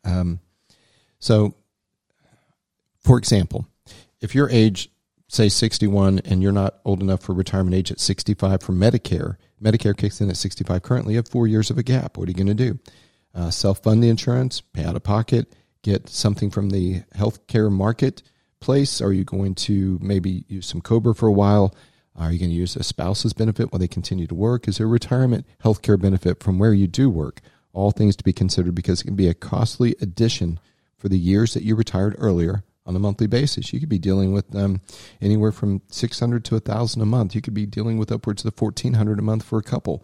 Um, 0.03 0.39
so, 1.19 1.55
for 3.01 3.17
example, 3.17 3.67
if 4.21 4.35
you're 4.35 4.49
age, 4.49 4.89
say 5.27 5.49
61, 5.49 6.19
and 6.25 6.41
you're 6.41 6.51
not 6.51 6.79
old 6.85 7.01
enough 7.01 7.21
for 7.21 7.33
retirement 7.33 7.75
age 7.75 7.91
at 7.91 7.99
65 7.99 8.61
for 8.61 8.73
Medicare, 8.73 9.37
Medicare 9.61 9.95
kicks 9.95 10.21
in 10.21 10.29
at 10.29 10.37
65 10.37 10.81
currently, 10.81 11.13
you 11.13 11.17
have 11.17 11.27
four 11.27 11.47
years 11.47 11.69
of 11.69 11.77
a 11.77 11.83
gap. 11.83 12.17
What 12.17 12.27
are 12.27 12.31
you 12.31 12.37
going 12.37 12.55
to 12.55 12.71
do? 12.71 12.79
Uh, 13.33 13.49
Self 13.49 13.81
fund 13.81 14.03
the 14.03 14.09
insurance, 14.09 14.61
pay 14.61 14.83
out 14.83 14.95
of 14.95 15.03
pocket, 15.03 15.55
get 15.81 16.09
something 16.09 16.51
from 16.51 16.69
the 16.69 17.01
healthcare 17.15 17.71
marketplace? 17.71 19.01
Are 19.01 19.13
you 19.13 19.23
going 19.23 19.55
to 19.55 19.99
maybe 20.01 20.45
use 20.47 20.67
some 20.67 20.81
COBRA 20.81 21.15
for 21.15 21.27
a 21.27 21.31
while? 21.31 21.75
Are 22.15 22.31
you 22.31 22.39
going 22.39 22.51
to 22.51 22.55
use 22.55 22.75
a 22.75 22.83
spouse's 22.83 23.33
benefit 23.33 23.71
while 23.71 23.79
they 23.79 23.87
continue 23.87 24.27
to 24.27 24.35
work? 24.35 24.67
Is 24.67 24.77
there 24.77 24.87
retirement 24.87 25.47
healthcare 25.63 25.99
benefit 25.99 26.43
from 26.43 26.59
where 26.59 26.73
you 26.73 26.87
do 26.87 27.09
work? 27.09 27.41
All 27.73 27.91
things 27.91 28.15
to 28.15 28.23
be 28.23 28.33
considered 28.33 28.75
because 28.75 29.01
it 29.01 29.05
can 29.05 29.15
be 29.15 29.27
a 29.27 29.33
costly 29.33 29.95
addition 29.99 30.59
for 30.97 31.09
the 31.09 31.17
years 31.17 31.53
that 31.53 31.63
you 31.63 31.75
retired 31.75 32.15
earlier 32.17 32.63
on 32.85 32.95
a 32.95 32.99
monthly 32.99 33.27
basis. 33.27 33.73
You 33.73 33.79
could 33.79 33.89
be 33.89 33.99
dealing 33.99 34.31
with 34.31 34.55
um, 34.55 34.81
anywhere 35.21 35.51
from 35.51 35.81
600 35.89 36.45
to 36.45 36.55
1000 36.55 37.01
a 37.01 37.05
month. 37.05 37.35
You 37.35 37.41
could 37.41 37.53
be 37.53 37.65
dealing 37.65 37.97
with 37.97 38.11
upwards 38.11 38.45
of 38.45 38.59
1400 38.59 39.19
a 39.19 39.21
month 39.21 39.43
for 39.43 39.57
a 39.57 39.63
couple. 39.63 40.03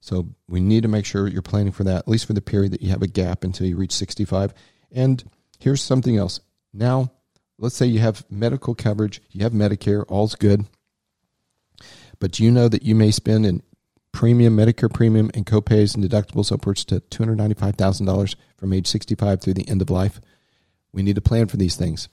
So 0.00 0.28
we 0.48 0.60
need 0.60 0.82
to 0.82 0.88
make 0.88 1.04
sure 1.04 1.26
you're 1.26 1.42
planning 1.42 1.72
for 1.72 1.84
that, 1.84 1.98
at 1.98 2.08
least 2.08 2.26
for 2.26 2.32
the 2.32 2.40
period 2.40 2.72
that 2.72 2.82
you 2.82 2.90
have 2.90 3.02
a 3.02 3.08
gap 3.08 3.44
until 3.44 3.66
you 3.66 3.76
reach 3.76 3.92
65. 3.92 4.52
And 4.92 5.24
here's 5.58 5.82
something 5.82 6.16
else. 6.16 6.40
Now, 6.72 7.12
let's 7.58 7.76
say 7.76 7.86
you 7.86 8.00
have 8.00 8.24
medical 8.30 8.74
coverage, 8.74 9.20
you 9.30 9.42
have 9.42 9.52
Medicare, 9.52 10.04
all's 10.08 10.34
good. 10.34 10.66
But 12.18 12.32
do 12.32 12.44
you 12.44 12.50
know 12.50 12.68
that 12.68 12.82
you 12.82 12.94
may 12.94 13.10
spend 13.10 13.46
in 13.46 13.62
premium, 14.16 14.56
Medicare 14.56 14.90
premium, 14.90 15.30
and 15.34 15.44
copays 15.44 15.94
and 15.94 16.02
deductibles 16.02 16.50
upwards 16.50 16.86
to 16.86 17.00
$295,000 17.00 18.34
from 18.56 18.72
age 18.72 18.86
65 18.86 19.42
through 19.42 19.52
the 19.52 19.68
end 19.68 19.82
of 19.82 19.90
life? 19.90 20.22
We 20.90 21.02
need 21.02 21.16
to 21.16 21.20
plan 21.20 21.48
for 21.48 21.58
these 21.58 21.76
things. 21.76 22.08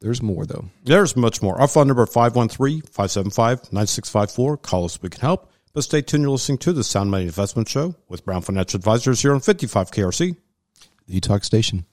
There's 0.00 0.22
more, 0.22 0.46
though. 0.46 0.70
There's 0.82 1.14
much 1.14 1.42
more. 1.42 1.60
Our 1.60 1.68
phone 1.68 1.88
number 1.88 2.06
513-575-9654. 2.06 4.62
Call 4.62 4.86
us. 4.86 5.02
We 5.02 5.10
can 5.10 5.20
help. 5.20 5.52
But 5.74 5.84
stay 5.84 6.00
tuned. 6.00 6.22
You're 6.22 6.30
listening 6.30 6.56
to 6.58 6.72
the 6.72 6.82
Sound 6.82 7.10
Money 7.10 7.24
Investment 7.24 7.68
Show 7.68 7.96
with 8.08 8.24
Brown 8.24 8.40
Financial 8.40 8.78
Advisors 8.78 9.20
here 9.20 9.34
on 9.34 9.40
55 9.40 9.90
KRC. 9.90 10.36
The 11.06 11.20
Talk 11.20 11.44
Station. 11.44 11.84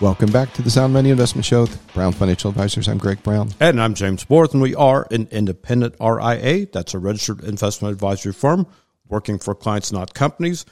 Welcome 0.00 0.32
back 0.32 0.52
to 0.54 0.62
the 0.62 0.70
Sound 0.70 0.92
Money 0.92 1.10
Investment 1.10 1.46
Show 1.46 1.60
with 1.62 1.94
Brown 1.94 2.12
Financial 2.12 2.50
Advisors. 2.50 2.88
I'm 2.88 2.98
Greg 2.98 3.22
Brown. 3.22 3.50
And 3.60 3.80
I'm 3.80 3.94
James 3.94 4.24
Borth, 4.24 4.52
and 4.52 4.60
we 4.60 4.74
are 4.74 5.06
an 5.12 5.28
independent 5.30 5.94
RIA. 6.00 6.66
That's 6.66 6.94
a 6.94 6.98
registered 6.98 7.44
investment 7.44 7.92
advisory 7.92 8.32
firm 8.32 8.66
working 9.08 9.38
for 9.38 9.54
clients, 9.54 9.92
not 9.92 10.12
companies. 10.12 10.66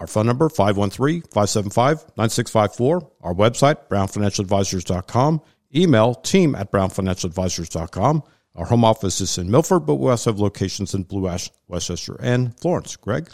Our 0.00 0.08
phone 0.08 0.26
number, 0.26 0.48
513-575-9654. 0.48 3.10
Our 3.20 3.32
website, 3.32 3.88
brownfinancialadvisors.com. 3.88 5.40
Email, 5.74 6.14
team 6.16 6.54
at 6.56 6.72
brownfinancialadvisors.com. 6.72 8.22
Our 8.56 8.66
home 8.66 8.84
office 8.84 9.20
is 9.20 9.38
in 9.38 9.48
Milford, 9.50 9.86
but 9.86 9.94
we 9.94 10.10
also 10.10 10.32
have 10.32 10.40
locations 10.40 10.94
in 10.94 11.04
Blue 11.04 11.28
Ash, 11.28 11.48
West 11.68 11.86
Chester, 11.86 12.16
and 12.20 12.58
Florence. 12.58 12.96
Greg? 12.96 13.30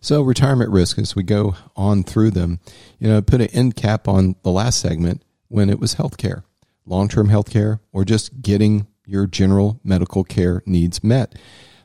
So 0.00 0.22
retirement 0.22 0.70
risk, 0.70 0.98
as 0.98 1.14
we 1.14 1.22
go 1.22 1.56
on 1.76 2.04
through 2.04 2.30
them, 2.30 2.60
you 2.98 3.08
know, 3.08 3.20
put 3.20 3.40
an 3.40 3.48
end 3.48 3.76
cap 3.76 4.08
on 4.08 4.36
the 4.42 4.50
last 4.50 4.80
segment 4.80 5.22
when 5.48 5.68
it 5.68 5.78
was 5.78 5.96
healthcare, 5.96 6.42
long 6.86 7.08
term 7.08 7.28
healthcare, 7.28 7.80
or 7.92 8.04
just 8.04 8.40
getting 8.40 8.86
your 9.04 9.26
general 9.26 9.80
medical 9.84 10.24
care 10.24 10.62
needs 10.64 11.04
met. 11.04 11.34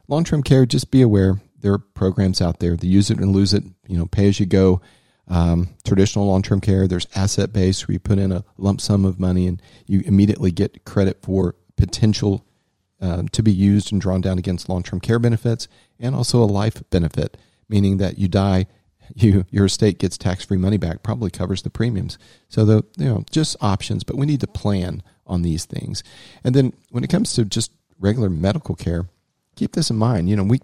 long 0.07 0.23
term 0.23 0.43
care, 0.43 0.65
just 0.65 0.91
be 0.91 1.01
aware 1.01 1.41
there 1.59 1.73
are 1.73 1.79
programs 1.79 2.41
out 2.41 2.59
there. 2.59 2.77
The 2.77 2.87
use 2.87 3.09
it 3.09 3.17
and 3.17 3.31
lose 3.31 3.51
it, 3.51 3.63
you 3.87 3.97
know, 3.97 4.05
pay 4.05 4.27
as 4.27 4.39
you 4.39 4.45
go. 4.45 4.81
Um, 5.27 5.69
traditional 5.83 6.27
long 6.27 6.43
term 6.43 6.61
care, 6.61 6.87
there's 6.87 7.07
asset 7.15 7.51
based 7.51 7.87
where 7.87 7.93
you 7.93 7.99
put 7.99 8.19
in 8.19 8.31
a 8.31 8.45
lump 8.57 8.79
sum 8.79 9.03
of 9.03 9.19
money 9.19 9.47
and 9.47 9.59
you 9.87 10.03
immediately 10.05 10.51
get 10.51 10.85
credit 10.85 11.23
for 11.23 11.55
potential 11.75 12.45
uh, 13.01 13.23
to 13.31 13.41
be 13.41 13.51
used 13.51 13.91
and 13.91 13.99
drawn 13.99 14.21
down 14.21 14.37
against 14.37 14.69
long 14.69 14.83
term 14.83 14.99
care 14.99 15.17
benefits 15.17 15.67
and 15.99 16.15
also 16.15 16.41
a 16.41 16.45
life 16.45 16.83
benefit, 16.91 17.35
meaning 17.69 17.97
that 17.97 18.17
you 18.17 18.27
die, 18.27 18.67
you 19.15 19.45
your 19.49 19.65
estate 19.65 19.99
gets 19.99 20.17
tax 20.17 20.45
free 20.45 20.57
money 20.57 20.77
back, 20.77 21.03
probably 21.03 21.29
covers 21.29 21.61
the 21.61 21.69
premiums. 21.69 22.17
So 22.49 22.65
the 22.65 22.83
you 22.97 23.05
know 23.05 23.23
just 23.31 23.55
options, 23.61 24.03
but 24.03 24.17
we 24.17 24.25
need 24.25 24.41
to 24.41 24.47
plan 24.47 25.03
on 25.27 25.41
these 25.41 25.65
things. 25.65 26.03
And 26.43 26.55
then 26.55 26.73
when 26.91 27.03
it 27.03 27.09
comes 27.09 27.33
to 27.33 27.45
just 27.45 27.71
regular 27.99 28.29
medical 28.29 28.75
care, 28.75 29.07
keep 29.55 29.73
this 29.73 29.89
in 29.89 29.97
mind. 29.97 30.29
You 30.29 30.35
know, 30.35 30.43
we 30.43 30.59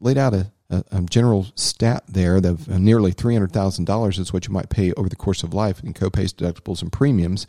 laid 0.00 0.18
out 0.18 0.34
a, 0.34 0.50
a, 0.70 1.02
general 1.02 1.46
stat 1.54 2.04
there 2.08 2.40
that 2.40 2.68
uh, 2.68 2.78
nearly 2.78 3.12
$300,000 3.12 4.18
is 4.18 4.32
what 4.32 4.46
you 4.46 4.52
might 4.52 4.70
pay 4.70 4.92
over 4.92 5.08
the 5.08 5.16
course 5.16 5.42
of 5.42 5.54
life 5.54 5.82
in 5.82 5.94
copays, 5.94 6.32
deductibles, 6.34 6.82
and 6.82 6.92
premiums. 6.92 7.46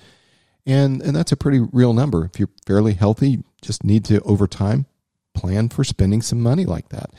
And, 0.66 1.02
and 1.02 1.16
that's 1.16 1.32
a 1.32 1.38
pretty 1.38 1.60
real 1.60 1.94
number. 1.94 2.26
If 2.26 2.40
you're 2.40 2.50
fairly 2.66 2.94
healthy, 2.94 3.44
just 3.62 3.84
need 3.84 4.06
to, 4.06 4.22
over 4.22 4.48
time, 4.48 4.86
plan 5.34 5.70
for 5.70 5.84
spending 5.84 6.22
some 6.22 6.42
money 6.42 6.66
like 6.66 6.90
that. 6.90 7.12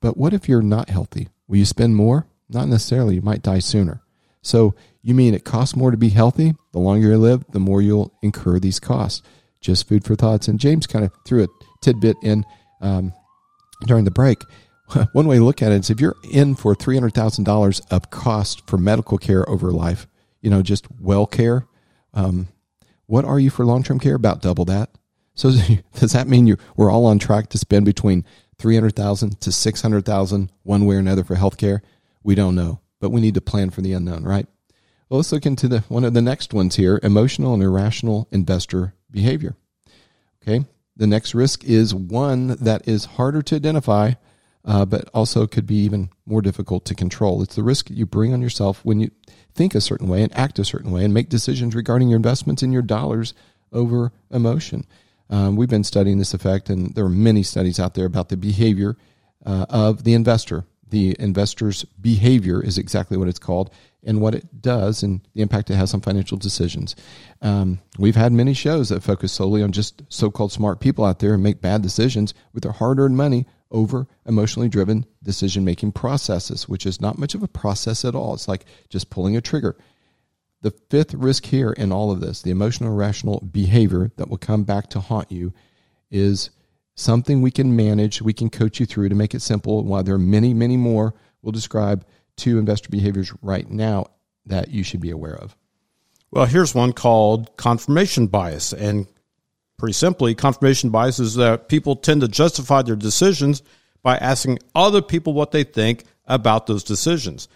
But 0.00 0.16
what 0.16 0.32
if 0.32 0.48
you're 0.48 0.62
not 0.62 0.90
healthy? 0.90 1.28
Will 1.46 1.58
you 1.58 1.64
spend 1.64 1.96
more? 1.96 2.26
Not 2.48 2.68
necessarily. 2.68 3.16
You 3.16 3.22
might 3.22 3.42
die 3.42 3.58
sooner. 3.58 4.02
So 4.42 4.74
you 5.02 5.14
mean 5.14 5.34
it 5.34 5.44
costs 5.44 5.76
more 5.76 5.90
to 5.90 5.96
be 5.96 6.10
healthy? 6.10 6.54
The 6.72 6.78
longer 6.78 7.08
you 7.08 7.18
live, 7.18 7.44
the 7.50 7.60
more 7.60 7.82
you'll 7.82 8.12
incur 8.22 8.58
these 8.58 8.80
costs. 8.80 9.22
Just 9.60 9.88
food 9.88 10.04
for 10.04 10.14
thoughts. 10.14 10.48
And 10.48 10.60
James 10.60 10.86
kind 10.86 11.04
of 11.04 11.12
threw 11.26 11.44
a 11.44 11.48
tidbit 11.82 12.16
in 12.22 12.44
um, 12.80 13.12
during 13.86 14.04
the 14.04 14.10
break. 14.10 14.38
One 15.12 15.26
way 15.26 15.36
to 15.38 15.44
look 15.44 15.62
at 15.62 15.72
it 15.72 15.80
is 15.80 15.90
if 15.90 16.00
you're 16.00 16.16
in 16.30 16.54
for 16.54 16.74
$300,000 16.74 17.80
of 17.90 18.10
cost 18.10 18.66
for 18.68 18.78
medical 18.78 19.18
care 19.18 19.48
over 19.48 19.70
life, 19.72 20.06
you 20.40 20.50
know, 20.50 20.62
just 20.62 20.86
well 21.00 21.26
care, 21.26 21.66
um, 22.14 22.48
what 23.06 23.24
are 23.24 23.40
you 23.40 23.50
for 23.50 23.64
long 23.64 23.82
term 23.82 23.98
care? 23.98 24.14
About 24.14 24.42
double 24.42 24.64
that. 24.66 24.90
So 25.34 25.50
does 25.94 26.12
that 26.12 26.28
mean 26.28 26.46
you 26.46 26.56
we're 26.76 26.90
all 26.90 27.06
on 27.06 27.18
track 27.18 27.48
to 27.50 27.58
spend 27.58 27.84
between 27.84 28.24
300,000 28.58 29.40
to 29.40 29.52
600,000 29.52 30.52
one 30.62 30.86
way 30.86 30.96
or 30.96 30.98
another 30.98 31.24
for 31.24 31.36
healthcare? 31.36 31.80
We 32.22 32.34
don't 32.34 32.54
know, 32.54 32.80
but 33.00 33.10
we 33.10 33.20
need 33.20 33.34
to 33.34 33.40
plan 33.40 33.70
for 33.70 33.80
the 33.80 33.92
unknown, 33.92 34.24
right? 34.24 34.46
Well, 35.08 35.18
let's 35.18 35.32
look 35.32 35.46
into 35.46 35.68
the 35.68 35.80
one 35.88 36.04
of 36.04 36.14
the 36.14 36.22
next 36.22 36.52
ones 36.52 36.76
here, 36.76 37.00
emotional 37.02 37.54
and 37.54 37.62
irrational 37.62 38.28
investor 38.30 38.94
behavior. 39.10 39.56
Okay? 40.42 40.66
The 40.96 41.06
next 41.06 41.34
risk 41.34 41.64
is 41.64 41.94
one 41.94 42.48
that 42.48 42.86
is 42.86 43.04
harder 43.04 43.40
to 43.42 43.56
identify, 43.56 44.12
uh, 44.64 44.84
but 44.84 45.08
also 45.14 45.46
could 45.46 45.66
be 45.66 45.76
even 45.76 46.10
more 46.26 46.42
difficult 46.42 46.84
to 46.86 46.94
control. 46.94 47.42
It's 47.42 47.54
the 47.54 47.62
risk 47.62 47.88
you 47.88 48.04
bring 48.04 48.34
on 48.34 48.42
yourself 48.42 48.84
when 48.84 49.00
you 49.00 49.10
think 49.54 49.74
a 49.74 49.80
certain 49.80 50.08
way 50.08 50.22
and 50.22 50.36
act 50.36 50.58
a 50.58 50.64
certain 50.64 50.90
way 50.90 51.04
and 51.04 51.14
make 51.14 51.28
decisions 51.28 51.74
regarding 51.74 52.08
your 52.08 52.16
investments 52.16 52.62
and 52.62 52.72
your 52.72 52.82
dollars 52.82 53.32
over 53.72 54.12
emotion. 54.30 54.84
Um, 55.30 55.56
we've 55.56 55.68
been 55.68 55.84
studying 55.84 56.18
this 56.18 56.34
effect, 56.34 56.70
and 56.70 56.94
there 56.94 57.04
are 57.04 57.10
many 57.10 57.42
studies 57.42 57.78
out 57.78 57.94
there 57.94 58.06
about 58.06 58.28
the 58.28 58.36
behavior 58.36 58.96
uh, 59.44 59.66
of 59.68 60.04
the 60.04 60.14
investor. 60.14 60.64
The 60.88 61.16
investor's 61.18 61.84
behavior 61.84 62.62
is 62.62 62.78
exactly 62.78 63.16
what 63.16 63.28
it's 63.28 63.38
called 63.38 63.70
and 64.04 64.20
what 64.20 64.34
it 64.34 64.62
does 64.62 65.02
and 65.02 65.20
the 65.34 65.42
impact 65.42 65.70
it 65.70 65.74
has 65.74 65.92
on 65.92 66.00
financial 66.00 66.38
decisions. 66.38 66.96
Um, 67.42 67.80
we've 67.98 68.16
had 68.16 68.32
many 68.32 68.54
shows 68.54 68.88
that 68.88 69.02
focus 69.02 69.32
solely 69.32 69.62
on 69.62 69.72
just 69.72 70.02
so 70.08 70.30
called 70.30 70.52
smart 70.52 70.80
people 70.80 71.04
out 71.04 71.18
there 71.18 71.34
and 71.34 71.42
make 71.42 71.60
bad 71.60 71.82
decisions 71.82 72.32
with 72.54 72.62
their 72.62 72.72
hard 72.72 72.98
earned 72.98 73.16
money 73.16 73.46
over 73.70 74.06
emotionally 74.24 74.68
driven 74.68 75.04
decision 75.22 75.64
making 75.64 75.92
processes, 75.92 76.68
which 76.68 76.86
is 76.86 77.00
not 77.00 77.18
much 77.18 77.34
of 77.34 77.42
a 77.42 77.48
process 77.48 78.04
at 78.04 78.14
all. 78.14 78.34
It's 78.34 78.48
like 78.48 78.64
just 78.88 79.10
pulling 79.10 79.36
a 79.36 79.40
trigger. 79.40 79.76
The 80.60 80.72
fifth 80.90 81.14
risk 81.14 81.46
here 81.46 81.72
in 81.72 81.92
all 81.92 82.10
of 82.10 82.20
this, 82.20 82.42
the 82.42 82.50
emotional 82.50 82.92
irrational 82.92 83.40
behavior 83.40 84.10
that 84.16 84.28
will 84.28 84.38
come 84.38 84.64
back 84.64 84.90
to 84.90 85.00
haunt 85.00 85.30
you, 85.30 85.52
is 86.10 86.50
something 86.96 87.42
we 87.42 87.50
can 87.50 87.76
manage, 87.76 88.20
we 88.20 88.32
can 88.32 88.50
coach 88.50 88.80
you 88.80 88.86
through 88.86 89.08
to 89.08 89.14
make 89.14 89.34
it 89.34 89.42
simple. 89.42 89.84
While 89.84 90.02
there 90.02 90.16
are 90.16 90.18
many, 90.18 90.52
many 90.54 90.76
more 90.76 91.14
we'll 91.42 91.52
describe 91.52 92.04
two 92.36 92.58
investor 92.58 92.88
behaviors 92.88 93.32
right 93.42 93.68
now 93.70 94.06
that 94.46 94.70
you 94.70 94.82
should 94.82 95.00
be 95.00 95.10
aware 95.10 95.36
of? 95.36 95.54
Well, 96.30 96.46
here's 96.46 96.74
one 96.74 96.92
called 96.92 97.56
confirmation 97.56 98.26
bias. 98.26 98.72
And 98.72 99.06
pretty 99.76 99.94
simply, 99.94 100.34
confirmation 100.34 100.90
bias 100.90 101.18
is 101.18 101.34
that 101.36 101.68
people 101.68 101.96
tend 101.96 102.20
to 102.22 102.28
justify 102.28 102.82
their 102.82 102.96
decisions 102.96 103.62
by 104.02 104.16
asking 104.16 104.58
other 104.74 105.02
people 105.02 105.32
what 105.32 105.52
they 105.52 105.64
think 105.64 106.04
about 106.26 106.66
those 106.66 106.84
decisions. 106.84 107.48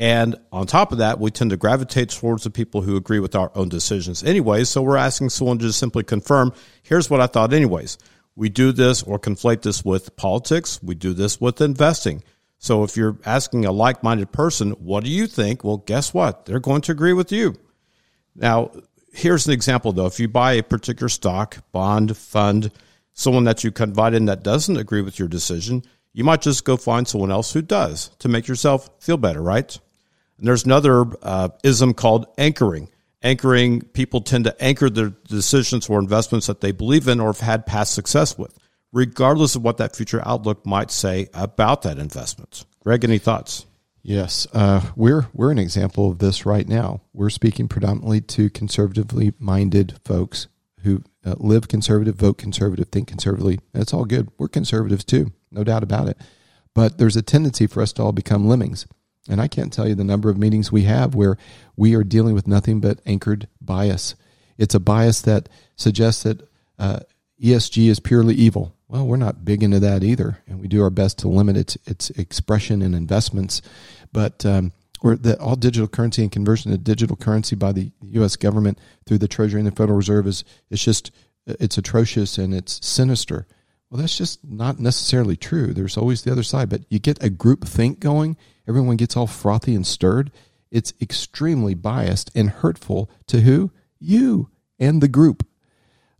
And 0.00 0.36
on 0.50 0.66
top 0.66 0.92
of 0.92 0.98
that, 0.98 1.20
we 1.20 1.30
tend 1.30 1.50
to 1.50 1.58
gravitate 1.58 2.08
towards 2.08 2.44
the 2.44 2.50
people 2.50 2.80
who 2.80 2.96
agree 2.96 3.20
with 3.20 3.36
our 3.36 3.52
own 3.54 3.68
decisions 3.68 4.24
anyways. 4.24 4.70
So 4.70 4.80
we're 4.80 4.96
asking 4.96 5.28
someone 5.28 5.58
to 5.58 5.74
simply 5.74 6.04
confirm, 6.04 6.54
here's 6.82 7.10
what 7.10 7.20
I 7.20 7.26
thought 7.26 7.52
anyways. 7.52 7.98
We 8.34 8.48
do 8.48 8.72
this 8.72 9.02
or 9.02 9.18
conflate 9.18 9.60
this 9.60 9.84
with 9.84 10.16
politics. 10.16 10.82
We 10.82 10.94
do 10.94 11.12
this 11.12 11.38
with 11.38 11.60
investing. 11.60 12.24
So 12.56 12.82
if 12.82 12.96
you're 12.96 13.18
asking 13.26 13.66
a 13.66 13.72
like 13.72 14.02
minded 14.02 14.32
person, 14.32 14.70
what 14.70 15.04
do 15.04 15.10
you 15.10 15.26
think? 15.26 15.64
Well, 15.64 15.76
guess 15.76 16.14
what? 16.14 16.46
They're 16.46 16.60
going 16.60 16.80
to 16.82 16.92
agree 16.92 17.12
with 17.12 17.30
you. 17.30 17.56
Now, 18.34 18.70
here's 19.12 19.46
an 19.46 19.52
example 19.52 19.92
though. 19.92 20.06
If 20.06 20.18
you 20.18 20.28
buy 20.28 20.54
a 20.54 20.62
particular 20.62 21.10
stock, 21.10 21.58
bond, 21.72 22.16
fund, 22.16 22.72
someone 23.12 23.44
that 23.44 23.64
you 23.64 23.70
confide 23.70 24.14
in 24.14 24.24
that 24.26 24.42
doesn't 24.42 24.78
agree 24.78 25.02
with 25.02 25.18
your 25.18 25.28
decision, 25.28 25.82
you 26.14 26.24
might 26.24 26.40
just 26.40 26.64
go 26.64 26.78
find 26.78 27.06
someone 27.06 27.30
else 27.30 27.52
who 27.52 27.60
does 27.60 28.08
to 28.20 28.28
make 28.30 28.48
yourself 28.48 28.88
feel 28.98 29.18
better, 29.18 29.42
right? 29.42 29.78
And 30.40 30.48
there's 30.48 30.64
another 30.64 31.04
uh, 31.22 31.50
ism 31.62 31.94
called 31.94 32.26
anchoring. 32.36 32.88
Anchoring, 33.22 33.82
people 33.82 34.22
tend 34.22 34.44
to 34.44 34.62
anchor 34.62 34.90
their 34.90 35.10
decisions 35.28 35.88
or 35.88 36.00
investments 36.00 36.48
that 36.48 36.60
they 36.60 36.72
believe 36.72 37.06
in 37.06 37.20
or 37.20 37.28
have 37.28 37.40
had 37.40 37.66
past 37.66 37.94
success 37.94 38.36
with 38.36 38.58
regardless 38.92 39.54
of 39.54 39.62
what 39.62 39.76
that 39.78 39.96
future 39.96 40.22
outlook 40.26 40.64
might 40.66 40.90
say 40.90 41.28
about 41.34 41.82
that 41.82 41.98
investment. 41.98 42.64
Greg, 42.80 43.04
any 43.04 43.18
thoughts? 43.18 43.66
Yes, 44.02 44.46
uh, 44.54 44.80
we're 44.96 45.28
we're 45.34 45.50
an 45.50 45.58
example 45.58 46.10
of 46.10 46.18
this 46.18 46.46
right 46.46 46.66
now. 46.66 47.02
We're 47.12 47.28
speaking 47.28 47.68
predominantly 47.68 48.22
to 48.22 48.48
conservatively 48.48 49.34
minded 49.38 49.98
folks 50.04 50.48
who 50.82 51.02
uh, 51.24 51.34
live 51.36 51.68
conservative, 51.68 52.14
vote 52.14 52.38
conservative, 52.38 52.88
think 52.88 53.08
conservatively. 53.08 53.60
That's 53.74 53.92
all 53.92 54.06
good. 54.06 54.30
We're 54.38 54.48
conservatives 54.48 55.04
too, 55.04 55.32
no 55.50 55.64
doubt 55.64 55.82
about 55.82 56.08
it. 56.08 56.16
But 56.74 56.96
there's 56.96 57.16
a 57.16 57.22
tendency 57.22 57.66
for 57.66 57.82
us 57.82 57.92
to 57.94 58.02
all 58.02 58.12
become 58.12 58.48
lemmings. 58.48 58.86
And 59.28 59.40
I 59.40 59.48
can't 59.48 59.72
tell 59.72 59.86
you 59.86 59.94
the 59.94 60.04
number 60.04 60.30
of 60.30 60.38
meetings 60.38 60.72
we 60.72 60.82
have 60.82 61.14
where 61.14 61.36
we 61.76 61.94
are 61.94 62.04
dealing 62.04 62.34
with 62.34 62.48
nothing 62.48 62.80
but 62.80 63.00
anchored 63.04 63.48
bias. 63.60 64.14
It's 64.56 64.74
a 64.74 64.80
bias 64.80 65.20
that 65.22 65.48
suggests 65.76 66.22
that 66.22 66.48
uh, 66.78 67.00
ESG 67.42 67.88
is 67.88 68.00
purely 68.00 68.34
evil. 68.34 68.74
Well, 68.88 69.06
we're 69.06 69.16
not 69.16 69.44
big 69.44 69.62
into 69.62 69.78
that 69.80 70.02
either, 70.02 70.42
and 70.48 70.60
we 70.60 70.66
do 70.66 70.82
our 70.82 70.90
best 70.90 71.18
to 71.18 71.28
limit 71.28 71.56
its 71.56 71.78
its 71.86 72.10
expression 72.10 72.82
and 72.82 72.94
investments. 72.94 73.62
But 74.12 74.44
um, 74.44 74.72
or 75.00 75.16
that 75.16 75.38
all 75.38 75.56
digital 75.56 75.88
currency 75.88 76.22
and 76.22 76.32
conversion 76.32 76.72
to 76.72 76.78
digital 76.78 77.16
currency 77.16 77.56
by 77.56 77.72
the 77.72 77.92
U.S. 78.02 78.36
government 78.36 78.78
through 79.06 79.18
the 79.18 79.28
Treasury 79.28 79.60
and 79.60 79.66
the 79.66 79.74
Federal 79.74 79.96
Reserve 79.96 80.26
is 80.26 80.44
it's 80.70 80.82
just 80.82 81.10
it's 81.46 81.78
atrocious 81.78 82.36
and 82.36 82.52
it's 82.52 82.84
sinister. 82.86 83.46
Well, 83.90 84.00
that's 84.00 84.16
just 84.16 84.44
not 84.44 84.78
necessarily 84.78 85.36
true. 85.36 85.72
There's 85.74 85.96
always 85.96 86.22
the 86.22 86.30
other 86.30 86.44
side, 86.44 86.68
but 86.68 86.82
you 86.88 87.00
get 87.00 87.22
a 87.22 87.28
group 87.28 87.64
think 87.64 87.98
going, 87.98 88.36
everyone 88.68 88.96
gets 88.96 89.16
all 89.16 89.26
frothy 89.26 89.74
and 89.74 89.86
stirred. 89.86 90.30
It's 90.70 90.94
extremely 91.00 91.74
biased 91.74 92.30
and 92.34 92.50
hurtful 92.50 93.10
to 93.26 93.40
who? 93.40 93.72
You 93.98 94.50
and 94.78 95.00
the 95.02 95.08
group. 95.08 95.44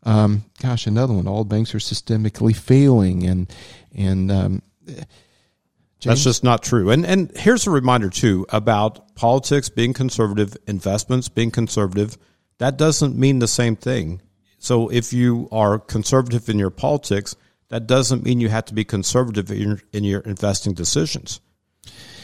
Um, 0.02 0.44
gosh, 0.60 0.86
another 0.86 1.14
one. 1.14 1.28
All 1.28 1.44
banks 1.44 1.74
are 1.74 1.78
systemically 1.78 2.56
failing, 2.56 3.26
and 3.26 3.52
and 3.94 4.32
um, 4.32 4.62
that's 6.02 6.24
just 6.24 6.42
not 6.42 6.62
true. 6.62 6.90
And 6.90 7.04
and 7.06 7.30
here's 7.36 7.66
a 7.66 7.70
reminder 7.70 8.08
too 8.08 8.46
about 8.48 9.14
politics 9.14 9.68
being 9.68 9.92
conservative, 9.92 10.56
investments 10.66 11.28
being 11.28 11.50
conservative. 11.50 12.16
That 12.58 12.76
doesn't 12.76 13.16
mean 13.16 13.38
the 13.38 13.48
same 13.48 13.76
thing. 13.76 14.22
So 14.58 14.88
if 14.88 15.12
you 15.12 15.48
are 15.52 15.78
conservative 15.78 16.48
in 16.48 16.58
your 16.58 16.70
politics, 16.70 17.36
that 17.70 17.86
doesn't 17.86 18.22
mean 18.22 18.40
you 18.40 18.48
have 18.50 18.66
to 18.66 18.74
be 18.74 18.84
conservative 18.84 19.50
in 19.50 19.60
your, 19.60 19.80
in 19.92 20.04
your 20.04 20.20
investing 20.20 20.74
decisions. 20.74 21.40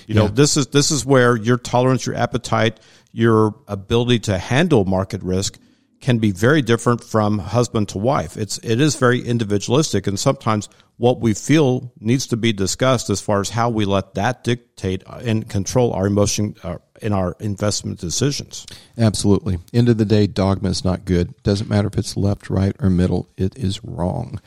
You 0.07 0.15
know, 0.15 0.29
this 0.29 0.57
is 0.57 0.69
this 0.69 0.93
is 0.93 1.05
where 1.05 1.37
your 1.37 1.57
tolerance, 1.57 2.07
your 2.07 2.15
appetite, 2.15 2.79
your 3.11 3.57
ability 3.67 4.21
to 4.21 4.39
handle 4.39 4.85
market 4.85 5.21
risk 5.23 5.59
can 6.01 6.19
be 6.19 6.31
very 6.31 6.63
different 6.63 7.03
from 7.03 7.39
husband 7.39 7.89
to 7.89 7.99
wife. 7.99 8.37
It's 8.37 8.59
it 8.59 8.81
is 8.81 8.95
very 8.95 9.21
individualistic, 9.21 10.07
and 10.07 10.17
sometimes 10.17 10.69
what 10.99 11.21
we 11.21 11.35
feel 11.35 11.93
needs 11.99 12.29
to 12.29 12.37
be 12.37 12.53
discussed 12.53 13.11
as 13.11 13.21
far 13.21 13.41
as 13.41 13.51
how 13.51 13.69
we 13.69 13.85
let 13.85 14.15
that 14.15 14.45
dictate 14.45 15.03
and 15.07 15.49
control 15.49 15.93
our 15.93 16.07
emotion 16.07 16.55
uh, 16.63 16.77
in 17.03 17.13
our 17.13 17.37
investment 17.41 17.99
decisions. 17.99 18.65
Absolutely. 18.97 19.59
End 19.75 19.89
of 19.89 19.99
the 19.99 20.05
day, 20.05 20.27
dogma 20.27 20.69
is 20.69 20.85
not 20.85 21.05
good. 21.05 21.35
Doesn't 21.43 21.69
matter 21.69 21.89
if 21.89 21.99
it's 21.99 22.17
left, 22.17 22.49
right, 22.49 22.77
or 22.79 22.91
middle. 22.91 23.29
It 23.37 23.59
is 23.59 23.83
wrong. 23.83 24.41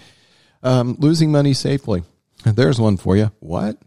Um, 0.62 0.96
losing 1.00 1.32
money 1.32 1.54
safely. 1.54 2.04
There's 2.44 2.80
one 2.80 2.98
for 2.98 3.16
you. 3.16 3.32
What? 3.40 3.78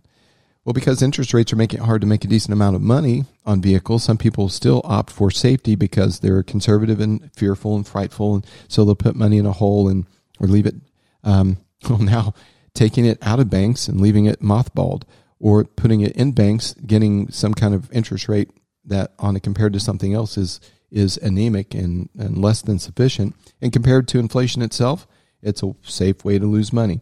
Well, 0.65 0.73
because 0.73 1.03
interest 1.03 1.35
rates 1.35 1.53
are 1.53 1.57
making 1.57 1.81
it 1.81 1.87
hard 1.87 2.03
to 2.03 2.07
make 2.07 2.25
a 2.25 2.29
decent 2.29 2.53
amount 2.53 2.77
of 2.77 2.83
money 2.83 3.25
on 3.45 3.61
vehicles, 3.61 4.05
some 4.05 4.17
people 4.17 4.49
still 4.49 4.81
opt 4.85 5.11
for 5.11 5.31
safety 5.31 5.75
because 5.75 6.21
they're 6.21 6.43
conservative 6.45 7.01
and 7.01 7.33
fearful 7.35 7.75
and 7.75 7.87
frightful, 7.87 8.37
and 8.37 8.47
so 8.69 8.85
they'll 8.85 8.95
put 8.95 9.17
money 9.17 9.39
in 9.39 9.47
a 9.47 9.53
hole 9.53 9.89
and 9.89 10.07
or 10.39 10.47
leave 10.47 10.67
it. 10.67 10.77
Um, 11.25 11.57
well, 11.89 11.99
now 11.99 12.35
taking 12.75 13.05
it 13.05 13.19
out 13.23 13.41
of 13.41 13.51
banks 13.51 13.89
and 13.89 14.01
leaving 14.01 14.27
it 14.27 14.41
mothballed, 14.41 15.03
or 15.41 15.65
putting 15.65 16.01
it 16.01 16.13
in 16.13 16.31
banks, 16.31 16.75
getting 16.87 17.29
some 17.31 17.55
kind 17.55 17.75
of 17.75 17.91
interest 17.93 18.29
rate 18.29 18.51
that, 18.85 19.13
on 19.19 19.35
it 19.35 19.43
compared 19.43 19.73
to 19.73 19.81
something 19.81 20.15
else, 20.15 20.39
is 20.39 20.61
is 20.93 21.17
anemic 21.17 21.75
and, 21.75 22.11
and 22.19 22.37
less 22.37 22.63
than 22.63 22.79
sufficient, 22.79 23.35
and 23.61 23.73
compared 23.73 24.07
to 24.07 24.19
inflation 24.19 24.63
itself, 24.63 25.09
it's 25.43 25.63
a 25.63 25.75
safe 25.83 26.25
way 26.25 26.39
to 26.39 26.47
lose 26.47 26.73
money. 26.73 27.01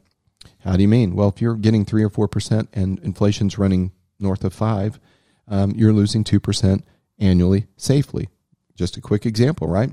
How 0.60 0.76
do 0.76 0.82
you 0.82 0.88
mean? 0.88 1.14
Well, 1.14 1.28
if 1.28 1.40
you're 1.40 1.54
getting 1.54 1.84
three 1.84 2.02
or 2.02 2.10
four 2.10 2.28
percent 2.28 2.68
and 2.72 2.98
inflation's 3.00 3.58
running 3.58 3.92
north 4.18 4.44
of 4.44 4.52
five, 4.52 4.98
um, 5.48 5.72
you're 5.72 5.92
losing 5.92 6.24
two 6.24 6.40
percent 6.40 6.84
annually 7.18 7.66
safely. 7.76 8.28
Just 8.74 8.96
a 8.96 9.00
quick 9.00 9.26
example, 9.26 9.68
right? 9.68 9.90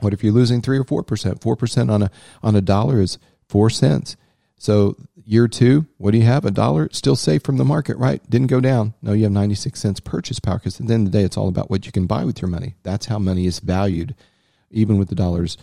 What 0.00 0.12
if 0.12 0.22
you're 0.22 0.32
losing 0.32 0.62
three 0.62 0.78
or 0.78 0.84
four 0.84 1.02
percent? 1.02 1.42
Four 1.42 1.56
percent 1.56 1.90
on 1.90 2.02
a 2.02 2.10
on 2.42 2.56
a 2.56 2.60
dollar 2.60 3.00
is 3.00 3.18
four 3.48 3.70
cents. 3.70 4.16
So 4.56 4.96
year 5.24 5.46
two, 5.46 5.86
what 5.98 6.10
do 6.12 6.18
you 6.18 6.24
have? 6.24 6.44
A 6.44 6.50
dollar 6.50 6.88
still 6.90 7.16
safe 7.16 7.42
from 7.42 7.58
the 7.58 7.64
market, 7.64 7.96
right? 7.96 8.20
Didn't 8.28 8.48
go 8.48 8.60
down. 8.60 8.94
No, 9.02 9.12
you 9.12 9.24
have 9.24 9.32
96 9.32 9.78
cents 9.78 10.00
purchase 10.00 10.40
power 10.40 10.58
because 10.58 10.80
at 10.80 10.86
the 10.86 10.94
end 10.94 11.06
of 11.06 11.12
the 11.12 11.18
day, 11.18 11.24
it's 11.24 11.36
all 11.36 11.48
about 11.48 11.70
what 11.70 11.86
you 11.86 11.92
can 11.92 12.06
buy 12.06 12.24
with 12.24 12.40
your 12.40 12.48
money. 12.48 12.74
That's 12.82 13.06
how 13.06 13.18
money 13.18 13.46
is 13.46 13.60
valued, 13.60 14.14
even 14.70 14.98
with 14.98 15.08
the 15.08 15.14
dollars. 15.14 15.56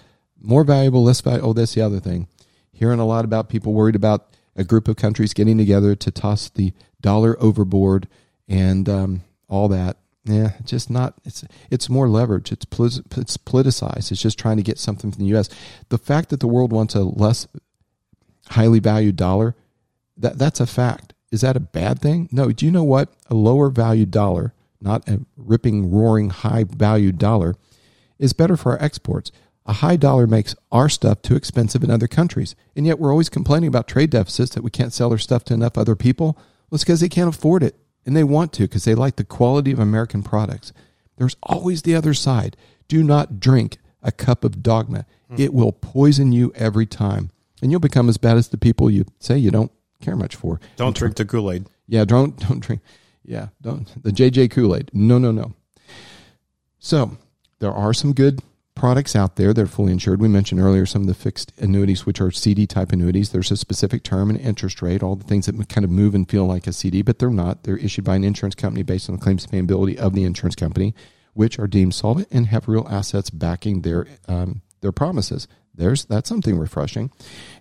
More 0.45 0.63
valuable, 0.63 1.03
less 1.03 1.21
valuable. 1.21 1.49
Oh, 1.49 1.53
that's 1.53 1.73
the 1.73 1.81
other 1.81 1.99
thing 1.99 2.27
hearing 2.75 2.99
a 2.99 3.05
lot 3.05 3.25
about 3.25 3.49
people 3.49 3.73
worried 3.73 3.95
about 3.95 4.27
a 4.55 4.63
group 4.63 4.87
of 4.87 4.97
countries 4.97 5.33
getting 5.33 5.57
together 5.57 5.95
to 5.95 6.11
toss 6.11 6.49
the 6.49 6.73
dollar 7.01 7.41
overboard 7.41 8.07
and 8.47 8.87
um, 8.87 9.21
all 9.49 9.67
that. 9.69 9.97
Yeah, 10.25 10.53
just 10.63 10.89
not. 10.89 11.15
It's 11.23 11.45
it's 11.69 11.89
more 11.89 12.09
leverage. 12.09 12.51
It's 12.51 12.65
it's 12.65 13.37
politicized. 13.37 14.11
It's 14.11 14.21
just 14.21 14.39
trying 14.39 14.57
to 14.57 14.63
get 14.63 14.79
something 14.79 15.11
from 15.11 15.19
the 15.19 15.29
U.S. 15.29 15.49
The 15.89 15.99
fact 15.99 16.29
that 16.29 16.39
the 16.39 16.47
world 16.47 16.71
wants 16.71 16.95
a 16.95 17.03
less 17.03 17.47
highly 18.49 18.79
valued 18.79 19.15
dollar, 19.17 19.55
that 20.17 20.39
that's 20.39 20.59
a 20.59 20.65
fact. 20.65 21.13
Is 21.31 21.41
that 21.41 21.55
a 21.55 21.59
bad 21.59 22.01
thing? 22.01 22.27
No. 22.31 22.51
Do 22.51 22.65
you 22.65 22.71
know 22.71 22.83
what 22.83 23.13
a 23.29 23.35
lower 23.35 23.69
valued 23.69 24.09
dollar, 24.09 24.53
not 24.81 25.07
a 25.07 25.21
ripping, 25.37 25.91
roaring, 25.91 26.31
high 26.31 26.63
valued 26.63 27.19
dollar, 27.19 27.53
is 28.17 28.33
better 28.33 28.57
for 28.57 28.71
our 28.71 28.81
exports? 28.81 29.31
A 29.65 29.73
high 29.73 29.95
dollar 29.95 30.27
makes 30.27 30.55
our 30.71 30.89
stuff 30.89 31.21
too 31.21 31.35
expensive 31.35 31.83
in 31.83 31.89
other 31.89 32.07
countries. 32.07 32.55
And 32.75 32.85
yet 32.85 32.99
we're 32.99 33.11
always 33.11 33.29
complaining 33.29 33.67
about 33.67 33.87
trade 33.87 34.11
deficits 34.11 34.53
that 34.53 34.63
we 34.63 34.69
can't 34.69 34.93
sell 34.93 35.11
our 35.11 35.17
stuff 35.17 35.43
to 35.45 35.53
enough 35.55 35.77
other 35.77 35.95
people. 35.95 36.37
Well, 36.69 36.75
it's 36.75 36.83
because 36.83 36.99
they 36.99 37.09
can't 37.09 37.33
afford 37.33 37.63
it. 37.63 37.75
And 38.05 38.15
they 38.15 38.23
want 38.23 38.53
to 38.53 38.63
because 38.63 38.83
they 38.85 38.93
like 38.93 39.15
the 39.15 39.23
quality 39.23 39.71
of 39.71 39.79
American 39.79 40.21
products. 40.21 40.71
There's 41.17 41.35
always 41.41 41.81
the 41.81 41.95
other 41.95 42.13
side. 42.13 42.55
Do 42.87 43.03
not 43.03 43.39
drink 43.39 43.77
a 44.03 44.11
cup 44.11 44.43
of 44.43 44.61
dogma. 44.61 45.05
Hmm. 45.29 45.41
It 45.41 45.53
will 45.53 45.71
poison 45.71 46.31
you 46.31 46.51
every 46.55 46.85
time. 46.85 47.31
And 47.61 47.71
you'll 47.71 47.79
become 47.79 48.09
as 48.09 48.17
bad 48.17 48.37
as 48.37 48.49
the 48.49 48.57
people 48.57 48.91
you 48.91 49.05
say 49.19 49.37
you 49.37 49.49
don't 49.49 49.71
care 50.01 50.15
much 50.15 50.35
for. 50.35 50.59
Don't 50.75 50.95
drink 50.95 51.15
the 51.15 51.25
Kool 51.25 51.51
Aid. 51.51 51.65
Yeah, 51.87 52.05
don't 52.05 52.37
don't 52.47 52.59
drink. 52.59 52.81
Yeah, 53.23 53.47
don't 53.61 54.03
the 54.03 54.11
JJ 54.11 54.51
Kool 54.51 54.75
Aid. 54.75 54.91
No, 54.93 55.17
no, 55.17 55.31
no. 55.31 55.53
So 56.77 57.17
there 57.59 57.71
are 57.71 57.93
some 57.93 58.13
good 58.13 58.41
products 58.75 59.15
out 59.15 59.37
there 59.37 59.53
that 59.53 59.61
are 59.61 59.67
fully 59.67 59.93
insured. 59.93 60.21
We 60.21 60.27
mentioned 60.27 60.61
earlier 60.61 60.85
some 60.85 61.03
of 61.03 61.07
the 61.07 61.13
fixed 61.13 61.53
annuities, 61.57 62.05
which 62.05 62.19
are 62.21 62.29
CD 62.29 62.67
type 62.67 62.91
annuities. 62.91 63.31
There's 63.31 63.51
a 63.51 63.57
specific 63.57 64.03
term 64.03 64.29
and 64.29 64.39
interest 64.39 64.81
rate, 64.81 65.01
all 65.01 65.15
the 65.15 65.23
things 65.23 65.45
that 65.45 65.69
kind 65.69 65.85
of 65.85 65.89
move 65.89 66.13
and 66.13 66.29
feel 66.29 66.45
like 66.45 66.67
a 66.67 66.73
CD, 66.73 67.01
but 67.01 67.17
they're 67.17 67.29
not. 67.29 67.63
They're 67.63 67.77
issued 67.77 68.03
by 68.05 68.15
an 68.15 68.23
insurance 68.23 68.55
company 68.55 68.83
based 68.83 69.09
on 69.09 69.15
the 69.15 69.21
claims 69.21 69.47
payability 69.47 69.97
of 69.97 70.13
the 70.13 70.25
insurance 70.25 70.55
company, 70.55 70.93
which 71.33 71.57
are 71.57 71.67
deemed 71.67 71.95
solvent 71.95 72.27
and 72.31 72.47
have 72.47 72.67
real 72.67 72.85
assets 72.89 73.29
backing 73.29 73.81
their 73.81 74.07
um, 74.27 74.61
their 74.81 74.91
promises. 74.91 75.47
There's 75.77 76.05
that's 76.05 76.29
something 76.29 76.57
refreshing, 76.57 77.11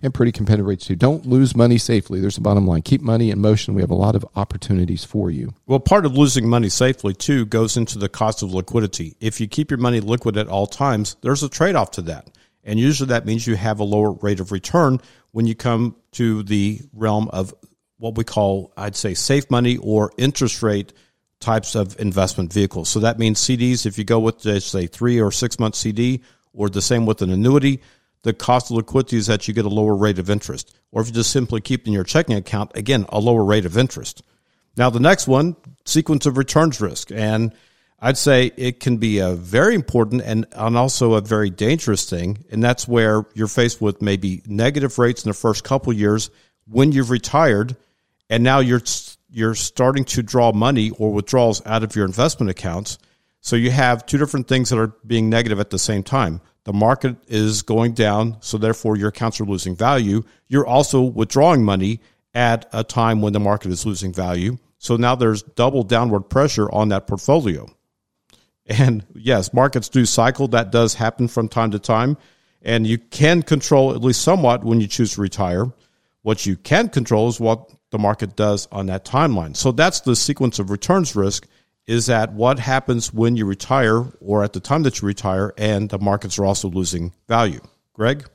and 0.01 0.13
pretty 0.13 0.31
competitive 0.31 0.65
rates 0.65 0.85
too. 0.85 0.95
Don't 0.95 1.25
lose 1.25 1.55
money 1.55 1.77
safely. 1.77 2.19
There's 2.19 2.35
the 2.35 2.41
bottom 2.41 2.67
line. 2.67 2.81
Keep 2.81 3.01
money 3.01 3.31
in 3.31 3.39
motion. 3.39 3.73
We 3.73 3.81
have 3.81 3.91
a 3.91 3.95
lot 3.95 4.15
of 4.15 4.25
opportunities 4.35 5.03
for 5.03 5.29
you. 5.29 5.53
Well, 5.67 5.79
part 5.79 6.05
of 6.05 6.17
losing 6.17 6.47
money 6.47 6.69
safely 6.69 7.13
too 7.13 7.45
goes 7.45 7.77
into 7.77 7.99
the 7.99 8.09
cost 8.09 8.43
of 8.43 8.53
liquidity. 8.53 9.15
If 9.19 9.39
you 9.39 9.47
keep 9.47 9.71
your 9.71 9.79
money 9.79 9.99
liquid 9.99 10.37
at 10.37 10.47
all 10.47 10.67
times, 10.67 11.15
there's 11.21 11.43
a 11.43 11.49
trade 11.49 11.75
off 11.75 11.91
to 11.91 12.01
that, 12.03 12.29
and 12.63 12.79
usually 12.79 13.09
that 13.09 13.25
means 13.25 13.45
you 13.47 13.55
have 13.55 13.79
a 13.79 13.83
lower 13.83 14.11
rate 14.11 14.39
of 14.39 14.51
return 14.51 14.99
when 15.31 15.45
you 15.45 15.55
come 15.55 15.95
to 16.13 16.43
the 16.43 16.79
realm 16.93 17.29
of 17.33 17.53
what 17.97 18.15
we 18.15 18.23
call, 18.23 18.71
I'd 18.77 18.95
say, 18.95 19.13
safe 19.13 19.49
money 19.49 19.77
or 19.77 20.11
interest 20.17 20.61
rate 20.63 20.93
types 21.39 21.75
of 21.75 21.99
investment 21.99 22.51
vehicles. 22.51 22.89
So 22.89 23.01
that 23.01 23.19
means 23.19 23.39
CDs. 23.39 23.85
If 23.85 23.97
you 23.97 24.03
go 24.03 24.19
with, 24.19 24.41
say, 24.41 24.87
three 24.87 25.19
or 25.19 25.31
six 25.31 25.59
month 25.59 25.75
CD, 25.75 26.23
or 26.53 26.69
the 26.69 26.81
same 26.81 27.05
with 27.05 27.21
an 27.21 27.29
annuity 27.29 27.81
the 28.25 28.33
cost 28.33 28.71
of 28.71 28.77
liquidity 28.77 29.17
is 29.17 29.27
that 29.27 29.47
you 29.47 29.53
get 29.53 29.65
a 29.65 29.69
lower 29.69 29.95
rate 29.95 30.17
of 30.17 30.31
interest. 30.31 30.75
Or 30.91 30.99
if 30.99 31.07
you 31.07 31.13
just 31.13 31.29
simply 31.29 31.61
keep 31.61 31.85
in 31.85 31.93
your 31.93 32.03
checking 32.03 32.35
account, 32.35 32.71
again, 32.73 33.05
a 33.09 33.19
lower 33.19 33.45
rate 33.45 33.67
of 33.67 33.77
interest. 33.77 34.23
Now, 34.75 34.89
the 34.89 34.99
next 34.99 35.27
one, 35.27 35.55
sequence 35.85 36.25
of 36.25 36.35
returns 36.35 36.81
risk. 36.81 37.11
And 37.11 37.53
I'd 37.99 38.17
say 38.17 38.51
it 38.57 38.79
can 38.79 38.97
be 38.97 39.19
a 39.19 39.33
very 39.35 39.75
important 39.75 40.23
and, 40.23 40.47
and 40.53 40.75
also 40.75 41.13
a 41.13 41.21
very 41.21 41.51
dangerous 41.51 42.09
thing. 42.09 42.43
And 42.49 42.63
that's 42.63 42.87
where 42.87 43.27
you're 43.35 43.47
faced 43.47 43.79
with 43.79 44.01
maybe 44.01 44.41
negative 44.47 44.97
rates 44.97 45.23
in 45.23 45.29
the 45.29 45.35
first 45.35 45.63
couple 45.63 45.93
years 45.93 46.31
when 46.67 46.91
you've 46.91 47.11
retired 47.11 47.77
and 48.27 48.43
now 48.43 48.57
you're 48.57 48.81
you're 49.29 49.53
starting 49.53 50.03
to 50.03 50.23
draw 50.23 50.51
money 50.51 50.89
or 50.97 51.13
withdrawals 51.13 51.63
out 51.67 51.83
of 51.83 51.95
your 51.95 52.05
investment 52.05 52.49
accounts. 52.49 52.97
So 53.41 53.55
you 53.55 53.69
have 53.69 54.07
two 54.07 54.17
different 54.17 54.47
things 54.47 54.71
that 54.71 54.79
are 54.79 54.95
being 55.05 55.29
negative 55.29 55.59
at 55.59 55.69
the 55.69 55.77
same 55.77 56.01
time 56.01 56.41
the 56.65 56.73
market 56.73 57.15
is 57.27 57.61
going 57.61 57.93
down, 57.93 58.37
so 58.41 58.57
therefore 58.57 58.97
your 58.97 59.09
accounts 59.09 59.39
are 59.39 59.45
losing 59.45 59.75
value. 59.75 60.23
You're 60.47 60.67
also 60.67 61.01
withdrawing 61.01 61.63
money 61.63 62.01
at 62.33 62.67
a 62.73 62.83
time 62.83 63.21
when 63.21 63.33
the 63.33 63.39
market 63.39 63.71
is 63.71 63.85
losing 63.85 64.11
value. 64.11 64.57
So 64.79 64.97
now 64.97 65.15
there's 65.15 65.41
double 65.41 65.83
downward 65.83 66.21
pressure 66.21 66.69
on 66.71 66.89
that 66.89 67.07
portfolio. 67.07 67.67
And 68.65 69.05
yes, 69.13 69.53
markets 69.53 69.89
do 69.89 70.05
cycle. 70.05 70.47
That 70.49 70.71
does 70.71 70.95
happen 70.95 71.27
from 71.27 71.47
time 71.47 71.71
to 71.71 71.79
time. 71.79 72.17
And 72.63 72.87
you 72.87 72.97
can 72.97 73.43
control 73.43 73.93
at 73.93 74.01
least 74.01 74.23
somewhat 74.23 74.63
when 74.63 74.81
you 74.81 74.87
choose 74.87 75.13
to 75.13 75.21
retire. 75.21 75.71
What 76.23 76.47
you 76.47 76.55
can 76.55 76.89
control 76.89 77.29
is 77.29 77.39
what 77.39 77.69
the 77.91 77.99
market 77.99 78.35
does 78.35 78.67
on 78.71 78.87
that 78.87 79.05
timeline. 79.05 79.55
So 79.55 79.71
that's 79.71 80.01
the 80.01 80.15
sequence 80.15 80.57
of 80.57 80.71
returns 80.71 81.15
risk 81.15 81.47
is 81.87 82.07
that 82.07 82.33
what 82.33 82.59
happens 82.59 83.13
when 83.13 83.35
you 83.35 83.45
retire 83.45 84.05
or 84.19 84.43
at 84.43 84.53
the 84.53 84.59
time 84.59 84.83
that 84.83 85.01
you 85.01 85.07
retire 85.07 85.53
and 85.57 85.89
the 85.89 85.99
markets 85.99 86.39
are 86.39 86.45
also 86.45 86.69
losing 86.69 87.13
value. 87.27 87.61
Greg? 87.93 88.25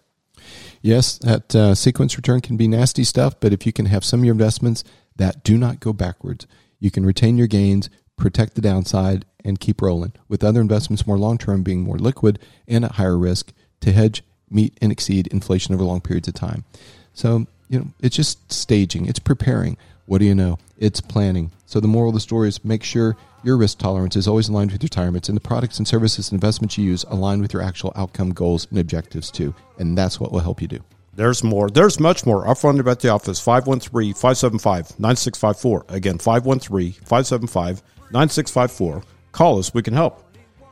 Yes, 0.82 1.18
that 1.18 1.55
uh, 1.55 1.74
sequence 1.74 2.16
return 2.16 2.40
can 2.40 2.57
be 2.57 2.68
nasty 2.68 3.05
stuff, 3.05 3.38
but 3.40 3.53
if 3.53 3.66
you 3.66 3.72
can 3.72 3.86
have 3.86 4.05
some 4.05 4.20
of 4.20 4.24
your 4.24 4.32
investments 4.32 4.82
that 5.16 5.44
do 5.44 5.59
not 5.59 5.80
go 5.80 5.92
backwards, 5.92 6.46
you 6.78 6.90
can 6.90 7.05
retain 7.05 7.36
your 7.36 7.46
gains, 7.46 7.90
protect 8.16 8.55
the 8.55 8.62
downside, 8.62 9.26
and 9.44 9.61
keep 9.61 9.82
rolling. 9.82 10.12
With 10.28 10.42
other 10.42 10.61
investments 10.61 11.07
more 11.07 11.18
long 11.18 11.36
term 11.36 11.62
being 11.62 11.82
more 11.82 11.98
liquid 11.98 12.38
and 12.66 12.84
at 12.84 12.92
higher 12.92 13.18
risk 13.18 13.53
to 13.80 13.92
hedge, 13.92 14.22
meet, 14.48 14.76
and 14.80 14.90
exceed 14.90 15.26
inflation 15.28 15.74
over 15.74 15.84
long 15.84 16.01
periods 16.01 16.28
of 16.28 16.34
time. 16.34 16.64
So, 17.12 17.46
you 17.68 17.78
know, 17.78 17.88
it's 18.01 18.16
just 18.16 18.51
staging, 18.53 19.07
it's 19.07 19.18
preparing. 19.18 19.76
What 20.07 20.18
do 20.18 20.24
you 20.24 20.34
know? 20.34 20.59
It's 20.76 21.01
planning. 21.01 21.53
So 21.66 21.78
the 21.78 21.88
moral 21.88 22.09
of 22.09 22.14
the 22.14 22.20
story 22.20 22.48
is 22.48 22.64
make 22.64 22.82
sure 22.82 23.16
your 23.43 23.57
risk 23.57 23.78
tolerance 23.78 24.16
is 24.16 24.28
always 24.28 24.49
aligned 24.49 24.72
with 24.72 24.82
your 24.82 24.86
retirement, 24.86 25.28
and 25.28 25.36
the 25.36 25.41
products 25.41 25.78
and 25.78 25.88
services 25.88 26.30
and 26.30 26.36
investments 26.36 26.78
you 26.78 26.84
use 26.84 27.05
align 27.09 27.41
with 27.41 27.53
your 27.53 27.62
actual 27.62 27.93
outcome 27.97 28.30
goals 28.30 28.66
and 28.70 28.78
objectives 28.78 29.30
too. 29.30 29.55
And 29.78 29.97
that's 29.97 30.20
what 30.20 30.32
will 30.32 30.41
help 30.41 30.61
you 30.61 30.68
do. 30.68 30.80
There's 31.14 31.43
more. 31.43 31.68
There's 31.68 31.99
much 31.99 32.24
more. 32.24 32.47
Our 32.47 32.55
phone 32.55 32.76
number 32.76 32.91
at 32.91 33.01
the 33.01 33.09
office, 33.09 33.45
513-575-9654. 33.45 35.91
Again, 35.91 36.18
513-575-9654. 36.18 39.03
Call 39.32 39.59
us. 39.59 39.74
We 39.74 39.82
can 39.82 39.95
help. 39.95 40.22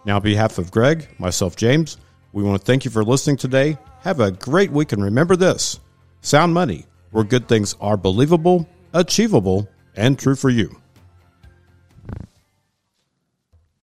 Now, 0.04 0.16
on 0.16 0.22
behalf 0.22 0.58
of 0.58 0.70
Greg, 0.70 1.08
myself, 1.18 1.56
James, 1.56 1.96
we 2.32 2.42
want 2.42 2.60
to 2.60 2.64
thank 2.64 2.84
you 2.84 2.90
for 2.90 3.04
listening 3.04 3.36
today. 3.36 3.78
Have 4.02 4.20
a 4.20 4.30
great 4.30 4.70
week, 4.70 4.92
and 4.92 5.02
remember 5.02 5.36
this, 5.36 5.80
sound 6.20 6.54
money, 6.54 6.86
where 7.10 7.24
good 7.24 7.48
things 7.48 7.74
are 7.80 7.96
believable, 7.96 8.68
achievable, 8.94 9.68
and 9.96 10.16
true 10.18 10.36
for 10.36 10.50
you. 10.50 10.80